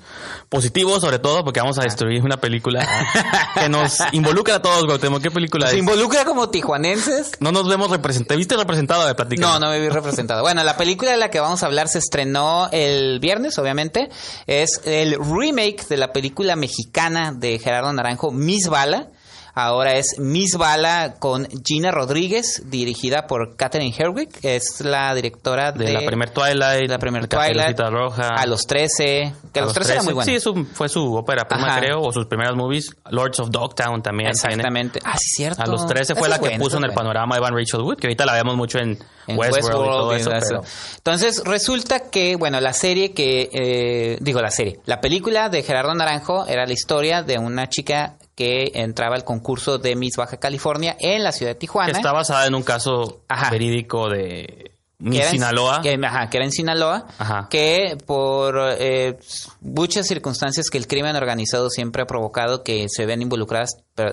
positivos 0.48 1.00
sobre 1.00 1.18
todo 1.18 1.42
porque 1.44 1.60
vamos 1.60 1.78
a 1.78 1.82
destruir 1.82 2.22
una 2.22 2.36
película 2.38 2.86
que 3.54 3.68
nos 3.68 3.98
involucra 4.12 4.56
a 4.56 4.62
todos, 4.62 4.86
Gautemo. 4.86 5.20
¿Qué 5.20 5.30
película 5.30 5.66
¿Se 5.68 5.74
es? 5.74 5.78
involucra 5.80 6.24
como 6.24 6.50
tijuanenses? 6.50 7.32
No 7.40 7.52
nos 7.52 7.68
vemos 7.68 7.90
representados. 7.90 8.38
¿Viste 8.38 8.56
representado 8.56 9.06
de 9.06 9.14
plática? 9.14 9.40
No, 9.42 9.58
no 9.58 9.70
me 9.70 9.80
vi 9.80 9.88
representado. 9.88 10.42
Bueno, 10.42 10.62
la 10.64 10.76
película 10.76 11.12
de 11.12 11.16
la 11.16 11.30
que 11.30 11.40
vamos 11.40 11.62
a 11.62 11.66
hablar 11.66 11.88
se 11.88 11.98
estrenó 11.98 12.68
el 12.72 13.18
viernes, 13.20 13.58
obviamente. 13.58 14.08
Es 14.46 14.80
el 14.84 15.16
remake 15.18 15.86
de 15.88 15.96
la 15.96 16.12
película 16.12 16.56
mexicana 16.56 17.32
de 17.32 17.58
Gerardo 17.58 17.92
Naranjo, 17.92 18.30
Miss 18.32 18.68
Bala. 18.68 19.08
Ahora 19.58 19.94
es 19.96 20.18
Miss 20.18 20.58
Bala 20.58 21.14
con 21.18 21.48
Gina 21.64 21.90
Rodríguez, 21.90 22.64
dirigida 22.66 23.26
por 23.26 23.56
Catherine 23.56 23.94
Herwig. 23.96 24.28
Es 24.42 24.82
la 24.82 25.14
directora 25.14 25.72
de, 25.72 25.86
De 25.86 25.92
la 25.94 26.00
primer 26.06 26.28
Twilight. 26.28 26.90
la 26.90 26.98
primer 26.98 27.26
Twilight. 27.26 27.80
Roja. 27.80 28.28
A 28.36 28.44
los 28.44 28.66
13. 28.66 29.32
Que 29.54 29.60
a 29.60 29.62
los 29.64 29.72
13 29.72 29.92
era 29.94 30.02
muy 30.02 30.12
bueno. 30.12 30.26
Sí, 30.26 30.34
eso 30.34 30.52
fue 30.74 30.90
su 30.90 31.14
ópera 31.14 31.48
prima, 31.48 31.68
Ajá. 31.68 31.80
creo, 31.80 32.02
o 32.02 32.12
sus 32.12 32.26
primeras 32.26 32.54
movies. 32.54 32.94
Lords 33.08 33.40
of 33.40 33.48
Dogtown 33.50 34.02
también. 34.02 34.28
Exactamente. 34.28 35.00
Ah, 35.02 35.16
sí, 35.16 35.30
cierto. 35.36 35.62
A 35.62 35.66
los 35.66 35.86
13 35.86 36.14
fue 36.14 36.28
Esa 36.28 36.36
la 36.36 36.36
que 36.36 36.48
buena, 36.50 36.58
puso 36.62 36.76
en 36.76 36.84
el 36.84 36.90
es 36.90 36.94
buena. 36.94 37.12
panorama 37.14 37.36
Evan 37.38 37.54
Rachel 37.56 37.80
Wood, 37.80 37.96
que 37.96 38.08
ahorita 38.08 38.26
la 38.26 38.34
vemos 38.34 38.56
mucho 38.56 38.78
en, 38.78 38.98
en 39.26 39.38
Westworld, 39.38 39.64
y 39.64 39.70
todo 39.70 40.08
Westworld 40.10 40.18
y 40.18 40.20
eso. 40.20 40.32
eso. 40.32 40.46
pero- 40.48 40.62
Entonces 40.98 41.42
resulta 41.46 42.10
que, 42.10 42.36
bueno, 42.36 42.60
la 42.60 42.74
serie 42.74 43.14
que, 43.14 43.48
eh, 43.54 44.18
digo 44.20 44.42
la 44.42 44.50
serie, 44.50 44.80
la 44.84 45.00
película 45.00 45.48
de 45.48 45.62
Gerardo 45.62 45.94
Naranjo 45.94 46.46
era 46.46 46.66
la 46.66 46.74
historia 46.74 47.22
de 47.22 47.38
una 47.38 47.70
chica 47.70 48.16
que 48.36 48.70
entraba 48.74 49.16
al 49.16 49.24
concurso 49.24 49.78
de 49.78 49.96
Miss 49.96 50.16
Baja 50.16 50.36
California 50.36 50.96
en 51.00 51.24
la 51.24 51.32
ciudad 51.32 51.52
de 51.52 51.56
Tijuana. 51.56 51.90
está 51.92 52.12
basada 52.12 52.46
en 52.46 52.54
un 52.54 52.62
caso 52.62 53.22
Ajá. 53.28 53.50
verídico 53.50 54.08
de 54.08 54.75
que 54.98 55.16
era 55.18 55.26
en- 55.26 55.32
Sinaloa. 55.32 55.80
Que, 55.82 55.98
ajá, 56.02 56.30
que 56.30 56.36
era 56.38 56.44
en 56.46 56.52
Sinaloa. 56.52 57.06
Ajá. 57.18 57.48
Que 57.50 57.98
por 58.06 58.58
eh, 58.78 59.18
muchas 59.60 60.06
circunstancias 60.06 60.70
que 60.70 60.78
el 60.78 60.86
crimen 60.86 61.14
organizado 61.16 61.68
siempre 61.70 62.02
ha 62.02 62.06
provocado 62.06 62.62
que 62.62 62.86
se 62.88 63.04
vean 63.06 63.22
involucradas 63.22 63.70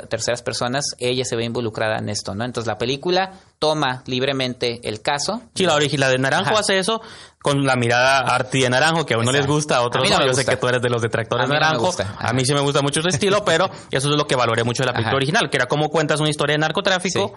terceras 0.10 0.42
personas, 0.42 0.86
ella 0.98 1.26
se 1.26 1.36
ve 1.36 1.44
involucrada 1.44 1.98
en 1.98 2.08
esto, 2.10 2.36
¿no? 2.36 2.46
Entonces 2.46 2.68
la 2.68 2.78
película 2.78 3.34
toma 3.60 4.02
libremente 4.08 4.80
el 4.88 5.02
caso. 5.02 5.42
Sí, 5.56 5.66
la 5.66 5.76
original 5.76 6.12
de 6.12 6.18
Naranjo 6.20 6.52
Ajá. 6.52 6.60
hace 6.62 6.80
eso 6.80 7.02
con 7.42 7.66
la 7.66 7.76
mirada 7.76 8.20
arty 8.20 8.62
de 8.62 8.70
Naranjo, 8.70 9.06
que 9.06 9.14
a 9.16 9.18
uno 9.18 9.32
les 9.34 9.46
gusta, 9.46 9.78
a 9.78 9.82
otros 9.82 10.10
A 10.10 10.20
no 10.20 10.26
Yo 10.26 10.34
sé 10.34 10.46
que 10.46 10.56
tú 10.56 10.68
eres 10.70 10.82
de 10.82 10.90
los 10.90 11.02
detractores 11.02 11.48
de 11.48 11.54
no 11.54 11.60
Naranjo. 11.60 11.94
A 12.18 12.32
mí 12.34 12.46
sí 12.46 12.54
me 12.54 12.62
gusta 12.62 12.82
mucho 12.82 13.02
ese 13.02 13.10
estilo, 13.10 13.44
pero 13.44 13.70
eso 13.92 14.10
es 14.10 14.16
lo 14.16 14.26
que 14.26 14.36
valoré 14.38 14.64
mucho 14.64 14.84
de 14.84 14.88
la 14.88 14.94
película 14.94 15.18
original, 15.18 15.50
que 15.50 15.58
era 15.58 15.66
cómo 15.66 15.90
cuentas 15.90 16.20
una 16.22 16.30
historia 16.30 16.54
de 16.54 16.60
narcotráfico. 16.60 17.34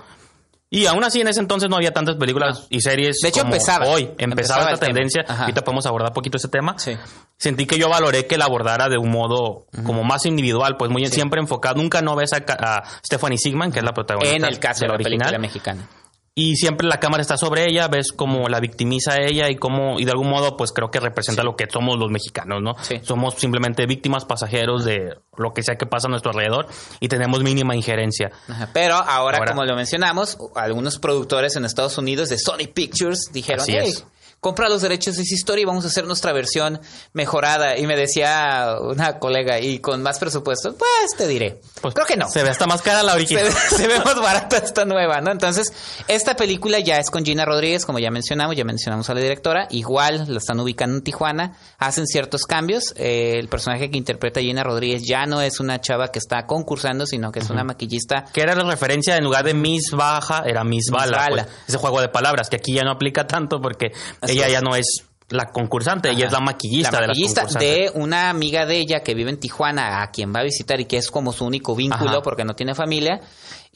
Y 0.69 0.87
aún 0.87 1.05
así 1.05 1.21
en 1.21 1.29
ese 1.29 1.39
entonces 1.41 1.71
no 1.71 1.77
había 1.77 1.93
tantas 1.93 2.17
películas 2.17 2.59
No. 2.63 2.67
y 2.71 2.81
series 2.81 3.21
De 3.21 3.29
hecho, 3.29 3.43
como 3.43 3.55
empezaba. 3.55 3.87
hoy. 3.87 4.03
Empezaba, 4.19 4.25
Empezaba 4.33 4.71
esta 4.73 4.87
tendencia. 4.87 5.25
Ahorita 5.29 5.63
podemos 5.63 5.87
abordar 5.87 6.13
poquito 6.13 6.39
ese 6.39 6.49
tema. 6.49 6.77
Sí. 6.79 6.97
Sentí 7.39 7.67
que 7.67 7.79
yo 7.79 7.89
valoré 7.89 8.27
que 8.27 8.37
la 8.37 8.47
abordara 8.47 8.89
de 8.89 8.99
un 8.99 9.11
modo 9.11 9.67
como 9.85 10.03
más 10.03 10.27
individual, 10.27 10.77
pues 10.77 10.91
muy 10.91 11.07
siempre 11.07 11.41
enfocado. 11.41 11.77
Nunca 11.77 12.03
no 12.03 12.17
ves 12.17 12.33
a, 12.33 12.39
a 12.49 12.83
Stephanie 13.07 13.39
Sigman, 13.39 13.71
que 13.71 13.79
es 13.79 13.85
la 13.85 13.93
protagonista 13.93 14.37
En 14.37 14.45
el 14.45 14.59
caso 14.59 14.81
de 14.81 14.89
la, 14.89 14.95
original. 14.95 15.19
película 15.19 15.39
mexicana. 15.39 15.89
Y 16.39 16.57
siempre 16.57 16.87
la 16.87 17.01
cámara 17.01 17.23
está 17.23 17.39
sobre 17.39 17.65
ella, 17.65 17.89
ves 17.89 18.13
cómo 18.15 18.47
la 18.51 18.61
victimiza 18.61 19.15
a 19.15 19.25
ella 19.25 19.49
y 19.49 19.57
cómo, 19.57 19.99
y 19.99 20.05
de 20.05 20.11
algún 20.11 20.29
modo, 20.29 20.55
pues 20.59 20.71
creo 20.71 20.91
que 20.91 21.01
representa 21.01 21.43
lo 21.43 21.57
que 21.57 21.65
somos 21.73 21.99
los 21.99 22.11
mexicanos, 22.11 22.61
¿no? 22.63 22.75
Sí. 22.83 23.01
Somos 23.03 23.37
simplemente 23.37 23.87
víctimas, 23.87 24.27
pasajeros 24.27 24.85
de 24.85 25.17
lo 25.39 25.55
que 25.55 25.63
sea 25.63 25.77
que 25.77 25.87
pasa 25.87 26.09
a 26.09 26.11
nuestro 26.11 26.33
alrededor 26.33 26.67
y 27.01 27.09
tenemos 27.09 27.43
mínima 27.43 27.75
injerencia. 27.75 28.33
Ajá, 28.49 28.69
Pero 28.75 28.97
ahora, 28.97 29.39
Ahora- 29.39 29.53
como 29.53 29.65
lo 29.65 29.75
mencionamos, 29.77 30.37
algunos 30.55 30.99
productores 30.99 31.57
en 31.57 31.65
Estados 31.65 31.97
Unidos 31.97 32.29
de 32.29 32.37
Sony 32.37 32.69
Pictures 32.71 33.31
dijeron, 33.33 33.65
hey, 33.67 33.79
es. 33.87 34.05
Compra 34.41 34.69
los 34.69 34.83
derechos 34.83 35.17
de 35.17 35.23
esa 35.23 35.35
historia 35.35 35.63
y 35.63 35.65
vamos 35.65 35.85
a 35.85 35.89
hacer 35.89 36.07
nuestra 36.07 36.33
versión 36.33 36.81
mejorada. 37.13 37.77
Y 37.79 37.87
me 37.87 37.97
decía 37.97 38.77
una 38.81 39.19
colega, 39.19 39.59
y 39.61 39.79
con 39.81 40.03
más 40.03 40.19
presupuesto, 40.19 40.77
pues 40.77 41.17
te 41.17 41.27
diré. 41.27 41.61
Pues, 41.81 41.95
Creo 41.95 42.07
que 42.07 42.17
no. 42.17 42.29
Se 42.29 42.43
ve 42.43 42.51
hasta 42.51 42.67
más 42.67 42.83
cara 42.83 43.03
la 43.03 43.15
original. 43.17 43.51
se 43.53 43.89
ve 43.89 43.99
más 43.99 44.21
barata 44.21 44.59
esta 44.59 44.85
nueva, 44.85 45.21
¿no? 45.21 45.31
Entonces, 45.33 45.73
esta 46.09 46.37
película 46.37 46.79
ya 46.79 46.99
es 46.99 47.11
con 47.11 47.25
Gina 47.25 47.45
Rodríguez, 47.45 47.85
como 47.85 47.99
ya 47.99 48.11
mencionamos, 48.11 48.57
ya 48.57 48.65
mencionamos 48.65 49.09
a 49.11 49.15
la 49.15 49.21
directora. 49.21 49.67
Igual 49.71 50.27
la 50.29 50.39
están 50.39 50.61
ubicando 50.61 50.97
en 50.97 51.03
Tijuana, 51.03 51.57
hacen 51.79 52.07
ciertos 52.07 52.43
cambios. 52.45 52.95
Eh, 52.97 53.39
el 53.39 53.49
personaje 53.49 53.91
que 53.91 53.99
interpreta 53.99 54.41
Gina 54.41 54.63
Rodríguez 54.63 55.03
ya 55.07 55.27
no 55.27 55.41
es 55.41 55.61
una 55.61 55.81
chava 55.81 56.09
que 56.09 56.19
está 56.19 56.47
concursando, 56.47 57.07
sino 57.07 57.33
que 57.33 57.41
es 57.41 57.51
una 57.51 57.65
maquillista 57.65 58.25
Que 58.33 58.43
era 58.43 58.55
la 58.55 58.65
referencia 58.65 59.17
en 59.17 59.25
lugar 59.25 59.45
de 59.45 59.55
Miss 59.55 59.91
Baja, 59.93 60.45
era 60.47 60.65
Miss 60.65 60.91
Bala. 60.91 61.17
Bala. 61.17 61.45
pues, 61.45 61.69
ese 61.69 61.79
juego 61.79 62.01
de 62.01 62.09
palabras 62.09 62.49
que 62.49 62.57
aquí 62.57 62.75
ya 62.75 62.83
no 62.83 62.93
aplica 62.93 63.27
tanto 63.27 63.61
porque 63.61 63.93
Así 64.27 64.37
ella 64.37 64.47
es. 64.47 64.53
ya 64.53 64.61
no 64.61 64.77
es 64.77 65.05
la 65.29 65.47
concursante, 65.47 66.11
ella 66.11 66.27
es 66.27 66.33
la 66.33 66.41
maquillista, 66.41 66.93
la 66.93 67.01
de 67.01 67.07
maquillista 67.09 67.41
de, 67.43 67.47
concursantes. 67.47 67.93
una 67.95 68.31
amiga 68.31 68.65
de 68.65 68.79
ella 68.79 69.01
que 69.01 69.15
vive 69.15 69.31
en 69.31 69.41
Tijuana, 69.41 70.03
a 70.03 70.11
quien 70.11 70.33
va 70.33 70.41
a 70.41 70.45
visitar 70.45 70.81
y 70.81 70.85
que 70.85 70.99
es 70.99 71.11
como 71.11 71.33
su 71.33 71.45
único 71.45 71.75
vínculo 71.75 72.11
Ajá. 72.11 72.23
porque 72.23 72.45
no 72.45 72.55
tiene 72.55 72.75
familia. 72.75 73.21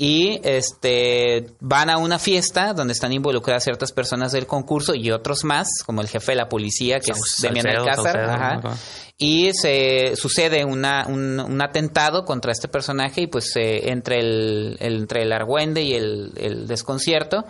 Y 0.03 0.41
este 0.45 1.45
van 1.61 1.91
a 1.91 1.99
una 1.99 2.19
fiesta 2.19 2.73
donde 2.73 2.95
están 2.95 3.13
involucradas 3.13 3.65
ciertas 3.65 3.93
personas 3.93 4.33
del 4.33 4.47
concurso 4.47 4.95
y 4.95 5.11
otros 5.11 5.45
más, 5.45 5.69
como 5.85 6.01
el 6.01 6.09
jefe 6.09 6.33
de 6.33 6.37
la 6.37 6.49
policía, 6.49 7.01
que 7.01 7.11
es 7.13 7.19
Demian 7.43 7.67
Alcázar. 7.91 8.17
Ajá. 8.31 8.77
Y 9.19 9.53
se 9.53 10.17
sucede 10.17 10.65
una, 10.65 11.05
un, 11.07 11.39
un 11.39 11.61
atentado 11.61 12.25
contra 12.25 12.51
este 12.53 12.67
personaje 12.69 13.21
y 13.21 13.27
pues 13.27 13.55
eh, 13.57 13.91
entre 13.91 14.21
el, 14.21 14.79
el- 14.81 14.97
entre 15.03 15.23
el 15.25 15.33
argüende 15.33 15.83
y 15.83 15.93
el, 15.93 16.33
el 16.39 16.67
desconcierto, 16.67 17.45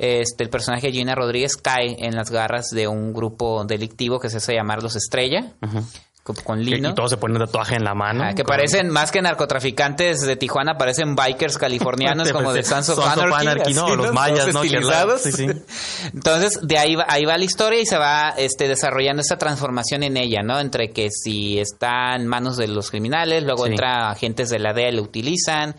este 0.00 0.42
el 0.42 0.50
personaje 0.50 0.88
de 0.88 0.94
Gina 0.94 1.14
Rodríguez 1.14 1.56
cae 1.56 1.94
en 2.04 2.16
las 2.16 2.32
garras 2.32 2.70
de 2.70 2.88
un 2.88 3.12
grupo 3.12 3.64
delictivo 3.64 4.18
que 4.18 4.28
se 4.28 4.38
hace 4.38 4.54
llamar 4.54 4.82
Los 4.82 4.96
Estrella, 4.96 5.52
con, 6.22 6.36
con 6.36 6.58
Que- 6.58 6.64
lino. 6.64 6.90
Y 6.90 6.94
todos 6.94 7.10
se 7.10 7.16
ponen 7.16 7.38
tatuaje 7.38 7.74
en 7.74 7.84
la 7.84 7.94
mano. 7.94 8.22
Ah, 8.24 8.28
que 8.34 8.44
con- 8.44 8.54
parecen 8.54 8.90
más 8.90 9.10
que 9.10 9.20
narcotraficantes 9.22 10.20
de 10.20 10.36
Tijuana, 10.36 10.78
parecen 10.78 11.16
bikers 11.16 11.58
californianos 11.58 12.30
como 12.32 12.52
de 12.52 12.62
Sons 12.62 12.88
of 12.90 12.98
Anarchy, 13.00 13.46
Anarchy, 13.48 13.74
¿no? 13.74 13.86
así, 13.86 13.96
Los 13.96 14.12
mayas, 14.12 14.38
Todos 14.52 14.54
¿no? 14.54 15.18
Sí, 15.18 15.32
sí. 15.32 15.46
Entonces, 16.14 16.58
de 16.62 16.78
ahí 16.78 16.94
va, 16.94 17.06
ahí 17.08 17.24
va 17.24 17.36
la 17.36 17.44
historia 17.44 17.80
y 17.80 17.86
se 17.86 17.98
va 17.98 18.34
este, 18.36 18.68
desarrollando 18.68 19.20
esta 19.22 19.36
transformación 19.36 20.02
en 20.02 20.16
ella, 20.16 20.42
¿no? 20.42 20.60
Entre 20.60 20.90
que 20.92 21.08
si 21.10 21.58
está 21.58 22.14
en 22.14 22.26
manos 22.26 22.56
de 22.56 22.68
los 22.68 22.90
criminales, 22.90 23.42
luego 23.42 23.64
Sí. 23.64 23.72
entra 23.72 24.10
agentes 24.10 24.48
de 24.50 24.58
la 24.58 24.72
DEA, 24.72 24.92
lo 24.92 25.02
utilizan. 25.02 25.74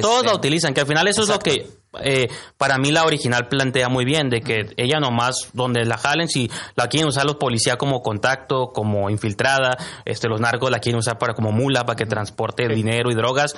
Todos 0.00 0.16
este, 0.22 0.26
la 0.28 0.34
utilizan, 0.34 0.72
que 0.72 0.80
al 0.80 0.86
final 0.86 1.06
eso 1.08 1.22
Exacto. 1.22 1.50
es 1.50 1.58
lo 1.58 1.62
que 1.64 1.70
eh, 2.02 2.28
para 2.56 2.78
mí 2.78 2.90
la 2.92 3.04
original 3.04 3.48
plantea 3.48 3.88
muy 3.88 4.04
bien, 4.04 4.30
de 4.30 4.40
que 4.40 4.66
ella 4.76 5.00
nomás, 5.00 5.50
donde 5.52 5.84
la 5.84 5.96
jalen, 5.98 6.28
si 6.28 6.50
la 6.76 6.88
quieren 6.88 7.08
usar 7.08 7.24
los 7.26 7.36
policías 7.36 7.76
como 7.76 8.02
contacto, 8.02 8.72
como 8.72 9.10
infiltrada, 9.10 9.76
este 10.04 10.28
los 10.28 10.40
narcos 10.40 10.70
la 10.70 10.78
quieren 10.78 10.98
usar 10.98 11.18
para 11.18 11.34
como 11.34 11.52
mula, 11.52 11.84
para 11.84 11.96
que 11.96 12.06
transporte 12.06 12.68
dinero 12.68 13.10
y 13.10 13.14
drogas. 13.14 13.54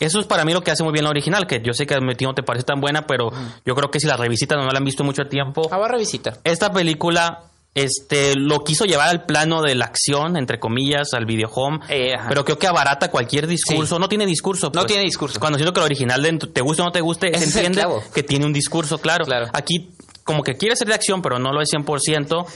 Eso 0.00 0.18
es 0.20 0.26
para 0.26 0.44
mí 0.44 0.52
lo 0.52 0.60
que 0.62 0.70
hace 0.72 0.82
muy 0.82 0.92
bien 0.92 1.04
la 1.04 1.10
original, 1.10 1.46
que 1.46 1.60
yo 1.64 1.72
sé 1.72 1.86
que 1.86 1.94
a 1.94 1.98
ti 2.16 2.24
no 2.24 2.34
te 2.34 2.42
parece 2.42 2.64
tan 2.64 2.80
buena, 2.80 3.02
pero 3.06 3.30
yo 3.64 3.74
creo 3.74 3.90
que 3.90 4.00
si 4.00 4.06
la 4.06 4.16
revisitan 4.16 4.58
o 4.58 4.64
no 4.64 4.70
la 4.70 4.78
han 4.78 4.84
visto 4.84 5.04
mucho 5.04 5.26
tiempo, 5.26 5.68
Ah, 5.70 5.78
va 5.78 5.86
a 5.86 5.90
revisitar. 5.90 6.38
esta 6.44 6.72
película 6.72 7.44
este 7.74 8.36
lo 8.36 8.60
quiso 8.60 8.84
llevar 8.84 9.08
al 9.08 9.24
plano 9.24 9.60
de 9.62 9.74
la 9.74 9.86
acción, 9.86 10.36
entre 10.36 10.58
comillas, 10.58 11.12
al 11.12 11.26
video 11.26 11.48
home, 11.52 11.80
Eh, 11.88 12.14
pero 12.28 12.44
creo 12.44 12.58
que 12.58 12.66
abarata 12.66 13.10
cualquier 13.10 13.46
discurso. 13.46 13.96
Sí. 13.96 14.00
No 14.00 14.08
tiene 14.08 14.26
discurso. 14.26 14.70
No 14.74 14.86
tiene 14.86 15.02
discurso. 15.02 15.40
Cuando 15.40 15.58
siento 15.58 15.72
que 15.72 15.80
el 15.80 15.86
original, 15.86 16.22
de, 16.22 16.38
te 16.38 16.60
guste 16.60 16.82
o 16.82 16.84
no 16.84 16.92
te 16.92 17.00
guste, 17.00 17.34
Ese 17.34 17.46
se 17.50 17.66
entiende 17.66 17.84
que 18.14 18.22
tiene 18.22 18.46
un 18.46 18.52
discurso, 18.52 18.98
claro. 18.98 19.24
Claro. 19.24 19.48
Aquí 19.52 19.90
como 20.22 20.42
que 20.42 20.54
quiere 20.54 20.76
ser 20.76 20.88
de 20.88 20.94
acción, 20.94 21.20
pero 21.20 21.38
no 21.38 21.52
lo 21.52 21.60
es 21.60 21.70
100%. 21.72 22.46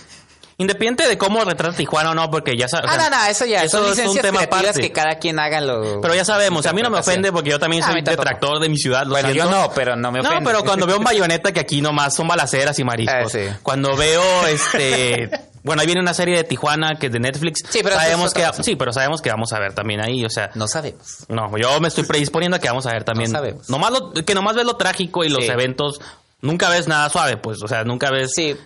Independiente 0.60 1.06
de 1.06 1.16
cómo 1.16 1.44
retrata 1.44 1.76
Tijuana 1.76 2.10
o 2.10 2.14
no, 2.14 2.30
porque 2.32 2.56
ya 2.56 2.66
sabes. 2.66 2.90
Ah, 2.92 2.96
no, 2.96 3.08
no, 3.16 3.24
eso 3.26 3.46
ya. 3.46 3.68
son 3.68 3.92
es 3.92 3.98
un 4.06 4.18
tema 4.18 4.42
aparte. 4.42 4.80
que 4.80 4.90
cada 4.90 5.16
quien 5.20 5.38
haga 5.38 5.60
lo... 5.60 6.00
Pero 6.00 6.14
ya 6.16 6.24
sabemos, 6.24 6.66
a 6.66 6.72
mí 6.72 6.82
no 6.82 6.90
me 6.90 6.98
ofende 6.98 7.30
porque 7.30 7.50
yo 7.50 7.60
también 7.60 7.84
Ah, 7.84 7.92
soy 7.92 8.02
detractor 8.02 8.58
de 8.58 8.68
mi 8.68 8.76
ciudad. 8.76 9.04
lo 9.04 9.10
Bueno, 9.10 9.28
yo 9.28 9.44
siento. 9.44 9.50
no, 9.56 9.70
pero 9.72 9.94
no 9.94 10.10
me 10.10 10.18
ofende. 10.18 10.40
No, 10.40 10.44
pero 10.44 10.64
cuando 10.64 10.84
veo 10.88 10.98
un 10.98 11.04
bayoneta 11.04 11.52
que 11.52 11.60
aquí 11.60 11.80
nomás 11.80 12.16
son 12.16 12.26
balaceras 12.26 12.76
y 12.80 12.82
mariscos. 12.82 13.14
Ah, 13.16 13.28
sí. 13.28 13.46
Cuando 13.62 13.96
veo 13.96 14.22
este. 14.48 15.30
Bueno, 15.60 15.82
ahí 15.82 15.86
viene 15.86 16.00
una 16.00 16.14
serie 16.14 16.36
de 16.36 16.44
Tijuana 16.44 16.94
que 16.98 17.06
es 17.06 17.12
de 17.12 17.18
Netflix. 17.18 17.62
Sí, 17.68 17.80
pero 17.82 17.96
eso 17.96 18.00
sabemos 18.04 18.32
que 18.32 18.46
sí, 18.62 18.76
pero 18.76 18.92
sabemos 18.92 19.20
que 19.20 19.28
vamos 19.28 19.52
a 19.52 19.58
ver 19.58 19.74
también 19.74 20.00
ahí, 20.00 20.24
o 20.24 20.30
sea, 20.30 20.50
No 20.54 20.66
sabemos. 20.66 21.26
no, 21.28 21.54
yo 21.58 21.78
me 21.80 21.88
estoy 21.88 22.04
predisponiendo 22.04 22.56
a 22.56 22.60
que 22.60 22.68
vamos 22.68 22.86
a 22.86 22.92
ver 22.92 23.04
también. 23.04 23.30
No 23.32 23.38
sabemos. 23.38 23.68
Nomás 23.68 23.90
lo, 23.90 24.12
que 24.14 24.34
nomás 24.34 24.54
ves 24.54 24.64
lo 24.64 24.76
trágico 24.76 25.24
y 25.24 25.28
los 25.28 25.44
eventos. 25.46 26.00
Nunca 26.40 26.70
ves 26.70 26.86
nada 26.88 27.10
suave, 27.10 27.36
pues, 27.36 27.60
o 27.62 27.68
sea, 27.68 27.84
nunca 27.84 28.10
ves. 28.10 28.32
Sí, 28.34 28.56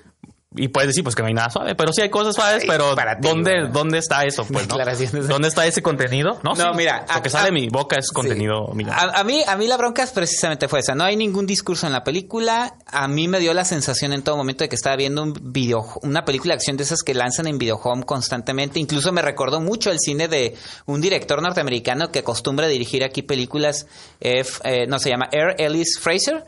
Y 0.54 0.68
puedes 0.68 0.88
decir, 0.88 1.02
pues 1.02 1.14
que 1.14 1.22
no 1.22 1.28
hay 1.28 1.34
nada 1.34 1.48
suave, 1.50 1.74
pero 1.74 1.92
sí 1.92 2.02
hay 2.02 2.10
cosas 2.10 2.34
suaves, 2.34 2.62
Ay, 2.62 2.68
pero 2.68 2.94
para 2.94 3.18
ti, 3.18 3.26
¿dónde. 3.26 3.68
¿dónde 3.72 3.98
está 3.98 4.24
eso? 4.24 4.44
Pues. 4.44 4.68
¿Dónde 4.68 5.48
está 5.48 5.66
ese 5.66 5.82
contenido? 5.82 6.38
No, 6.42 6.54
No, 6.54 6.72
sí, 6.72 6.76
mira, 6.76 7.06
Lo 7.14 7.22
que 7.22 7.30
sale 7.30 7.46
de 7.46 7.52
mi 7.52 7.68
boca 7.68 7.96
es 7.98 8.10
contenido 8.10 8.66
Sí. 8.70 8.76
mío. 8.76 8.88
A, 8.92 9.20
a 9.20 9.24
mí, 9.24 9.42
a 9.46 9.56
mí 9.56 9.66
la 9.66 9.76
bronca 9.76 10.02
es 10.02 10.10
precisamente 10.10 10.68
fue 10.68 10.80
esa. 10.80 10.94
No 10.94 11.04
hay 11.04 11.16
ningún 11.16 11.46
discurso 11.46 11.86
en 11.86 11.92
la 11.92 12.04
película. 12.04 12.74
A 12.86 13.08
mí 13.08 13.28
me 13.28 13.40
dio 13.40 13.54
la 13.54 13.64
sensación 13.64 14.12
en 14.12 14.22
todo 14.22 14.36
momento 14.36 14.64
de 14.64 14.68
que 14.68 14.76
estaba 14.76 14.96
viendo 14.96 15.22
un 15.22 15.32
video, 15.52 15.84
una 16.02 16.24
película 16.24 16.52
de 16.52 16.56
acción 16.56 16.76
de 16.76 16.82
esas 16.84 17.02
que 17.02 17.14
lanzan 17.14 17.46
en 17.46 17.58
Videohome 17.58 18.04
constantemente. 18.04 18.78
Incluso 18.78 19.10
me 19.12 19.22
recordó 19.22 19.60
mucho 19.60 19.90
el 19.90 19.98
cine 20.00 20.28
de 20.28 20.56
un 20.86 21.00
director 21.00 21.40
norteamericano 21.40 22.10
que 22.10 22.18
acostumbra 22.20 22.66
a 22.66 22.68
dirigir 22.68 23.04
aquí 23.04 23.22
películas. 23.22 23.86
eh, 24.20 24.44
eh, 24.64 24.86
no 24.86 24.98
se 24.98 25.08
llama 25.10 25.28
Air 25.32 25.54
Ellis 25.58 25.98
Fraser. 25.98 26.44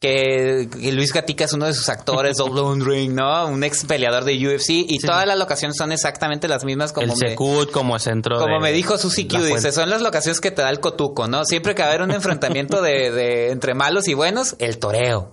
Que, 0.00 0.70
que 0.72 0.92
Luis 0.92 1.12
Gatica 1.12 1.44
es 1.44 1.52
uno 1.52 1.66
de 1.66 1.74
sus 1.74 1.90
actores, 1.90 2.36
Double 2.38 2.82
Ring, 2.82 3.12
¿no? 3.12 3.46
Un 3.48 3.62
ex 3.62 3.84
peleador 3.84 4.24
de 4.24 4.32
UFC. 4.48 4.70
Y 4.70 4.98
todas 4.98 5.26
las 5.26 5.38
locaciones 5.38 5.76
son 5.76 5.92
exactamente 5.92 6.48
las 6.48 6.64
mismas 6.64 6.92
como 6.94 7.04
el 7.12 7.18
me- 7.20 7.28
Secut 7.30 7.70
como 7.70 7.98
centro 7.98 8.38
como 8.38 8.54
de- 8.54 8.60
me 8.60 8.72
dijo 8.72 8.96
Susi 8.96 9.28
Q, 9.28 9.36
dice, 9.44 9.72
son 9.72 9.90
las 9.90 10.00
locaciones 10.00 10.40
que 10.40 10.50
te 10.50 10.62
da 10.62 10.70
el 10.70 10.80
cotuco, 10.80 11.28
¿no? 11.28 11.44
Siempre 11.44 11.74
que 11.74 11.82
va 11.82 11.88
a 11.88 11.90
haber 11.90 12.02
un 12.02 12.12
enfrentamiento 12.12 12.80
de, 12.80 13.10
de 13.10 13.50
entre 13.50 13.74
malos 13.74 14.08
y 14.08 14.14
buenos, 14.14 14.56
el 14.58 14.78
toreo. 14.78 15.32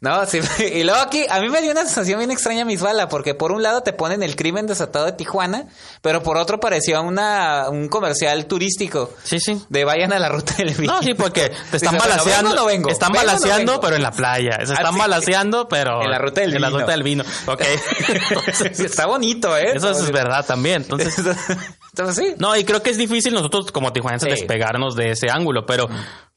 ¿No? 0.00 0.24
Sí, 0.26 0.40
y 0.74 0.84
luego 0.84 1.00
aquí, 1.00 1.24
a 1.28 1.40
mí 1.40 1.48
me 1.48 1.60
dio 1.60 1.72
una 1.72 1.82
sensación 1.84 2.18
bien 2.18 2.30
extraña 2.30 2.64
Misbala, 2.64 3.08
porque 3.08 3.34
por 3.34 3.50
un 3.52 3.62
lado 3.62 3.82
te 3.82 3.92
ponen 3.92 4.22
el 4.22 4.36
crimen 4.36 4.66
desatado 4.66 5.06
de 5.06 5.12
Tijuana, 5.12 5.66
pero 6.02 6.22
por 6.22 6.36
otro 6.36 6.60
parecía 6.60 7.00
una, 7.00 7.68
un 7.68 7.88
comercial 7.88 8.46
turístico. 8.46 9.10
Sí, 9.24 9.40
sí. 9.40 9.60
De 9.68 9.84
vayan 9.84 10.12
a 10.12 10.18
la 10.18 10.28
ruta 10.28 10.54
del 10.58 10.74
vino. 10.74 10.92
No, 10.94 11.02
sí, 11.02 11.14
porque 11.14 11.48
te 11.70 11.76
están 11.78 11.94
Dice, 11.94 12.06
bueno, 12.06 12.22
balaseando. 12.22 12.48
¿vengo 12.50 12.52
o 12.52 12.54
no 12.54 12.66
vengo? 12.66 12.90
Están 12.90 13.12
¿Vengo 13.12 13.22
o 13.22 13.26
no 13.26 13.32
balaseando, 13.32 13.80
pero 13.80 13.96
en 13.96 14.02
la 14.02 14.10
playa. 14.12 14.52
Se 14.64 14.72
Ah, 14.72 14.76
están 14.76 14.92
sí. 14.94 14.98
balaseando, 14.98 15.68
pero. 15.68 16.02
En 16.02 16.10
la 16.10 16.18
ruta 16.18 16.40
del 16.42 16.54
en 16.54 16.60
la 16.62 16.68
vino. 16.68 16.80
ruta 16.80 16.92
del 16.92 17.02
vino. 17.02 17.24
Ok. 17.46 17.62
Entonces, 18.08 18.80
Está 18.80 19.06
bonito, 19.06 19.56
¿eh? 19.56 19.72
eso 19.74 19.90
es 19.90 20.10
verdad 20.10 20.44
también. 20.46 20.82
Entonces. 20.82 21.16
Entonces 21.92 22.16
sí. 22.24 22.34
No, 22.38 22.54
y 22.56 22.64
creo 22.64 22.82
que 22.82 22.90
es 22.90 22.96
difícil 22.96 23.34
nosotros 23.34 23.72
como 23.72 23.92
tijuanenses 23.92 24.28
Sí. 24.32 24.40
despegarnos 24.40 24.94
de 24.94 25.10
ese 25.12 25.28
ángulo, 25.30 25.66
pero 25.66 25.88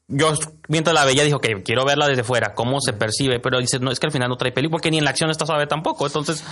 yo 0.08 0.34
mientras 0.68 0.94
la 0.94 1.04
veía 1.04 1.24
dijo 1.24 1.40
que 1.40 1.62
quiero 1.62 1.84
verla 1.84 2.08
desde 2.08 2.24
fuera, 2.24 2.54
cómo 2.54 2.80
se 2.80 2.92
percibe, 2.92 3.40
pero 3.40 3.58
dices, 3.60 3.80
no, 3.80 3.90
es 3.90 3.98
que 4.00 4.06
al 4.06 4.12
final 4.12 4.28
no 4.28 4.36
trae 4.36 4.52
película, 4.52 4.76
porque 4.76 4.90
ni 4.90 4.98
en 4.98 5.04
la 5.04 5.10
acción 5.10 5.30
está 5.30 5.46
suave 5.46 5.66
tampoco, 5.66 6.06
entonces 6.06 6.42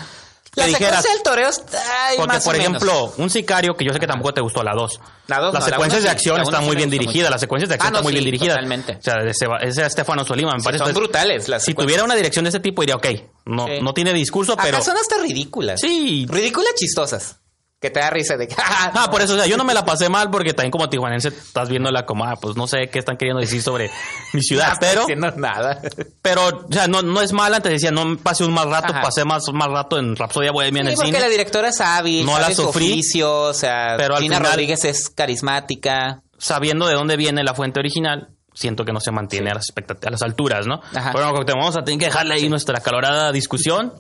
La 0.54 0.64
secuencia 0.66 1.12
del 1.12 1.22
toreo 1.22 1.48
está 1.48 1.78
ahí 2.08 2.16
porque 2.16 2.32
más 2.34 2.44
por 2.44 2.54
o 2.54 2.58
menos. 2.58 2.82
ejemplo, 2.82 3.12
un 3.18 3.30
sicario 3.30 3.76
que 3.76 3.84
yo 3.84 3.92
sé 3.92 4.00
que 4.00 4.06
tampoco 4.06 4.34
te 4.34 4.40
gustó 4.40 4.62
la 4.64 4.72
2. 4.74 5.00
La 5.28 5.38
dos, 5.38 5.52
Las 5.54 5.62
no, 5.62 5.68
la 5.68 5.72
secuencias 5.76 6.02
de 6.02 6.08
sí, 6.08 6.12
acción 6.12 6.40
están 6.40 6.60
sí 6.62 6.66
muy 6.66 6.74
me 6.74 6.80
bien 6.80 6.90
dirigidas, 6.90 7.30
las 7.30 7.40
secuencias 7.40 7.68
de 7.68 7.74
acción 7.76 7.88
Ah, 7.88 7.90
no, 7.92 7.98
están 7.98 8.04
muy 8.04 8.12
sí, 8.12 8.14
bien 8.18 8.24
dirigidas. 8.24 8.56
totalmente. 8.56 8.96
O 8.98 9.02
sea, 9.02 9.14
de 9.22 9.32
Seba- 9.34 9.58
ese 9.58 9.82
es 9.82 9.86
Estefano 9.86 10.24
Soliman, 10.24 10.60
parece. 10.60 10.78
son 10.78 10.88
Entonces, 10.88 10.94
brutales 10.96 11.48
las 11.48 11.62
Si 11.64 11.72
tuviera 11.74 12.02
una 12.02 12.16
dirección 12.16 12.44
de 12.44 12.48
ese 12.48 12.58
tipo 12.60 12.82
diría, 12.82 12.96
ok, 12.96 13.06
no, 13.46 13.66
Sí. 13.66 13.72
no 13.82 13.94
tiene 13.94 14.12
discurso, 14.12 14.56
pero 14.56 14.78
Acá 14.78 14.86
son 14.86 14.96
hasta 14.96 15.18
ridículas. 15.18 15.80
Sí. 15.80 16.26
Ridículas 16.28 16.74
chistosas. 16.76 17.36
Que 17.80 17.88
te 17.90 17.98
da 17.98 18.10
risa 18.10 18.36
de 18.36 18.46
que. 18.46 18.54
Ah, 18.58 19.08
por 19.10 19.22
eso, 19.22 19.34
o 19.34 19.36
sea, 19.36 19.46
yo 19.46 19.56
no 19.56 19.64
me 19.64 19.72
la 19.72 19.84
pasé 19.86 20.08
mal 20.10 20.30
porque 20.30 20.52
también 20.52 20.70
como 20.70 20.88
tijuanense 20.90 21.28
estás 21.28 21.68
viéndola 21.70 22.04
como, 22.04 22.24
ah, 22.26 22.34
pues 22.40 22.54
no 22.56 22.66
sé 22.66 22.88
qué 22.92 22.98
están 22.98 23.16
queriendo 23.16 23.40
decir 23.40 23.62
sobre 23.62 23.90
mi 24.34 24.42
ciudad, 24.42 24.72
No 24.74 24.78
pero, 24.80 25.00
diciendo 25.02 25.32
nada. 25.36 25.80
pero, 26.20 26.46
o 26.68 26.72
sea, 26.72 26.86
no, 26.88 27.00
no 27.02 27.22
es 27.22 27.32
mala, 27.32 27.60
te 27.60 27.70
decía, 27.70 27.90
no 27.90 28.18
pasé 28.18 28.44
un 28.44 28.52
mal 28.52 28.70
rato, 28.70 28.92
Ajá. 28.92 29.00
pasé 29.02 29.24
más, 29.24 29.44
más 29.54 29.68
rato 29.68 29.98
en 29.98 30.14
Rapsodia 30.14 30.52
Bohemia 30.52 30.82
en 30.82 30.88
el 30.88 30.94
porque 30.94 31.08
cine. 31.08 31.20
la 31.20 31.28
directora 31.28 31.68
es 31.68 31.80
hábil, 31.80 32.26
No 32.26 32.32
sabe 32.32 32.48
la 32.50 32.54
su 32.54 32.62
sufrí, 32.64 32.92
oficio, 32.92 33.32
o 33.42 33.54
sea, 33.54 33.94
pero 33.96 34.16
Gina 34.18 34.36
final- 34.36 34.52
Rodríguez 34.52 34.84
es 34.84 35.08
carismática. 35.08 36.22
Sabiendo 36.38 36.86
de 36.86 36.94
dónde 36.94 37.16
viene 37.16 37.42
la 37.44 37.54
fuente 37.54 37.80
original, 37.80 38.28
siento 38.54 38.84
que 38.84 38.92
no 38.92 39.00
se 39.00 39.10
mantiene 39.10 39.50
a, 39.50 39.54
las 39.54 39.66
expectat- 39.68 40.06
a 40.06 40.10
las 40.10 40.22
alturas, 40.22 40.66
¿no? 40.66 40.80
Ajá. 40.94 41.12
Pero 41.14 41.30
bueno, 41.32 41.44
vamos 41.56 41.76
a 41.76 41.82
tener 41.82 41.98
que 41.98 42.06
dejarle 42.06 42.34
ahí 42.34 42.48
nuestra 42.48 42.80
calorada 42.80 43.32
discusión 43.32 43.92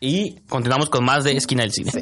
y 0.00 0.40
continuamos 0.48 0.88
con 0.90 1.04
más 1.04 1.22
de 1.24 1.36
Esquina 1.36 1.62
del 1.62 1.72
Cine. 1.72 1.92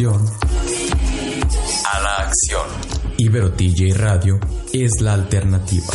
A 0.00 2.00
la 2.00 2.26
acción. 2.26 2.66
Ibero 3.18 3.52
TJ 3.52 3.92
Radio 3.94 4.40
es 4.72 5.02
la 5.02 5.12
alternativa. 5.12 5.86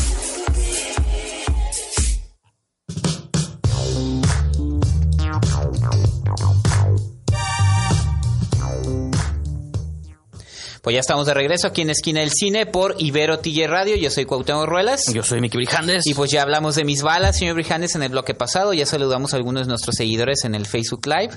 Pues 10.83 10.93
ya 10.93 10.99
estamos 10.99 11.25
de 11.25 11.33
regreso 11.33 11.67
aquí 11.67 11.81
en 11.81 11.89
Esquina 11.89 12.19
del 12.19 12.29
Cine 12.29 12.67
por 12.67 12.95
Ibero 12.99 13.39
TJ 13.39 13.65
Radio. 13.65 13.95
Yo 13.95 14.11
soy 14.11 14.25
Cuauhtémoc 14.25 14.67
Ruelas. 14.67 15.11
Yo 15.11 15.23
soy 15.23 15.41
Miki 15.41 15.57
Brijandes. 15.57 16.05
Y 16.05 16.13
pues 16.13 16.29
ya 16.29 16.43
hablamos 16.43 16.75
de 16.75 16.85
mis 16.85 17.01
balas, 17.01 17.39
señor 17.39 17.55
Brijandes, 17.55 17.95
en 17.95 18.03
el 18.03 18.09
bloque 18.09 18.35
pasado. 18.35 18.73
Ya 18.73 18.85
saludamos 18.85 19.33
a 19.33 19.37
algunos 19.37 19.63
de 19.63 19.69
nuestros 19.69 19.95
seguidores 19.95 20.45
en 20.45 20.53
el 20.53 20.67
Facebook 20.67 21.07
Live. 21.07 21.33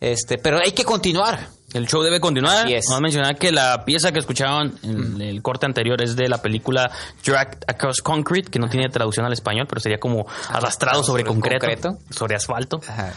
Este, 0.00 0.38
pero 0.38 0.58
hay 0.58 0.72
que 0.72 0.84
continuar. 0.84 1.59
El 1.72 1.86
show 1.86 2.02
debe 2.02 2.20
continuar. 2.20 2.64
Así 2.64 2.74
es. 2.74 2.86
Vamos 2.86 2.98
a 2.98 3.02
mencionar 3.02 3.36
que 3.36 3.52
la 3.52 3.84
pieza 3.84 4.12
que 4.12 4.18
escucharon 4.18 4.76
en 4.82 5.20
el 5.20 5.40
corte 5.42 5.66
anterior 5.66 6.02
es 6.02 6.16
de 6.16 6.28
la 6.28 6.42
película 6.42 6.90
Dragged 7.24 7.60
Across 7.66 8.02
Concrete, 8.02 8.50
que 8.50 8.58
no 8.58 8.68
tiene 8.68 8.88
traducción 8.88 9.24
al 9.24 9.32
español, 9.32 9.66
pero 9.68 9.80
sería 9.80 9.98
como 9.98 10.26
arrastrado 10.48 11.02
sobre, 11.04 11.22
sobre 11.22 11.24
concreto, 11.24 11.66
concreto. 11.66 11.98
sobre 12.10 12.34
asfalto. 12.34 12.80
Ajá. 12.88 13.12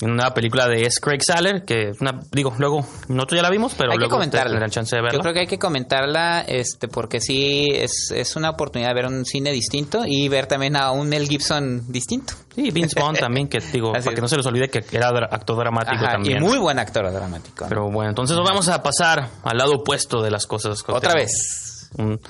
En 0.00 0.12
una 0.12 0.32
película 0.32 0.68
de 0.68 0.82
S. 0.82 1.00
Craig 1.00 1.20
Saller, 1.26 1.64
que 1.64 1.90
una, 2.00 2.20
digo, 2.30 2.54
luego, 2.58 2.86
nosotros 3.08 3.36
ya 3.38 3.42
la 3.42 3.50
vimos, 3.50 3.74
pero 3.76 3.90
hay 3.90 3.96
que 3.98 4.04
luego 4.04 4.16
ustedes 4.16 4.44
comentarla. 4.44 4.68
chance 4.70 4.94
de 4.94 5.02
verla. 5.02 5.16
Yo 5.18 5.20
creo 5.22 5.34
que 5.34 5.40
hay 5.40 5.46
que 5.48 5.58
comentarla, 5.58 6.40
este, 6.46 6.86
porque 6.86 7.20
sí 7.20 7.66
es, 7.72 8.12
es 8.14 8.36
una 8.36 8.50
oportunidad 8.50 8.90
de 8.90 8.94
ver 8.94 9.06
un 9.06 9.24
cine 9.24 9.50
distinto 9.50 10.02
y 10.06 10.28
ver 10.28 10.46
también 10.46 10.76
a 10.76 10.92
un 10.92 11.08
Mel 11.08 11.26
Gibson 11.28 11.82
distinto. 11.90 12.34
Sí, 12.54 12.70
Vince 12.70 12.98
Vaughn 13.00 13.16
también, 13.20 13.48
que 13.48 13.58
digo, 13.58 13.90
Así 13.90 14.04
para 14.04 14.10
es. 14.12 14.14
que 14.14 14.20
no 14.20 14.28
se 14.28 14.36
les 14.36 14.46
olvide 14.46 14.68
que 14.70 14.84
era 14.96 15.08
actor 15.08 15.56
dramático 15.56 15.96
Ajá, 15.96 16.10
y 16.10 16.12
también. 16.12 16.42
muy 16.42 16.58
buen 16.58 16.78
actor 16.78 17.10
dramático. 17.12 17.64
¿no? 17.64 17.68
Pero 17.68 17.90
bueno, 17.90 18.10
entonces 18.10 18.36
vamos 18.36 18.68
a 18.68 18.80
pasar 18.82 19.28
al 19.42 19.58
lado 19.58 19.72
opuesto 19.74 20.22
de 20.22 20.30
las 20.30 20.46
cosas. 20.46 20.84
Otra 20.86 21.14
vez. 21.14 21.88
Un- 21.96 22.20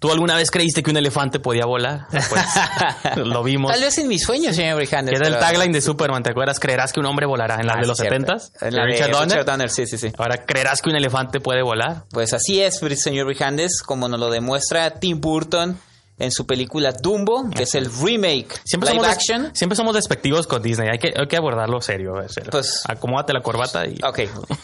¿Tú 0.00 0.10
alguna 0.10 0.34
vez 0.34 0.50
creíste 0.50 0.82
que 0.82 0.90
un 0.90 0.96
elefante 0.96 1.38
podía 1.40 1.66
volar? 1.66 2.06
Pues 2.10 2.26
lo 3.16 3.42
vimos. 3.44 3.70
Tal 3.70 3.82
vez 3.82 3.96
en 3.98 4.08
mis 4.08 4.22
sueños, 4.24 4.56
señor 4.56 4.76
Brijandes. 4.76 5.14
Era 5.14 5.28
el 5.28 5.38
tagline 5.38 5.72
de 5.72 5.80
Superman, 5.82 6.22
¿te 6.22 6.30
acuerdas? 6.30 6.58
¿Creerás 6.58 6.92
que 6.92 7.00
un 7.00 7.06
hombre 7.06 7.26
volará? 7.26 7.56
En 7.60 7.66
la 7.66 7.74
Ah, 7.74 7.80
de 7.82 7.86
los. 7.86 7.98
70s. 8.00 8.50
En 8.62 8.74
la 8.74 8.82
de 8.82 8.92
Richard 8.92 9.10
Donner. 9.10 9.28
Richard 9.28 9.44
Donner, 9.44 9.68
sí, 9.70 9.86
sí, 9.86 9.98
sí. 9.98 10.10
Ahora, 10.18 10.44
¿creerás 10.46 10.80
que 10.82 10.88
un 10.90 10.96
elefante 10.96 11.38
puede 11.38 11.62
volar? 11.62 12.04
Pues 12.10 12.32
así 12.32 12.60
es, 12.62 12.80
señor 12.96 13.26
Brijandes, 13.26 13.82
como 13.82 14.08
nos 14.08 14.18
lo 14.18 14.30
demuestra 14.30 14.90
Tim 14.98 15.20
Burton 15.20 15.78
en 16.18 16.30
su 16.32 16.46
película 16.46 16.92
Dumbo, 16.92 17.48
que 17.50 17.62
es 17.62 17.74
el 17.74 17.86
remake 17.90 18.48
Siempre 18.64 18.90
live 18.90 19.02
somos, 19.02 19.16
action. 19.16 19.50
siempre 19.54 19.76
somos 19.76 19.94
despectivos 19.94 20.46
con 20.46 20.62
Disney. 20.62 20.88
Hay 20.92 20.98
que, 20.98 21.14
hay 21.18 21.26
que 21.26 21.36
abordarlo 21.36 21.80
serio. 21.80 22.14
serio. 22.28 22.50
Pues- 22.50 22.82
Acomódate 22.86 23.32
la 23.32 23.40
corbata 23.42 23.86
y... 23.86 23.98
Ok. 24.02 24.20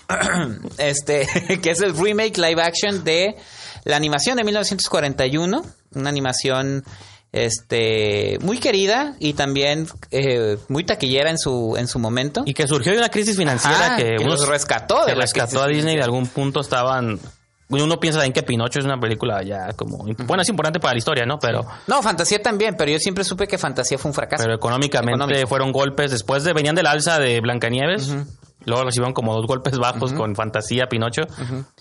este, 0.78 1.26
que 1.62 1.70
es 1.70 1.80
el 1.80 1.96
remake 1.96 2.36
live 2.38 2.62
action 2.62 3.04
de 3.04 3.36
la 3.86 3.96
animación 3.96 4.36
de 4.36 4.44
1941. 4.44 5.62
Una 5.94 6.08
animación 6.10 6.84
este 7.32 8.38
muy 8.40 8.58
querida 8.58 9.14
y 9.18 9.34
también 9.34 9.86
eh, 10.10 10.56
muy 10.68 10.84
taquillera 10.84 11.30
en 11.30 11.38
su 11.38 11.74
en 11.76 11.86
su 11.88 11.98
momento. 11.98 12.42
Y 12.46 12.54
que 12.54 12.66
surgió 12.66 12.92
de 12.92 12.98
una 12.98 13.08
crisis 13.10 13.36
financiera 13.36 13.86
Ajá, 13.86 13.96
que, 13.96 14.16
que 14.16 14.24
unos- 14.24 14.40
los 14.40 14.48
rescató 14.48 15.00
de 15.00 15.12
que 15.12 15.14
la 15.16 15.22
rescató 15.22 15.62
a 15.62 15.66
Disney 15.68 15.96
de 15.96 16.02
algún 16.02 16.26
punto 16.26 16.60
estaban 16.60 17.18
uno 17.68 17.98
piensa 17.98 18.20
también 18.20 18.32
que 18.32 18.44
Pinocho 18.44 18.78
es 18.78 18.84
una 18.84 18.98
película 19.00 19.42
ya 19.42 19.72
como 19.72 19.98
bueno 20.24 20.42
es 20.42 20.48
importante 20.48 20.78
para 20.78 20.94
la 20.94 20.98
historia 20.98 21.26
no 21.26 21.38
pero 21.38 21.66
No, 21.88 22.00
Fantasía 22.00 22.40
también, 22.40 22.76
pero 22.78 22.92
yo 22.92 22.98
siempre 23.00 23.24
supe 23.24 23.48
que 23.48 23.58
Fantasía 23.58 23.98
fue 23.98 24.08
un 24.10 24.14
fracaso. 24.14 24.44
pero 24.44 24.54
económicamente 24.54 25.16
Económico. 25.24 25.48
fueron 25.48 25.72
golpes 25.72 26.12
después 26.12 26.44
de 26.44 26.52
venían 26.52 26.76
del 26.76 26.86
alza 26.86 27.18
de 27.18 27.40
Blancanieves 27.40 28.14
luego 28.64 28.84
recibieron 28.84 29.12
como 29.12 29.34
dos 29.34 29.46
golpes 29.48 29.78
bajos 29.78 30.12
con 30.12 30.34
Fantasía 30.34 30.86
Pinocho 30.88 31.22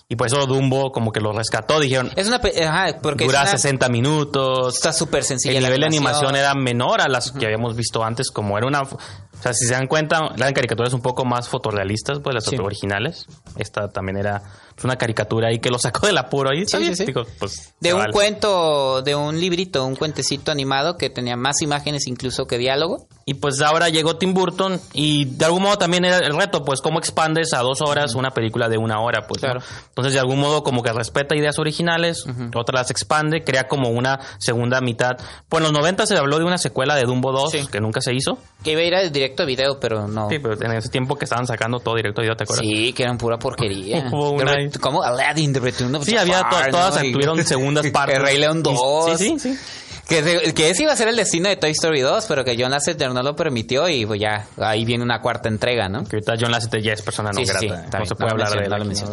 y 0.08 0.16
por 0.16 0.26
eso 0.28 0.46
Dumbo 0.46 0.92
como 0.92 1.10
que 1.12 1.20
lo 1.20 1.32
rescató 1.32 1.80
dijeron 1.80 2.10
Es 2.16 2.28
una 2.28 2.36
ajá, 2.36 2.98
porque 3.02 3.24
dura 3.24 3.42
una- 3.42 3.50
60 3.50 3.88
minutos 3.88 4.74
está 4.76 4.92
súper 4.92 5.24
sencilla 5.24 5.58
el 5.58 5.64
nivel 5.64 5.80
de 5.80 5.86
animación 5.86 6.36
era 6.36 6.54
menor 6.54 7.00
a 7.00 7.08
las 7.08 7.32
que 7.32 7.44
habíamos 7.46 7.74
visto 7.76 8.04
antes, 8.04 8.30
como 8.30 8.56
era 8.58 8.66
una... 8.66 8.82
O 8.82 9.42
sea, 9.42 9.52
si 9.52 9.66
se 9.66 9.74
dan 9.74 9.86
cuenta, 9.86 10.30
eran 10.34 10.54
caricaturas 10.54 10.94
un 10.94 11.02
poco 11.02 11.24
más 11.26 11.48
fotorrealistas, 11.50 12.20
pues 12.20 12.34
las 12.34 12.44
Sí. 12.44 12.56
originales. 12.56 13.26
Esta 13.56 13.88
también 13.88 14.16
era 14.16 14.42
pues, 14.76 14.84
una 14.84 14.94
caricatura 14.96 15.48
ahí 15.48 15.58
que 15.58 15.70
lo 15.70 15.78
sacó 15.78 16.06
del 16.06 16.16
apuro 16.18 16.50
ahí. 16.50 16.64
Sí, 16.66 16.76
sí, 16.86 16.94
sí. 16.94 17.04
digo, 17.06 17.24
pues, 17.40 17.74
de 17.80 17.92
un 17.94 18.00
vale. 18.00 18.12
cuento, 18.12 19.02
de 19.02 19.14
un 19.16 19.40
librito, 19.40 19.84
un 19.84 19.96
cuentecito 19.96 20.52
animado 20.52 20.96
que 20.96 21.10
tenía 21.10 21.36
más 21.36 21.60
imágenes 21.62 22.06
incluso 22.06 22.46
que 22.46 22.58
diálogo. 22.58 23.08
Y 23.28 23.34
pues 23.34 23.60
ahora 23.60 23.88
llegó 23.88 24.18
Tim 24.18 24.34
Burton 24.34 24.80
y 24.92 25.24
de 25.24 25.44
algún 25.46 25.62
modo 25.62 25.76
también 25.78 26.04
era 26.04 26.18
el 26.18 26.36
reto, 26.36 26.62
pues 26.64 26.80
cómo 26.80 27.00
expandes 27.00 27.52
a 27.54 27.58
dos 27.62 27.80
horas 27.80 28.14
una 28.14 28.30
película 28.30 28.68
de 28.68 28.78
una 28.78 29.00
hora, 29.00 29.26
pues. 29.26 29.42
¿no? 29.42 29.48
Claro. 29.48 29.64
Entonces 29.88 30.12
de 30.12 30.20
algún 30.20 30.38
modo 30.38 30.62
como 30.62 30.82
que 30.84 30.92
respeta 30.92 31.34
ideas 31.34 31.58
originales, 31.58 32.24
otras 32.54 32.82
las 32.82 32.90
expande, 32.92 33.42
crea 33.42 33.66
como 33.66 33.88
una 33.88 34.20
segunda 34.38 34.80
mitad. 34.80 35.16
Pues 35.48 35.58
en 35.60 35.64
los 35.64 35.72
90 35.72 36.06
se 36.06 36.16
habló 36.16 36.38
de 36.38 36.44
una 36.44 36.58
secuela 36.58 36.94
de 36.94 37.02
Dumbo 37.02 37.32
2 37.32 37.50
Sí. 37.50 37.66
que 37.72 37.80
nunca 37.80 38.00
se 38.00 38.14
hizo. 38.14 38.38
Que 38.62 38.72
iba 38.72 38.80
a 38.82 38.84
ir 38.84 38.94
a 38.94 39.02
directo 39.08 39.42
a 39.42 39.46
video, 39.46 39.80
pero 39.80 40.06
no. 40.06 40.28
Sí, 40.28 40.38
pero 40.38 40.54
en 40.62 40.72
ese 40.76 40.88
tiempo 40.90 41.16
que 41.16 41.24
estaban 41.24 41.46
sacando 41.48 41.80
todo 41.80 41.96
directo 41.96 42.20
a 42.20 42.22
video, 42.22 42.36
¿te 42.36 42.44
acuerdas? 42.44 42.64
Sí, 42.64 42.92
que 42.92 43.02
eran 43.02 43.18
pura 43.18 43.38
porquería. 43.38 44.08
Hubo 44.12 44.32
una- 44.32 44.54
¿Cómo? 44.80 45.02
Aladdin, 45.02 45.52
The 45.52 45.60
Return 45.60 45.94
of 45.94 46.04
Sí, 46.04 46.16
había 46.16 46.38
to- 46.40 46.44
Jafar, 46.44 46.70
todas 46.70 47.04
¿no? 47.04 47.12
Tuvieron 47.12 47.44
segundas 47.46 47.86
partes. 47.90 48.16
El 48.18 48.22
Rey 48.24 48.38
León 48.38 48.62
2. 48.62 49.18
Sí, 49.18 49.38
sí, 49.38 49.38
sí. 49.38 49.58
Que, 50.08 50.52
que 50.54 50.70
ese 50.70 50.84
iba 50.84 50.92
a 50.92 50.96
ser 50.96 51.08
el 51.08 51.16
destino 51.16 51.48
de 51.48 51.56
Toy 51.56 51.72
Story 51.72 52.00
2, 52.00 52.26
pero 52.28 52.44
que 52.44 52.54
John 52.56 52.70
Lasseter 52.70 53.10
no 53.10 53.24
lo 53.24 53.34
permitió 53.34 53.88
y 53.88 54.06
pues 54.06 54.20
ya, 54.20 54.46
ahí 54.58 54.84
viene 54.84 55.02
una 55.02 55.20
cuarta 55.20 55.48
entrega, 55.48 55.88
¿no? 55.88 56.04
Que 56.04 56.16
ahorita 56.18 56.34
John 56.40 56.52
Lasseter 56.52 56.80
ya 56.80 56.92
es 56.92 57.02
persona 57.02 57.30
no 57.32 57.40
Sí, 57.40 57.46
sí, 57.46 57.52
sí, 57.58 57.66
grata. 57.66 57.98
no 57.98 58.06
se 58.06 58.14
puede 58.14 58.28
no 58.28 58.32
hablar 58.44 58.50
de 58.56 58.66
él. 58.66 58.88
no. 58.88 59.10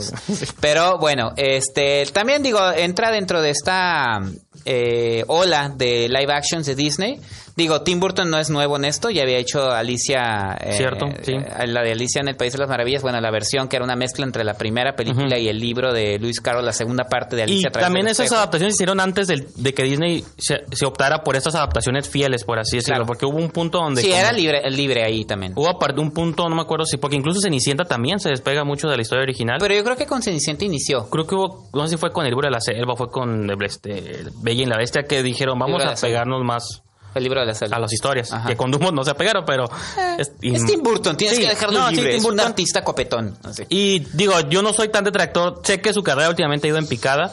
Pero 0.60 1.00
bueno, 1.00 1.34
este 1.36 2.06
también 2.14 2.44
digo, 2.44 2.60
entra 2.74 3.10
dentro 3.10 3.42
de 3.42 3.50
esta 3.50 4.20
eh, 4.66 5.24
ola 5.28 5.70
de 5.76 6.10
live 6.10 6.32
actions 6.32 6.68
de 6.68 6.76
Disney. 6.76 7.20
Digo, 7.56 7.82
Tim 7.84 8.00
Burton 8.00 8.30
no 8.32 8.40
es 8.40 8.50
nuevo 8.50 8.78
en 8.78 8.86
esto, 8.86 9.10
ya 9.12 9.22
había 9.24 9.38
hecho 9.38 9.72
Alicia. 9.72 10.58
eh, 10.60 10.74
Cierto, 10.78 11.06
sí. 11.22 11.34
eh, 11.34 11.68
La 11.68 11.84
de 11.84 11.92
Alicia 11.92 12.22
en 12.22 12.28
el 12.28 12.36
País 12.36 12.54
de 12.54 12.60
las 12.60 12.68
Maravillas, 12.70 13.02
bueno, 13.04 13.22
la 13.22 13.30
versión 13.32 13.68
que 13.68 13.76
era 13.76 13.86
una 13.86 13.96
mezcla 13.96 14.26
entre 14.26 14.44
la 14.44 14.56
primera 14.56 14.96
película 14.96 15.38
y 15.38 15.48
el 15.48 15.60
libro 15.60 15.94
de 15.94 16.18
Lewis 16.20 16.42
Carroll, 16.42 16.66
la 16.66 16.74
segunda 16.74 17.04
parte 17.04 17.36
de 17.36 17.44
Alicia. 17.44 17.70
Y 17.70 17.72
también 17.72 18.08
esas 18.08 18.26
espejo. 18.26 18.38
adaptaciones 18.40 18.74
se 18.74 18.78
hicieron 18.78 19.00
antes 19.00 19.28
de 19.28 19.74
que 19.74 19.84
Disney 19.84 20.24
se, 20.38 20.64
se 20.72 20.86
optara 20.86 21.24
por 21.24 21.36
estas 21.36 21.54
adaptaciones 21.56 22.10
fieles, 22.10 22.44
por 22.44 22.58
así 22.60 22.78
decirlo. 22.78 22.96
Claro. 22.96 23.06
Porque 23.06 23.26
hubo 23.26 23.38
un 23.38 23.50
punto 23.50 23.78
donde... 23.80 24.02
Sí, 24.02 24.08
como- 24.10 24.20
era 24.20 24.32
libre, 24.32 24.62
libre 24.72 25.04
ahí 25.04 25.24
también. 25.26 25.54
Hubo 25.56 25.70
aparte 25.70 26.00
un 26.02 26.12
punto, 26.12 26.50
no 26.50 26.56
me 26.56 26.62
acuerdo 26.64 26.86
si... 26.86 26.98
Porque 26.98 27.16
incluso 27.18 27.40
Cenicienta 27.40 27.84
también 27.86 28.20
se 28.20 28.30
despega 28.30 28.64
mucho 28.64 28.88
de 28.88 28.96
la 28.96 29.02
historia 29.04 29.24
original. 29.24 29.58
Pero 29.60 29.76
yo 29.76 29.84
creo 29.84 29.96
que 29.96 30.06
con 30.08 30.22
Cenicienta 30.24 30.66
inició. 30.66 31.10
Creo 31.10 31.28
que 31.28 31.36
hubo, 31.36 31.70
no 31.74 31.84
sé 31.84 31.90
si 31.90 31.98
fue 31.98 32.12
con 32.12 32.26
el 32.26 32.32
libro 32.32 32.48
de 32.48 32.52
la 32.52 32.62
selva, 32.62 32.96
fue 32.96 33.10
con 33.12 33.48
este, 33.64 34.24
Bella 34.42 34.64
y 34.64 34.66
la 34.66 34.78
Bestia, 34.78 35.04
que 35.04 35.22
dijeron, 35.22 35.60
vamos 35.60 35.84
a 35.84 35.94
pegarnos 36.02 36.44
más 36.44 36.82
El 37.16 37.24
libro 37.24 37.40
de 37.42 37.46
la 37.48 37.54
selva. 37.54 37.78
a 37.78 37.80
las 37.80 37.94
historias. 37.94 38.32
Ajá. 38.34 38.50
Que 38.50 38.56
con 38.58 38.72
Dumbo 38.72 38.92
no 38.92 39.04
se 39.04 39.12
apegaron, 39.12 39.44
pero... 39.46 39.70
es- 40.18 40.32
y- 40.42 40.56
Es 40.56 40.66
Tim 40.66 40.82
Burton, 40.82 41.16
tienes 41.18 41.38
Sí, 41.38 41.44
que 41.44 41.50
dejarlo 41.50 41.80
no, 41.80 41.90
sí. 41.90 41.96
Tim 41.98 42.08
es 42.08 42.16
un 42.18 42.24
Burton. 42.24 42.40
artista 42.48 42.84
copetón. 42.84 43.38
así. 43.44 43.64
Y 43.70 44.00
digo, 44.14 44.40
yo 44.50 44.62
no 44.62 44.74
soy 44.74 44.90
tan 44.90 45.04
detractor, 45.04 45.62
sé 45.64 45.82
que 45.82 45.94
su 45.94 46.04
carrera 46.04 46.30
últimamente 46.30 46.68
ha 46.68 46.70
ido 46.70 46.78
en 46.78 46.88
picada, 46.88 47.32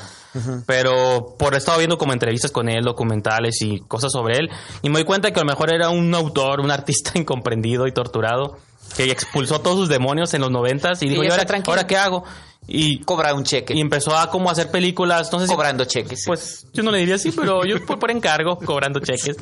pero 0.66 1.34
por 1.38 1.54
he 1.54 1.58
estado 1.58 1.78
viendo 1.78 1.98
como 1.98 2.12
entrevistas 2.12 2.50
con 2.50 2.68
él, 2.68 2.84
documentales 2.84 3.60
y 3.62 3.80
cosas 3.80 4.12
sobre 4.12 4.38
él, 4.38 4.50
y 4.82 4.88
me 4.88 4.94
doy 4.96 5.04
cuenta 5.04 5.30
que 5.32 5.40
a 5.40 5.42
lo 5.44 5.48
mejor 5.48 5.72
era 5.74 5.90
un 5.90 6.14
autor, 6.14 6.60
un 6.60 6.70
artista 6.70 7.12
incomprendido 7.18 7.86
y 7.86 7.92
torturado, 7.92 8.56
que 8.96 9.04
expulsó 9.10 9.60
todos 9.60 9.76
sus 9.78 9.88
demonios 9.88 10.34
en 10.34 10.40
los 10.40 10.50
noventas 10.50 11.02
y 11.02 11.08
dijo, 11.08 11.22
¿y 11.22 11.26
ahora, 11.26 11.36
está 11.42 11.46
tranquilo. 11.46 11.72
ahora 11.72 11.86
qué 11.86 11.96
hago? 11.96 12.24
Y, 12.72 13.00
Cobra 13.00 13.34
un 13.34 13.42
cheque. 13.42 13.74
y 13.74 13.80
empezó 13.80 14.16
a 14.16 14.30
como 14.30 14.48
hacer 14.48 14.70
películas, 14.70 15.32
no 15.32 15.40
sé 15.40 15.46
si- 15.48 15.52
cobrando 15.52 15.84
cheques. 15.84 16.22
pues 16.26 16.66
yo 16.72 16.82
no 16.84 16.92
le 16.92 16.98
diría 16.98 17.16
así, 17.16 17.32
pero 17.32 17.64
yo 17.64 17.84
por, 17.84 17.98
por 17.98 18.10
encargo, 18.12 18.56
cobrando 18.58 19.00
cheques. 19.00 19.36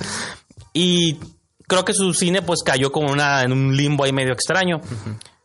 Y 0.73 1.19
creo 1.67 1.85
que 1.85 1.93
su 1.93 2.13
cine 2.15 2.43
pues 2.43 2.63
cayó 2.63 2.91
como 2.91 3.13
una, 3.13 3.43
en 3.43 3.53
un 3.53 3.77
limbo 3.77 4.05
ahí 4.05 4.13
medio 4.13 4.33
extraño. 4.33 4.81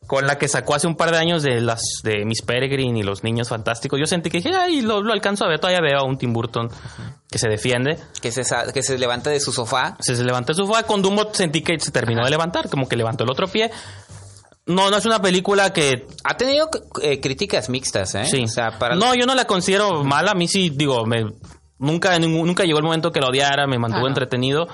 Con 0.05 0.27
la 0.27 0.38
que 0.38 0.49
sacó 0.49 0.75
hace 0.75 0.86
un 0.86 0.95
par 0.97 1.11
de 1.11 1.17
años 1.17 1.43
de 1.43 1.61
las 1.61 1.81
de 2.03 2.25
Miss 2.25 2.41
Peregrine 2.41 2.99
y 2.99 3.03
los 3.03 3.23
niños 3.23 3.47
fantásticos. 3.47 3.97
Yo 3.99 4.05
sentí 4.05 4.29
que 4.29 4.39
dije, 4.39 4.53
ay, 4.53 4.81
lo, 4.81 5.01
lo 5.01 5.13
alcanzo 5.13 5.45
a 5.45 5.47
ver. 5.47 5.59
Todavía 5.59 5.79
veo 5.81 5.99
a 5.99 6.03
un 6.03 6.17
Tim 6.17 6.34
Burton 6.34 6.69
que 7.31 7.39
se 7.39 7.47
defiende. 7.47 7.97
que, 8.21 8.29
se, 8.29 8.43
que 8.73 8.84
se 8.84 8.97
levanta 8.97 9.29
de 9.29 9.39
su 9.39 9.53
sofá. 9.53 9.95
Se, 10.01 10.17
se 10.17 10.23
levantó 10.25 10.51
de 10.51 10.57
su 10.57 10.67
sofá. 10.67 10.84
Con 10.84 11.01
Dumbo 11.01 11.34
sentí 11.34 11.61
que 11.63 11.79
se 11.79 11.91
terminó 11.91 12.23
de 12.25 12.29
levantar, 12.29 12.69
como 12.69 12.88
que 12.88 12.97
levantó 12.97 13.23
el 13.23 13.29
otro 13.31 13.47
pie. 13.47 13.71
No, 14.66 14.89
no 14.89 14.97
es 14.97 15.05
una 15.05 15.22
película 15.22 15.74
que 15.74 16.07
Ha 16.24 16.38
tenido 16.38 16.70
eh, 17.01 17.20
críticas 17.20 17.70
mixtas, 17.70 18.16
¿eh? 18.16 18.26
Sí. 18.26 18.43
O 18.43 18.47
sea, 18.47 18.80
para 18.80 18.95
No, 18.95 19.14
yo 19.14 19.26
no 19.26 19.36
la 19.36 19.45
considero 19.45 20.03
mala. 20.03 20.32
A 20.32 20.36
mí 20.36 20.47
sí, 20.47 20.70
digo, 20.70 21.05
me, 21.05 21.26
nunca, 21.80 22.18
ningún- 22.18 22.47
nunca 22.47 22.64
llegó 22.64 22.78
el 22.78 22.86
momento 22.86 23.11
que 23.11 23.20
la 23.20 23.28
odiara, 23.28 23.68
me 23.68 23.78
mantuvo 23.78 23.99
Ah, 23.99 24.03
no. 24.03 24.07
entretenido. 24.07 24.68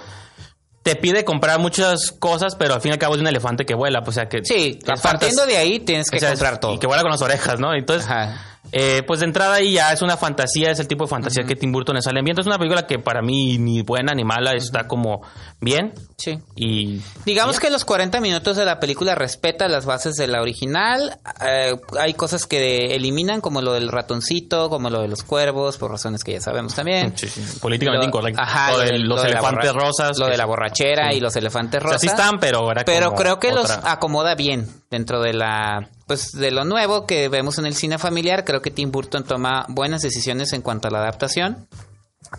Te 0.83 0.95
pide 0.95 1.25
comprar 1.25 1.59
muchas 1.59 2.11
cosas, 2.11 2.55
pero 2.55 2.73
al 2.75 2.81
fin 2.81 2.89
y 2.89 2.93
al 2.93 2.99
cabo 2.99 3.15
es 3.15 3.21
un 3.21 3.27
elefante 3.27 3.65
que 3.65 3.73
vuela, 3.75 3.99
pues, 4.01 4.09
o 4.15 4.19
sea 4.21 4.29
que... 4.29 4.39
Sí, 4.43 4.79
partiendo 5.03 5.45
de 5.45 5.57
ahí 5.57 5.79
tienes 5.81 6.09
que 6.09 6.17
o 6.17 6.19
sea, 6.19 6.29
comprar 6.29 6.59
todo. 6.59 6.73
Y 6.73 6.79
que 6.79 6.87
vuela 6.87 7.01
con 7.01 7.11
las 7.11 7.21
orejas, 7.21 7.59
¿no? 7.59 7.73
Entonces, 7.75 8.05
Ajá. 8.09 8.58
Eh, 8.71 9.03
pues 9.07 9.19
de 9.21 9.25
entrada 9.25 9.55
ahí 9.55 9.73
ya 9.73 9.91
es 9.91 10.01
una 10.01 10.17
fantasía, 10.17 10.71
es 10.71 10.79
el 10.79 10.87
tipo 10.87 11.05
de 11.05 11.09
fantasía 11.09 11.43
que 11.43 11.55
Tim 11.55 11.71
Burton 11.71 11.95
le 11.95 12.01
sale 12.01 12.19
bien. 12.21 12.31
Entonces 12.31 12.47
es 12.49 12.55
una 12.55 12.59
película 12.59 12.85
que 12.85 12.99
para 12.99 13.21
mí 13.21 13.57
ni 13.57 13.81
buena 13.81 14.13
ni 14.13 14.23
mala, 14.23 14.53
está 14.53 14.87
como 14.87 15.21
bien. 15.59 15.93
Sí. 16.17 16.37
Y 16.55 17.01
Digamos 17.25 17.59
que 17.59 17.69
los 17.69 17.85
40 17.85 18.19
minutos 18.21 18.57
de 18.57 18.65
la 18.65 18.79
película 18.79 19.15
respeta 19.15 19.67
las 19.67 19.85
bases 19.85 20.15
de 20.15 20.27
la 20.27 20.41
original. 20.41 21.17
Eh, 21.45 21.75
hay 21.99 22.13
cosas 22.13 22.45
que 22.45 22.95
eliminan, 22.95 23.41
como 23.41 23.61
lo 23.61 23.73
del 23.73 23.89
ratoncito, 23.89 24.69
como 24.69 24.89
lo 24.89 25.01
de 25.01 25.07
los 25.07 25.23
cuervos, 25.23 25.77
por 25.77 25.91
razones 25.91 26.23
que 26.23 26.33
ya 26.33 26.41
sabemos 26.41 26.75
también. 26.75 27.17
Sí, 27.17 27.27
sí, 27.27 27.41
políticamente 27.59 28.05
incorrecto. 28.07 28.41
Ajá, 28.41 28.71
Lo 28.73 28.79
de 28.79 28.99
los 28.99 29.23
lo 29.23 29.29
elefantes 29.29 29.73
rosas. 29.73 30.17
Lo 30.17 30.27
de 30.27 30.37
la 30.37 30.45
borrachera 30.45 31.09
sí. 31.11 31.17
y 31.17 31.19
los 31.21 31.35
elefantes 31.35 31.79
O 31.79 31.81
sea, 31.81 31.87
rosas. 31.93 32.01
sí 32.01 32.07
están, 32.07 32.39
pero 32.39 32.69
era 32.71 32.83
Pero 32.83 33.07
como 33.07 33.21
creo 33.21 33.39
que 33.39 33.51
los 33.51 33.69
acomoda 33.71 34.35
bien 34.35 34.67
dentro 34.91 35.21
de 35.21 35.33
la 35.33 35.89
pues 36.09 36.31
de 36.31 36.49
lo 36.49 36.65
nuevo 36.65 37.05
que 37.05 37.29
vemos 37.29 37.59
en 37.59 37.67
el 37.67 37.75
cine 37.75 37.99
familiar. 37.99 38.43
Creo 38.43 38.63
que 38.63 38.71
Tim 38.71 38.91
Burton 38.91 39.23
toma 39.23 39.67
buenas 39.69 40.01
decisiones 40.01 40.53
en 40.53 40.63
cuanto 40.63 40.87
a 40.87 40.91
la 40.91 41.01
adaptación. 41.01 41.67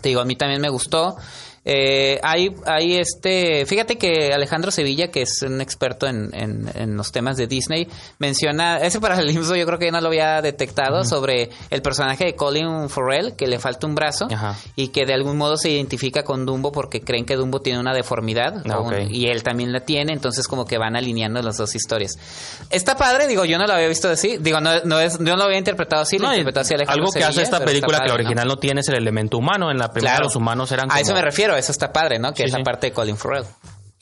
Te 0.01 0.09
digo, 0.09 0.19
a 0.19 0.25
mí 0.25 0.35
también 0.35 0.59
me 0.59 0.67
gustó. 0.67 1.15
Eh, 1.63 2.19
hay, 2.23 2.55
hay 2.65 2.97
este, 2.97 3.67
fíjate 3.67 3.97
que 3.99 4.33
Alejandro 4.33 4.71
Sevilla, 4.71 5.11
que 5.11 5.21
es 5.21 5.43
un 5.43 5.61
experto 5.61 6.07
en, 6.07 6.31
en, 6.33 6.69
en 6.73 6.97
los 6.97 7.11
temas 7.11 7.37
de 7.37 7.45
Disney, 7.45 7.87
menciona, 8.17 8.77
ese 8.79 8.99
paralelismo 8.99 9.55
yo 9.55 9.65
creo 9.67 9.77
que 9.77 9.91
no 9.91 10.01
lo 10.01 10.07
había 10.07 10.41
detectado, 10.41 11.03
sobre 11.05 11.49
el 11.69 11.81
personaje 11.83 12.25
de 12.25 12.35
Colin 12.35 12.89
Farrell, 12.89 13.35
que 13.35 13.45
le 13.45 13.59
falta 13.59 13.85
un 13.85 13.93
brazo 13.93 14.27
Ajá. 14.31 14.55
y 14.75 14.87
que 14.87 15.05
de 15.05 15.13
algún 15.13 15.37
modo 15.37 15.55
se 15.57 15.69
identifica 15.69 16.23
con 16.23 16.45
Dumbo 16.47 16.71
porque 16.71 17.01
creen 17.01 17.25
que 17.25 17.35
Dumbo 17.35 17.61
tiene 17.61 17.79
una 17.79 17.93
deformidad 17.93 18.63
Ah, 18.69 18.79
un- 18.79 19.11
y 19.13 19.27
él 19.27 19.43
también 19.43 19.71
la 19.71 19.81
tiene, 19.81 20.13
entonces 20.13 20.47
como 20.47 20.65
que 20.65 20.77
van 20.79 20.95
alineando 20.95 21.41
las 21.43 21.57
dos 21.57 21.75
historias. 21.75 22.13
Está 22.71 22.97
padre, 22.97 23.27
digo, 23.27 23.45
yo 23.45 23.57
no 23.59 23.67
lo 23.67 23.73
había 23.73 23.87
visto 23.87 24.09
así, 24.09 24.37
digo, 24.39 24.59
no, 24.61 24.71
no 24.85 24.99
es, 24.99 25.17
yo 25.19 25.25
no 25.25 25.37
lo 25.37 25.43
había 25.43 25.57
interpretado 25.59 26.01
así, 26.01 26.17
lo 26.17 26.25
No, 26.27 26.33
interpretó 26.33 26.61
así 26.61 26.73
Alejandro 26.73 27.03
algo 27.05 27.13
que 27.13 27.23
hace 27.23 27.41
esta 27.43 27.63
película 27.63 27.99
que 27.99 28.07
la 28.07 28.13
original 28.15 28.47
¿no? 28.47 28.57
tiene 28.57 28.81
es 28.81 28.87
el 28.89 28.95
elemento 28.95 29.37
humano. 29.37 29.69
En 29.69 29.77
la 29.77 29.91
primera 29.91 30.13
Claro. 30.15 30.25
los 30.25 30.35
humanos 30.35 30.71
eran 30.71 30.91
A 30.91 30.95
eso 30.99 31.09
como- 31.11 31.19
me 31.19 31.21
refiero, 31.25 31.50
eso 31.55 31.71
está 31.71 31.91
padre, 31.93 32.19
¿no? 32.19 32.31
Que 32.33 32.43
Sí, 32.43 32.47
es 32.47 32.51
la 32.51 32.57
sí. 32.59 32.63
parte 32.63 32.87
de 32.87 32.93
Colin 32.93 33.17
Farrell. 33.17 33.45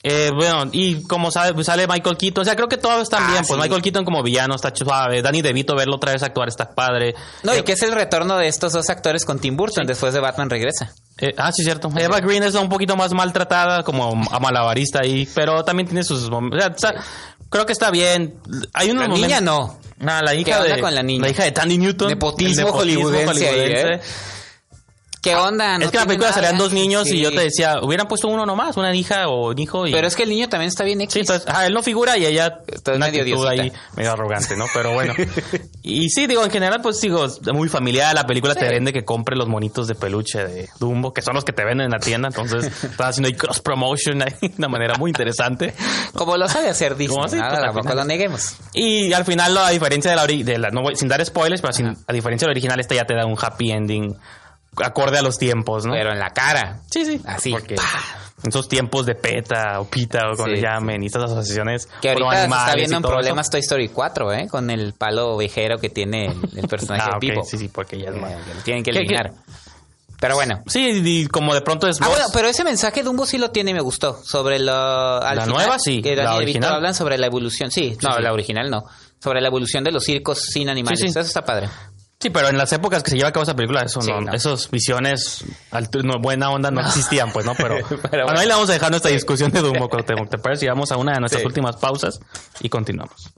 Eh, 0.02 0.30
bueno, 0.34 0.64
y 0.72 1.02
como 1.02 1.30
sabe, 1.30 1.52
pues 1.52 1.66
sale 1.66 1.86
Michael 1.86 2.16
Keaton, 2.16 2.40
o 2.40 2.44
sea, 2.46 2.56
creo 2.56 2.68
que 2.70 2.78
todos 2.78 3.02
están 3.02 3.22
Ah, 3.22 3.30
bien. 3.32 3.44
Pues 3.46 3.56
sí. 3.60 3.62
Michael 3.62 3.82
Keaton 3.82 4.04
como 4.06 4.22
villano 4.22 4.54
está 4.54 4.72
suave. 4.74 5.20
Danny 5.20 5.42
DeVito, 5.42 5.76
verlo 5.76 5.96
otra 5.96 6.12
vez 6.12 6.22
actuar 6.22 6.48
está 6.48 6.70
padre. 6.74 7.14
No, 7.42 7.52
Eh, 7.52 7.58
y 7.58 7.62
que 7.64 7.72
es 7.72 7.82
el 7.82 7.92
retorno 7.92 8.38
de 8.38 8.48
estos 8.48 8.72
dos 8.72 8.88
actores 8.88 9.26
con 9.26 9.38
Tim 9.40 9.58
Burton 9.58 9.86
después 9.86 10.14
de 10.14 10.20
Batman 10.20 10.48
Regresa. 10.48 10.94
eh, 11.18 11.34
ah, 11.36 11.52
sí, 11.52 11.64
cierto. 11.64 11.90
Eva 11.98 12.18
Green 12.20 12.42
es 12.44 12.54
un 12.54 12.70
poquito 12.70 12.96
más 12.96 13.12
maltratada, 13.12 13.82
como 13.82 14.22
a 14.30 14.40
malabarista 14.40 15.00
ahí, 15.02 15.28
pero 15.34 15.62
también 15.64 15.86
tiene 15.86 16.02
sus 16.02 16.30
momentos. 16.30 16.64
O 16.76 16.78
sea, 16.78 16.94
creo 17.50 17.66
que 17.66 17.74
está 17.74 17.90
bien. 17.90 18.40
Hay 18.72 18.90
unos 18.90 19.06
La 19.06 19.14
niña 19.14 19.40
no. 19.42 19.78
Nah, 19.98 20.22
la 20.22 20.30
¿Qué 20.32 20.38
hija 20.40 20.60
onda 20.62 20.76
de 20.76 20.80
con 20.80 20.94
la 20.94 21.02
niña? 21.02 21.28
hija 21.28 21.44
de 21.44 21.52
Tandy 21.52 21.76
Newton. 21.76 22.08
Nepotismo 22.08 22.68
El 22.68 22.72
hollywoodense 22.72 23.46
ahí, 23.50 23.70
¿eh? 23.70 24.00
¿Qué 25.22 25.34
onda? 25.36 25.76
No 25.78 25.84
es 25.84 25.90
que 25.90 25.98
en 25.98 26.02
la 26.02 26.06
película 26.06 26.30
nada. 26.30 26.40
salían 26.40 26.56
dos 26.58 26.72
niños 26.72 27.06
y 27.08 27.10
Sí. 27.10 27.20
yo 27.20 27.30
te 27.30 27.40
decía, 27.40 27.80
hubieran 27.82 28.08
puesto 28.08 28.26
uno 28.28 28.46
nomás, 28.46 28.78
una 28.78 28.94
hija 28.94 29.28
o 29.28 29.50
un 29.50 29.58
hijo. 29.58 29.86
Y... 29.86 29.92
Pero 29.92 30.06
es 30.06 30.16
que 30.16 30.22
el 30.22 30.30
niño 30.30 30.48
también 30.48 30.68
está 30.68 30.82
bien 30.82 30.98
Sí, 31.00 31.04
X. 31.04 31.16
entonces, 31.16 31.46
ajá, 31.46 31.66
él 31.66 31.74
no 31.74 31.82
figura 31.82 32.16
y 32.16 32.24
ella 32.24 32.60
Está 32.66 32.92
medio 32.94 33.20
actitud 33.20 33.46
ahí 33.46 33.56
diosita. 33.60 33.80
medio 33.96 34.12
arrogante, 34.12 34.56
¿no? 34.56 34.64
Pero 34.72 34.92
bueno. 34.94 35.12
y 35.82 36.08
sí, 36.08 36.26
digo, 36.26 36.42
en 36.42 36.50
general, 36.50 36.80
pues 36.80 37.00
digo, 37.02 37.26
muy 37.52 37.68
familiar. 37.68 38.14
La 38.14 38.24
película 38.26 38.54
te 38.54 38.66
vende 38.66 38.94
que 38.94 39.04
compre 39.04 39.36
los 39.36 39.46
monitos 39.46 39.86
de 39.88 39.94
peluche 39.94 40.42
de 40.42 40.68
Dumbo, 40.78 41.12
que 41.12 41.20
son 41.20 41.34
los 41.34 41.44
que 41.44 41.52
te 41.52 41.64
venden 41.66 41.84
en 41.86 41.90
la 41.90 41.98
tienda. 41.98 42.28
Entonces, 42.28 42.64
están 42.84 43.08
haciendo 43.08 43.28
ahí 43.28 43.34
cross 43.34 43.60
promotion 43.60 44.22
ahí 44.22 44.32
de 44.40 44.54
una 44.56 44.68
manera 44.68 44.94
muy 44.96 45.10
interesante. 45.10 45.74
Como 46.14 46.38
lo 46.38 46.48
sabe 46.48 46.70
hacer 46.70 46.96
Disney, 46.96 47.18
así, 47.24 47.36
¿no? 47.36 47.42
pues, 47.46 47.60
tampoco 47.60 47.80
final. 47.82 47.96
lo 47.98 48.04
neguemos. 48.04 48.54
Y 48.72 49.12
al 49.12 49.26
final, 49.26 49.54
a 49.58 49.68
diferencia 49.68 50.10
de 50.12 50.16
la, 50.16 50.26
de 50.26 50.58
la 50.58 50.70
no 50.70 50.80
voy- 50.80 50.96
sin 50.96 51.08
dar 51.08 51.22
spoilers, 51.26 51.60
pero 51.60 51.74
sin- 51.74 51.94
a 52.06 52.12
diferencia 52.14 52.46
del 52.46 52.52
original, 52.52 52.80
esta 52.80 52.94
ya 52.94 53.04
te 53.04 53.14
da 53.14 53.26
un 53.26 53.36
happy 53.38 53.70
ending 53.70 54.16
acorde 54.86 55.18
a 55.18 55.22
los 55.22 55.38
tiempos, 55.38 55.84
¿no? 55.86 55.92
Pero 55.92 56.12
en 56.12 56.18
la 56.18 56.30
cara. 56.30 56.80
sí, 56.90 57.04
sí. 57.04 57.20
Así, 57.26 57.50
Porque 57.52 57.74
en 57.74 58.48
esos 58.48 58.68
tiempos 58.68 59.04
de 59.06 59.14
PETA 59.14 59.80
o 59.80 59.84
PITA 59.84 60.30
o 60.32 60.36
como 60.36 60.46
Sí, 60.48 60.52
le 60.56 60.60
llamen, 60.62 61.02
y 61.02 61.06
estas 61.06 61.24
asociaciones 61.24 61.86
Que 62.00 62.08
ahorita 62.10 62.36
se 62.36 62.44
está 62.44 62.74
viendo 62.74 62.96
en 62.96 63.02
todo 63.02 63.12
eso. 63.12 63.18
problemas 63.18 63.50
Toy 63.50 63.60
Story 63.60 63.88
4, 63.88 64.32
¿eh? 64.32 64.48
Con 64.50 64.70
el 64.70 64.94
palo 64.94 65.34
ovejero 65.34 65.78
que 65.78 65.90
tiene 65.90 66.26
el, 66.26 66.58
el 66.58 66.68
personaje 66.68 67.10
Ah, 67.10 67.14
de 67.20 67.20
Pipo. 67.20 67.42
sí, 67.44 67.58
sí, 67.58 67.68
porque 67.68 67.98
ya 67.98 68.08
es 68.10 68.14
Eh, 68.16 68.20
lo 68.56 68.62
tienen 68.62 68.82
que 68.82 68.92
¿Qué- 68.92 68.98
qué? 69.00 69.04
eliminar. 69.04 69.32
Pero 70.20 70.34
bueno. 70.34 70.62
Sí, 70.66 71.00
y 71.02 71.26
como 71.28 71.54
de 71.54 71.62
pronto 71.62 71.86
es 71.88 71.98
Ah, 72.00 72.04
voz- 72.06 72.10
bueno, 72.16 72.26
pero 72.34 72.48
ese 72.48 72.62
mensaje 72.62 73.02
Dumbo 73.02 73.24
sí 73.24 73.38
lo 73.38 73.50
tiene 73.52 73.70
y 73.70 73.74
me 73.74 73.80
gustó. 73.80 74.18
Sobre 74.22 74.58
lo... 74.58 74.72
al 74.74 75.36
La 75.36 75.44
final, 75.44 75.48
nueva 75.48 75.78
sí, 75.78 76.02
Que 76.02 76.14
la 76.14 76.34
original. 76.34 76.74
hablan 76.74 76.94
sobre 76.94 77.16
la 77.16 77.26
evolución. 77.26 77.70
Sí, 77.70 77.96
no, 78.02 78.12
sí. 78.16 78.22
la 78.22 78.32
original 78.32 78.70
no. 78.70 78.84
Sobre 79.18 79.40
la 79.40 79.48
evolución 79.48 79.82
de 79.82 79.92
los 79.92 80.04
circos 80.04 80.40
sin 80.42 80.68
animales. 80.68 80.98
Sí, 81.00 81.06
sí. 81.06 81.10
Eso 81.10 81.20
está 81.20 81.42
padre. 81.42 81.68
Sí, 82.22 82.28
pero 82.28 82.48
en 82.48 82.58
las 82.58 82.70
épocas 82.74 83.02
que 83.02 83.10
se 83.12 83.16
lleva 83.16 83.30
a 83.30 83.32
cabo 83.32 83.44
esa 83.44 83.56
película, 83.56 83.80
eso 83.80 84.02
Sí, 84.02 84.10
no, 84.10 84.20
no. 84.20 84.34
esos 84.34 84.70
visiones 84.70 85.42
no, 86.04 86.20
buena 86.20 86.50
onda 86.50 86.70
no, 86.70 86.82
existían, 86.82 87.32
pues, 87.32 87.46
¿no? 87.46 87.54
Pero, 87.54 87.76
Pero 88.10 88.24
bueno, 88.24 88.38
ahí 88.40 88.46
le 88.46 88.52
vamos 88.52 88.68
a 88.68 88.74
dejar 88.74 88.90
nuestra 88.90 89.10
discusión 89.10 89.50
de 89.50 89.60
Dumbo, 89.62 89.88
¿te, 89.88 90.02
te 90.02 90.36
parece? 90.36 90.66
Y 90.66 90.68
vamos 90.68 90.92
a 90.92 90.98
una 90.98 91.14
de 91.14 91.20
nuestras 91.20 91.40
Sí. 91.40 91.46
últimas 91.46 91.76
pausas 91.76 92.20
y 92.60 92.68
continuamos. 92.68 93.30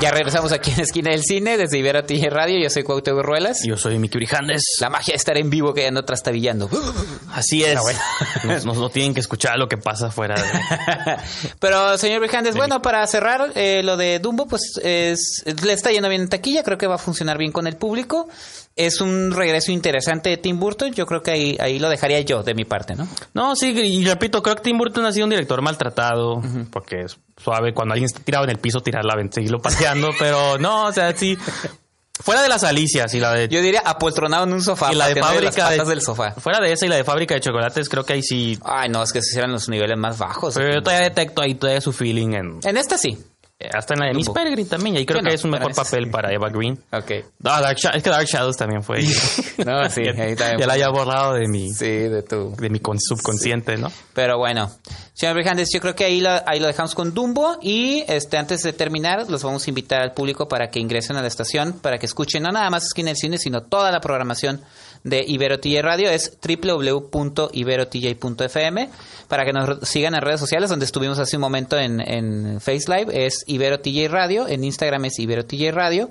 Ya 0.00 0.12
regresamos 0.12 0.52
aquí 0.52 0.70
en 0.70 0.76
la 0.76 0.82
esquina 0.84 1.10
del 1.10 1.22
cine 1.24 1.56
desde 1.56 1.78
Ibero 1.78 2.04
TG 2.04 2.30
Radio. 2.30 2.60
Yo 2.62 2.70
soy 2.70 2.84
Cuauhtémoc 2.84 3.24
Ruelas. 3.24 3.58
Yo 3.66 3.76
soy 3.76 3.98
Miki 3.98 4.18
Brijandes. 4.18 4.62
La 4.78 4.88
magia 4.88 5.14
de 5.14 5.16
estar 5.16 5.36
en 5.36 5.50
vivo 5.50 5.74
que 5.74 5.82
ya 5.82 5.90
no 5.90 6.04
trastabillando. 6.04 6.70
Así 7.34 7.64
es. 7.64 7.80
Bueno. 7.80 7.98
Nos, 8.44 8.64
nos 8.64 8.76
no 8.78 8.88
tienen 8.88 9.14
que 9.14 9.20
escuchar 9.20 9.58
lo 9.58 9.66
que 9.68 9.78
pasa 9.78 10.06
afuera. 10.08 10.36
de- 10.40 11.16
Pero, 11.58 11.98
señor 11.98 12.20
Brijandes, 12.20 12.54
bueno, 12.54 12.82
para 12.82 13.04
cerrar 13.08 13.50
eh, 13.56 13.82
lo 13.82 13.96
de 13.96 14.20
Dumbo, 14.20 14.46
pues 14.46 14.78
es, 14.80 15.42
le 15.64 15.72
está 15.72 15.90
yendo 15.90 16.08
bien 16.08 16.22
en 16.22 16.28
taquilla, 16.28 16.62
creo 16.62 16.78
que 16.78 16.86
va 16.86 16.94
a 16.94 16.98
funcionar 16.98 17.36
bien 17.36 17.50
con 17.50 17.66
el 17.66 17.74
público. 17.76 18.27
Es 18.76 19.00
un 19.00 19.32
regreso 19.32 19.72
interesante 19.72 20.30
de 20.30 20.36
Tim 20.36 20.60
Burton, 20.60 20.92
yo 20.92 21.04
creo 21.06 21.22
que 21.22 21.32
ahí, 21.32 21.56
ahí 21.60 21.78
lo 21.78 21.88
dejaría 21.88 22.20
yo 22.20 22.42
de 22.42 22.54
mi 22.54 22.64
parte, 22.64 22.94
¿no? 22.94 23.08
No, 23.34 23.56
sí, 23.56 23.70
y 23.70 24.04
repito, 24.04 24.42
creo 24.42 24.56
que 24.56 24.62
Tim 24.62 24.78
Burton 24.78 25.04
ha 25.04 25.12
sido 25.12 25.24
un 25.24 25.30
director 25.30 25.60
maltratado, 25.62 26.40
porque 26.70 27.02
es 27.02 27.18
suave 27.36 27.74
cuando 27.74 27.94
alguien 27.94 28.06
está 28.06 28.20
tirado 28.20 28.44
en 28.44 28.50
el 28.50 28.58
piso, 28.58 28.80
tirarla, 28.80 29.14
seguirlo 29.30 29.58
pateando, 29.60 30.10
pero 30.18 30.58
no, 30.58 30.86
o 30.86 30.92
sea, 30.92 31.16
sí. 31.16 31.36
Fuera 32.20 32.42
de 32.42 32.48
las 32.48 32.64
alicias 32.64 33.14
y 33.14 33.20
la 33.20 33.32
de 33.32 33.48
Yo 33.48 33.62
diría 33.62 33.80
apoltronado 33.84 34.44
en 34.44 34.52
un 34.52 34.62
sofá, 34.62 34.92
y 34.92 34.96
la 34.96 35.08
de 35.08 35.20
fábrica 35.20 35.44
las 35.44 35.70
de, 35.70 35.76
patas 35.76 35.88
del 35.88 36.02
sofá. 36.02 36.32
Fuera 36.32 36.60
de 36.60 36.72
esa 36.72 36.86
y 36.86 36.88
la 36.88 36.96
de 36.96 37.04
fábrica 37.04 37.34
de 37.34 37.40
chocolates, 37.40 37.88
creo 37.88 38.04
que 38.04 38.14
ahí 38.14 38.22
sí. 38.22 38.58
Ay, 38.64 38.88
no, 38.88 39.02
es 39.02 39.12
que 39.12 39.20
esos 39.20 39.36
eran 39.36 39.52
los 39.52 39.68
niveles 39.68 39.96
más 39.96 40.18
bajos. 40.18 40.54
Pero 40.54 40.74
yo 40.74 40.82
todavía 40.82 41.08
detecto 41.08 41.42
ahí 41.42 41.54
todavía 41.54 41.80
su 41.80 41.92
feeling 41.92 42.32
en 42.32 42.60
En 42.64 42.76
esta 42.76 42.98
sí. 42.98 43.18
Eh, 43.60 43.68
hasta 43.74 43.94
en 43.94 44.00
la 44.00 44.06
de 44.06 44.14
Miss. 44.14 44.28
Peregrine 44.30 44.68
también. 44.68 44.96
Y 44.96 45.04
creo 45.06 45.16
Bueno, 45.18 45.30
que 45.30 45.34
es 45.34 45.44
un 45.44 45.50
mejor 45.50 45.74
papel 45.74 46.10
para 46.10 46.32
Eva 46.32 46.48
Green. 46.48 46.78
Ok. 46.92 47.10
Dark 47.38 47.76
Sha- 47.76 47.90
es 47.90 48.02
que 48.02 48.10
Dark 48.10 48.26
Shadows 48.26 48.56
también 48.56 48.82
fue. 48.82 49.02
No, 49.66 49.90
sí, 49.90 50.02
ahí 50.02 50.36
también 50.36 50.58
ya 50.60 50.66
la 50.66 50.74
haya 50.74 50.88
borrado 50.90 51.34
de 51.34 51.48
mi, 51.48 51.70
Sí, 51.72 51.86
de 51.86 52.22
tu... 52.22 52.54
de 52.56 52.70
mi 52.70 52.78
con- 52.80 53.00
subconsciente, 53.00 53.76
¿no? 53.76 53.90
Pero 54.14 54.38
bueno, 54.38 54.70
señor 55.14 55.34
Brijandes, 55.34 55.68
yo 55.72 55.80
creo 55.80 55.94
que 55.96 56.04
ahí 56.04 56.20
lo, 56.20 56.30
ahí 56.46 56.60
lo 56.60 56.66
dejamos 56.68 56.94
con 56.94 57.12
Dumbo 57.12 57.58
y 57.60 58.04
este 58.08 58.36
antes 58.38 58.62
de 58.62 58.72
terminar 58.72 59.28
los 59.28 59.42
vamos 59.42 59.66
a 59.66 59.70
invitar 59.70 60.00
al 60.02 60.12
público 60.12 60.46
para 60.48 60.70
que 60.70 60.78
ingresen 60.78 61.16
a 61.16 61.22
la 61.22 61.28
estación, 61.28 61.72
para 61.80 61.98
que 61.98 62.06
escuchen 62.06 62.42
no 62.44 62.50
nada 62.52 62.70
más 62.70 62.84
Esquina 62.86 63.08
del 63.08 63.16
Cine, 63.16 63.38
sino 63.38 63.62
toda 63.62 63.90
la 63.90 64.00
programación 64.00 64.60
de 65.04 65.24
Ibero 65.26 65.60
TJ 65.60 65.82
Radio, 65.82 66.10
es 66.10 66.38
www.iberotj.fm, 66.40 68.90
para 69.28 69.44
que 69.44 69.52
nos 69.52 69.88
sigan 69.88 70.14
en 70.14 70.20
redes 70.20 70.40
sociales, 70.40 70.70
donde 70.70 70.84
estuvimos 70.84 71.18
hace 71.18 71.36
un 71.36 71.42
momento 71.42 71.78
en, 71.78 72.00
en 72.00 72.60
Face 72.60 72.84
Live, 72.88 73.26
es 73.26 73.44
Ibero 73.46 73.80
TJ 73.80 74.08
Radio, 74.08 74.48
en 74.48 74.64
Instagram 74.64 75.04
es 75.06 75.18
Ibero 75.18 75.44
TJ 75.44 75.72
Radio 75.72 76.10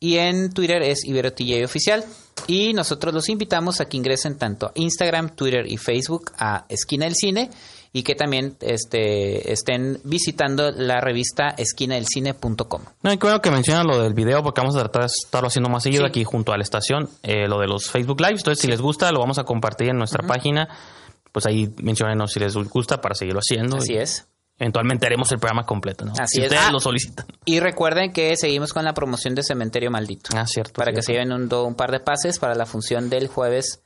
y 0.00 0.16
en 0.16 0.52
Twitter 0.52 0.82
es 0.82 1.04
Ibero 1.04 1.32
TJ 1.32 1.64
Oficial. 1.64 2.04
Y 2.46 2.72
nosotros 2.72 3.12
los 3.12 3.28
invitamos 3.28 3.80
a 3.80 3.88
que 3.88 3.96
ingresen 3.96 4.38
tanto 4.38 4.66
a 4.66 4.72
Instagram, 4.74 5.34
Twitter 5.34 5.66
y 5.66 5.76
Facebook 5.76 6.30
a 6.38 6.66
Esquina 6.68 7.06
del 7.06 7.16
Cine 7.16 7.50
y 7.92 8.02
que 8.02 8.14
también 8.14 8.56
este, 8.60 9.52
estén 9.52 9.98
visitando 10.04 10.70
la 10.70 11.00
revista 11.00 11.54
esquinadelcine.com. 11.56 12.82
No, 13.02 13.12
y 13.12 13.16
bueno 13.16 13.40
que 13.40 13.50
mencionan 13.50 13.86
lo 13.86 14.02
del 14.02 14.14
video 14.14 14.42
porque 14.42 14.60
vamos 14.60 14.76
a 14.76 14.80
tratar 14.80 15.02
de 15.02 15.06
estarlo 15.06 15.48
haciendo 15.48 15.68
más 15.70 15.82
seguido 15.82 16.04
Sí. 16.04 16.08
aquí 16.08 16.24
junto 16.24 16.52
a 16.52 16.56
la 16.56 16.62
estación, 16.62 17.08
eh, 17.22 17.46
lo 17.48 17.58
de 17.58 17.66
los 17.66 17.90
Facebook 17.90 18.20
Lives. 18.20 18.40
Entonces, 18.40 18.60
si 18.60 18.68
les 18.68 18.80
gusta, 18.80 19.10
lo 19.12 19.20
vamos 19.20 19.38
a 19.38 19.44
compartir 19.44 19.88
en 19.90 19.96
nuestra 19.98 20.26
página. 20.26 20.68
Pues 21.32 21.46
ahí 21.46 21.72
mencionenos 21.82 22.32
si 22.32 22.40
les 22.40 22.54
gusta 22.54 23.00
para 23.00 23.14
seguirlo 23.14 23.40
haciendo. 23.40 23.76
Así 23.76 23.94
y 23.94 23.98
es. 23.98 24.26
Eventualmente 24.58 25.06
haremos 25.06 25.30
el 25.30 25.38
programa 25.38 25.64
completo, 25.64 26.04
¿no? 26.04 26.12
Así 26.18 26.36
si 26.36 26.40
es. 26.40 26.46
ustedes 26.46 26.64
Ah. 26.68 26.72
lo 26.72 26.80
solicitan. 26.80 27.26
Y 27.44 27.60
recuerden 27.60 28.12
que 28.12 28.36
seguimos 28.36 28.72
con 28.72 28.84
la 28.84 28.92
promoción 28.92 29.34
de 29.34 29.42
Cementerio 29.44 29.90
Maldito. 29.90 30.30
Ah, 30.34 30.46
cierto. 30.46 30.72
para 30.72 30.92
que 30.92 31.02
se 31.02 31.12
lleven 31.12 31.32
un 31.32 31.74
par 31.74 31.92
de 31.92 32.00
pases 32.00 32.38
para 32.38 32.54
la 32.56 32.66
función 32.66 33.08
del 33.08 33.28
jueves, 33.28 33.82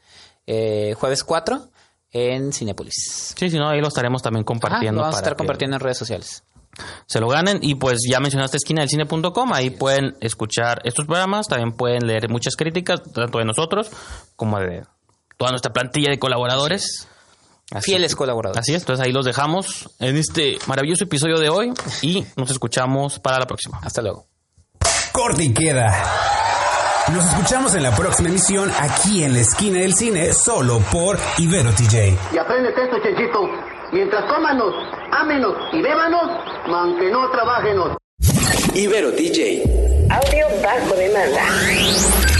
eh, 0.46 0.94
jueves 0.96 1.24
4 1.24 1.68
en 2.12 2.52
Cinepolis. 2.52 3.34
Sí, 3.36 3.50
si 3.50 3.56
no, 3.58 3.68
ahí 3.68 3.80
lo 3.80 3.88
estaremos 3.88 4.22
también 4.22 4.44
compartiendo. 4.44 4.98
lo 4.98 5.02
vamos 5.02 5.14
a 5.14 5.16
para 5.16 5.20
estar 5.22 5.32
que 5.34 5.38
compartiendo 5.38 5.76
en 5.76 5.80
redes 5.80 5.98
sociales. 5.98 6.44
Se 7.06 7.20
lo 7.20 7.28
ganen. 7.28 7.58
Y 7.62 7.74
pues 7.74 7.98
ya 8.08 8.20
mencionaste 8.20 8.56
esquina 8.56 8.80
del 8.82 8.88
cine.com. 8.88 9.52
Ahí 9.52 9.70
pueden 9.70 10.16
escuchar 10.20 10.80
estos 10.84 11.06
programas. 11.06 11.46
También 11.48 11.72
pueden 11.72 12.06
leer 12.06 12.28
muchas 12.30 12.56
críticas, 12.56 13.02
tanto 13.12 13.38
de 13.38 13.44
nosotros 13.44 13.90
como 14.36 14.58
de 14.58 14.82
toda 15.36 15.50
nuestra 15.50 15.72
plantilla 15.72 16.10
de 16.10 16.18
colaboradores. 16.18 17.08
Así- 17.70 17.90
Fieles 17.92 18.14
colaboradores. 18.16 18.60
Así 18.60 18.74
es, 18.74 18.82
entonces 18.82 19.04
ahí 19.06 19.12
los 19.12 19.24
dejamos 19.24 19.88
en 19.98 20.16
este 20.16 20.58
maravilloso 20.66 21.04
episodio 21.04 21.38
de 21.38 21.48
hoy 21.48 21.72
y 22.02 22.24
nos 22.36 22.50
escuchamos 22.50 23.18
para 23.18 23.38
la 23.38 23.46
próxima. 23.46 23.78
Hasta 23.82 24.02
luego. 24.02 24.26
Corte 25.12 25.44
y 25.44 25.54
queda. 25.54 25.90
Nos 27.12 27.26
escuchamos 27.26 27.74
en 27.74 27.82
la 27.82 27.94
próxima 27.94 28.30
emisión 28.30 28.70
aquí 28.80 29.22
en 29.22 29.34
la 29.34 29.40
esquina 29.40 29.80
del 29.80 29.92
cine, 29.92 30.32
solo 30.32 30.78
por 30.90 31.18
Ibero 31.36 31.70
TJ. 31.72 32.16
Y 32.32 32.38
apréndete 32.38 32.84
esto, 32.84 32.96
Chenchito. 33.02 33.50
Mientras 33.92 34.24
cómanos, 34.32 34.74
ámenos 35.10 35.54
y 35.72 35.82
bébanos, 35.82 36.22
aunque 36.66 37.10
no 37.10 37.30
trabajenos. 37.30 37.96
Ibero 38.74 39.10
DJ. 39.10 39.62
Audio 40.10 40.46
bajo 40.62 40.94
demanda. 40.94 42.31